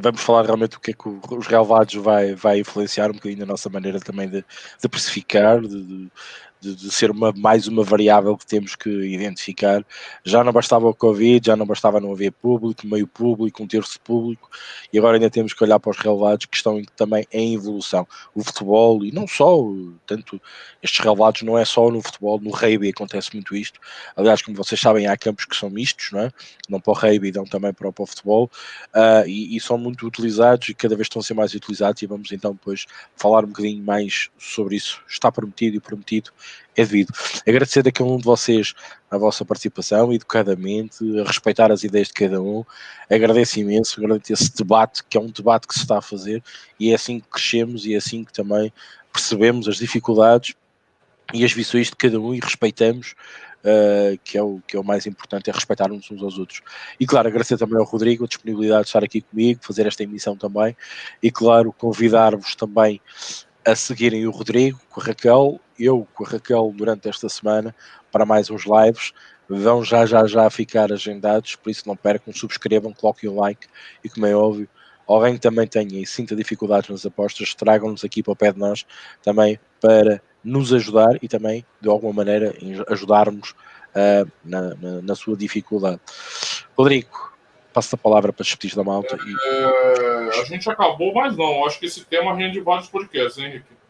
vamos 0.00 0.22
falar 0.22 0.46
realmente 0.46 0.78
o 0.78 0.80
que 0.80 0.92
é 0.92 0.94
que 0.94 1.06
os 1.06 1.46
relevados 1.46 1.94
vai, 1.96 2.34
vai 2.34 2.60
influenciar 2.60 3.10
um 3.10 3.14
bocadinho 3.14 3.42
a 3.42 3.46
nossa 3.46 3.68
maneira 3.68 4.00
também 4.00 4.28
de, 4.30 4.42
de 4.80 4.88
precificar, 4.88 5.60
de, 5.60 6.10
de, 6.60 6.74
de, 6.74 6.90
ser 6.90 7.10
uma, 7.10 7.32
mais 7.32 7.66
uma 7.66 7.82
variável 7.82 8.36
que 8.36 8.46
temos 8.46 8.74
que 8.74 8.88
identificar. 8.88 9.84
Já 10.24 10.44
não 10.44 10.52
bastava 10.52 10.88
o 10.88 10.94
Covid, 10.94 11.46
já 11.46 11.56
não 11.56 11.66
bastava 11.66 12.00
não 12.00 12.12
haver 12.12 12.32
público, 12.32 12.86
meio 12.86 13.06
público, 13.06 13.62
um 13.62 13.66
terço 13.66 14.00
público, 14.00 14.50
e 14.92 14.98
agora 14.98 15.16
ainda 15.16 15.30
temos 15.30 15.52
que 15.52 15.64
olhar 15.64 15.78
para 15.80 15.90
os 15.90 15.98
relevados 15.98 16.46
que 16.46 16.56
estão 16.56 16.82
também 16.96 17.26
em 17.32 17.54
evolução. 17.54 18.06
O 18.34 18.44
futebol, 18.44 19.04
e 19.04 19.12
não 19.12 19.26
só, 19.26 19.56
tanto 20.06 20.40
estes 20.82 21.00
relevados 21.00 21.42
não 21.42 21.56
é 21.56 21.64
só 21.64 21.90
no 21.90 22.02
futebol, 22.02 22.40
no 22.40 22.50
rugby 22.50 22.90
acontece 22.90 23.32
muito 23.34 23.56
isto. 23.56 23.80
Aliás, 24.16 24.42
como 24.42 24.56
vocês 24.56 24.80
sabem, 24.80 25.06
há 25.06 25.16
campos 25.16 25.44
que 25.44 25.56
são 25.56 25.70
mistos, 25.70 26.10
não 26.12 26.20
é? 26.20 26.30
não 26.68 26.80
para 26.80 26.92
o 26.92 26.94
rugby, 26.94 27.32
não 27.32 27.44
também 27.44 27.72
para 27.72 27.88
o, 27.88 27.92
para 27.92 28.02
o 28.02 28.06
futebol, 28.06 28.50
uh, 28.94 29.26
e, 29.26 29.56
e, 29.56 29.60
são 29.60 29.76
muito 29.76 30.06
utilizados 30.06 30.68
e 30.68 30.74
cada 30.74 30.94
vez 30.94 31.06
estão 31.06 31.20
a 31.20 31.22
ser 31.22 31.34
mais 31.34 31.52
utilizados, 31.54 32.00
e 32.02 32.06
vamos 32.06 32.30
então 32.32 32.52
depois 32.52 32.86
falar 33.16 33.44
um 33.44 33.48
bocadinho 33.48 33.82
mais 33.82 34.30
sobre 34.38 34.76
isso. 34.76 35.02
Está 35.08 35.32
prometido 35.32 35.76
e 35.76 35.80
prometido 35.80 36.30
é 36.80 36.84
devido. 36.84 37.12
Agradecer 37.46 37.86
a 37.86 37.92
cada 37.92 38.10
um 38.10 38.16
de 38.16 38.24
vocês 38.24 38.74
a 39.10 39.18
vossa 39.18 39.44
participação, 39.44 40.12
educadamente, 40.12 40.98
a 41.20 41.24
respeitar 41.24 41.70
as 41.70 41.84
ideias 41.84 42.08
de 42.08 42.14
cada 42.14 42.40
um. 42.40 42.64
Agradeço 43.10 43.60
imenso, 43.60 44.00
agradeço 44.00 44.32
esse 44.32 44.56
debate, 44.56 45.04
que 45.04 45.16
é 45.16 45.20
um 45.20 45.26
debate 45.26 45.66
que 45.66 45.74
se 45.74 45.80
está 45.80 45.98
a 45.98 46.02
fazer, 46.02 46.42
e 46.78 46.90
é 46.92 46.94
assim 46.94 47.20
que 47.20 47.28
crescemos 47.28 47.84
e 47.84 47.94
é 47.94 47.96
assim 47.96 48.24
que 48.24 48.32
também 48.32 48.72
percebemos 49.12 49.68
as 49.68 49.76
dificuldades 49.76 50.54
e 51.34 51.44
as 51.44 51.52
visões 51.52 51.88
de 51.88 51.96
cada 51.96 52.20
um 52.20 52.34
e 52.34 52.40
respeitamos. 52.40 53.14
Uh, 53.60 54.18
que, 54.24 54.38
é 54.38 54.42
o, 54.42 54.58
que 54.66 54.74
é 54.74 54.80
o 54.80 54.82
mais 54.82 55.04
importante, 55.04 55.50
é 55.50 55.52
respeitar 55.52 55.92
uns 55.92 56.10
aos 56.10 56.38
outros. 56.38 56.62
E 56.98 57.04
claro, 57.04 57.28
agradecer 57.28 57.58
também 57.58 57.76
ao 57.76 57.84
Rodrigo 57.84 58.24
a 58.24 58.26
disponibilidade 58.26 58.84
de 58.84 58.88
estar 58.88 59.04
aqui 59.04 59.20
comigo, 59.20 59.60
fazer 59.62 59.86
esta 59.86 60.02
emissão 60.02 60.34
também, 60.34 60.74
e 61.22 61.30
claro, 61.30 61.70
convidar-vos 61.70 62.54
também 62.54 63.02
a 63.64 63.74
seguirem 63.74 64.26
o 64.26 64.30
Rodrigo 64.30 64.80
com 64.88 65.00
a 65.00 65.04
Raquel, 65.04 65.60
eu 65.78 66.06
com 66.14 66.24
a 66.24 66.28
Raquel 66.28 66.72
durante 66.74 67.08
esta 67.08 67.28
semana 67.28 67.74
para 68.10 68.26
mais 68.26 68.50
uns 68.50 68.64
lives. 68.64 69.12
Vão 69.48 69.84
já, 69.84 70.06
já, 70.06 70.26
já 70.26 70.48
ficar 70.48 70.92
agendados, 70.92 71.56
por 71.56 71.70
isso 71.70 71.86
não 71.86 71.96
percam, 71.96 72.32
subscrevam, 72.32 72.92
coloquem 72.92 73.28
o 73.28 73.34
like 73.34 73.66
e, 74.04 74.08
como 74.08 74.26
é 74.26 74.34
óbvio, 74.34 74.68
alguém 75.06 75.34
que 75.34 75.40
também 75.40 75.66
tenha 75.66 76.00
e 76.00 76.06
sinta 76.06 76.36
dificuldades 76.36 76.88
nas 76.88 77.04
apostas, 77.04 77.54
tragam-nos 77.54 78.04
aqui 78.04 78.22
para 78.22 78.32
o 78.32 78.36
pé 78.36 78.52
de 78.52 78.58
nós 78.60 78.86
também 79.22 79.58
para 79.80 80.22
nos 80.44 80.72
ajudar 80.72 81.18
e 81.20 81.26
também, 81.26 81.64
de 81.80 81.88
alguma 81.88 82.12
maneira, 82.12 82.54
ajudarmos 82.88 83.50
uh, 83.50 84.30
na, 84.44 84.74
na, 84.76 85.02
na 85.02 85.14
sua 85.14 85.36
dificuldade. 85.36 86.00
Rodrigo, 86.78 87.29
passo 87.72 87.94
a 87.94 87.98
palavra 87.98 88.32
para 88.32 88.42
os 88.42 88.74
da 88.74 88.84
malta. 88.84 89.16
E... 89.16 89.48
É, 89.48 90.40
a 90.40 90.44
gente 90.44 90.68
acabou, 90.70 91.14
mas 91.14 91.36
não. 91.36 91.64
Acho 91.64 91.78
que 91.78 91.86
esse 91.86 92.04
tema 92.04 92.34
rende 92.34 92.60
vários 92.60 92.88
podcasts, 92.88 93.38
hein, 93.38 93.46
Henrique? 93.46 93.80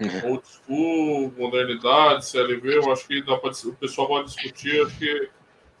Uhum. 0.00 0.32
Old 0.32 0.44
school, 0.46 1.34
modernidade, 1.36 2.24
CLV, 2.26 2.76
eu 2.76 2.92
acho 2.92 3.06
que 3.06 3.20
dá 3.22 3.36
pra, 3.36 3.50
o 3.50 3.72
pessoal 3.74 4.06
pode 4.06 4.32
discutir. 4.32 4.80
Acho 4.86 4.96
que 4.96 5.28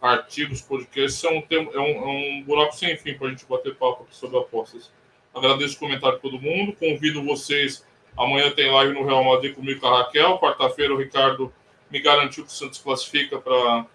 artigos, 0.00 0.60
podcasts 0.60 1.22
é 1.24 1.30
um, 1.30 1.42
tema, 1.42 1.70
é 1.72 1.78
um, 1.78 1.84
é 1.84 2.06
um 2.06 2.42
buraco 2.44 2.74
sem 2.74 2.96
fim 2.96 3.14
para 3.14 3.28
a 3.28 3.30
gente 3.30 3.46
bater 3.46 3.74
papo 3.76 4.06
sobre 4.10 4.38
apostas. 4.38 4.90
Agradeço 5.34 5.76
o 5.76 5.78
comentário 5.78 6.16
de 6.16 6.22
todo 6.22 6.40
mundo. 6.40 6.72
Convido 6.72 7.24
vocês. 7.24 7.86
Amanhã 8.16 8.50
tem 8.50 8.70
live 8.70 8.94
no 8.94 9.04
Real 9.04 9.22
Madrid 9.22 9.54
comigo 9.54 9.80
com 9.80 9.86
a 9.86 10.02
Raquel. 10.02 10.38
Quarta-feira 10.38 10.92
o 10.92 10.98
Ricardo 10.98 11.52
me 11.90 12.00
garantiu 12.00 12.44
que 12.44 12.50
o 12.50 12.52
Santos 12.52 12.80
classifica 12.80 13.38
para 13.38 13.86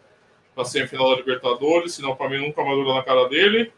na 0.55 0.65
semifinal 0.65 1.11
da 1.11 1.17
Libertadores, 1.17 1.93
senão 1.93 2.15
para 2.15 2.29
mim 2.29 2.37
nunca 2.37 2.61
olhar 2.61 2.95
na 2.95 3.03
cara 3.03 3.27
dele. 3.27 3.71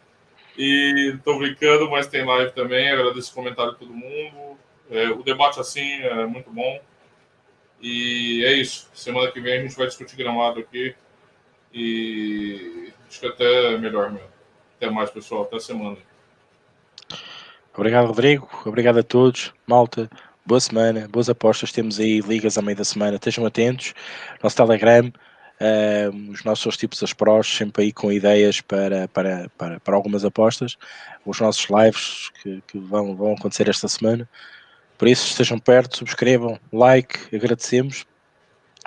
E 0.57 1.17
tô 1.23 1.37
brincando, 1.37 1.89
mas 1.89 2.07
tem 2.07 2.25
live 2.25 2.51
também. 2.53 2.89
Agradeço 2.89 3.31
o 3.31 3.35
comentário 3.35 3.73
de 3.73 3.79
todo 3.79 3.93
mundo. 3.93 4.57
É, 4.89 5.09
o 5.09 5.23
debate 5.23 5.59
assim 5.59 6.01
é 6.01 6.25
muito 6.25 6.49
bom. 6.49 6.79
E 7.81 8.43
é 8.45 8.53
isso. 8.53 8.89
Semana 8.93 9.31
que 9.31 9.39
vem 9.39 9.59
a 9.59 9.61
gente 9.61 9.75
vai 9.75 9.87
discutir 9.87 10.15
gramado 10.15 10.59
aqui. 10.59 10.95
E 11.73 12.91
acho 13.07 13.19
que 13.19 13.27
até 13.27 13.77
melhor 13.77 14.11
mesmo. 14.11 14.29
Até 14.77 14.89
mais, 14.89 15.09
pessoal. 15.09 15.43
Até 15.43 15.59
semana. 15.59 15.97
Obrigado, 17.73 18.07
Rodrigo. 18.07 18.49
Obrigado 18.65 18.99
a 18.99 19.03
todos. 19.03 19.53
Malta, 19.67 20.09
boa 20.45 20.61
semana, 20.61 21.09
boas 21.09 21.29
apostas. 21.29 21.73
Temos 21.73 21.99
aí 21.99 22.21
ligas 22.21 22.57
a 22.57 22.61
meio 22.61 22.77
da 22.77 22.85
semana. 22.85 23.15
Estejam 23.15 23.45
atentos. 23.45 23.93
Nosso 24.41 24.55
Telegram 24.55 25.11
Uh, 25.59 26.31
os 26.31 26.43
nossos 26.43 26.75
tipos 26.75 27.01
as 27.01 27.13
prós, 27.13 27.47
sempre 27.47 27.83
aí 27.83 27.93
com 27.93 28.11
ideias 28.11 28.59
para, 28.59 29.07
para, 29.07 29.49
para, 29.57 29.79
para 29.79 29.95
algumas 29.95 30.25
apostas. 30.25 30.75
Os 31.25 31.39
nossos 31.39 31.67
lives 31.69 32.29
que, 32.41 32.61
que 32.67 32.77
vão, 32.77 33.15
vão 33.15 33.33
acontecer 33.33 33.69
esta 33.69 33.87
semana. 33.87 34.29
Por 34.97 35.07
isso, 35.07 35.27
estejam 35.27 35.57
perto, 35.57 35.97
subscrevam, 35.97 36.59
like, 36.71 37.35
agradecemos. 37.35 38.05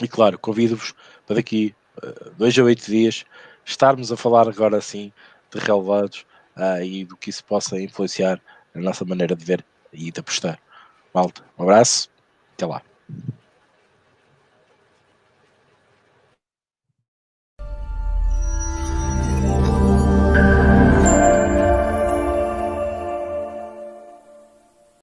E 0.03 0.09
claro, 0.09 0.39
convido-vos 0.39 0.95
para 1.27 1.37
daqui 1.37 1.75
uh, 2.03 2.31
dois 2.37 2.59
a 2.59 2.63
oito 2.63 2.85
dias 2.85 3.25
estarmos 3.65 4.13
a 4.13 4.17
falar 4.17 4.49
agora 4.49 4.77
assim 4.77 5.13
de 5.53 5.59
relevados 5.59 6.25
uh, 6.57 6.83
e 6.83 7.05
do 7.05 7.17
que 7.17 7.31
isso 7.31 7.45
possa 7.45 7.81
influenciar 7.81 8.41
a 8.75 8.79
nossa 8.79 9.05
maneira 9.05 9.35
de 9.35 9.45
ver 9.45 9.65
e 9.93 10.11
de 10.11 10.21
apostar. 10.21 10.59
Malta, 11.15 11.43
um 11.59 11.63
abraço, 11.63 12.11
até 12.55 12.67
lá. 12.67 12.83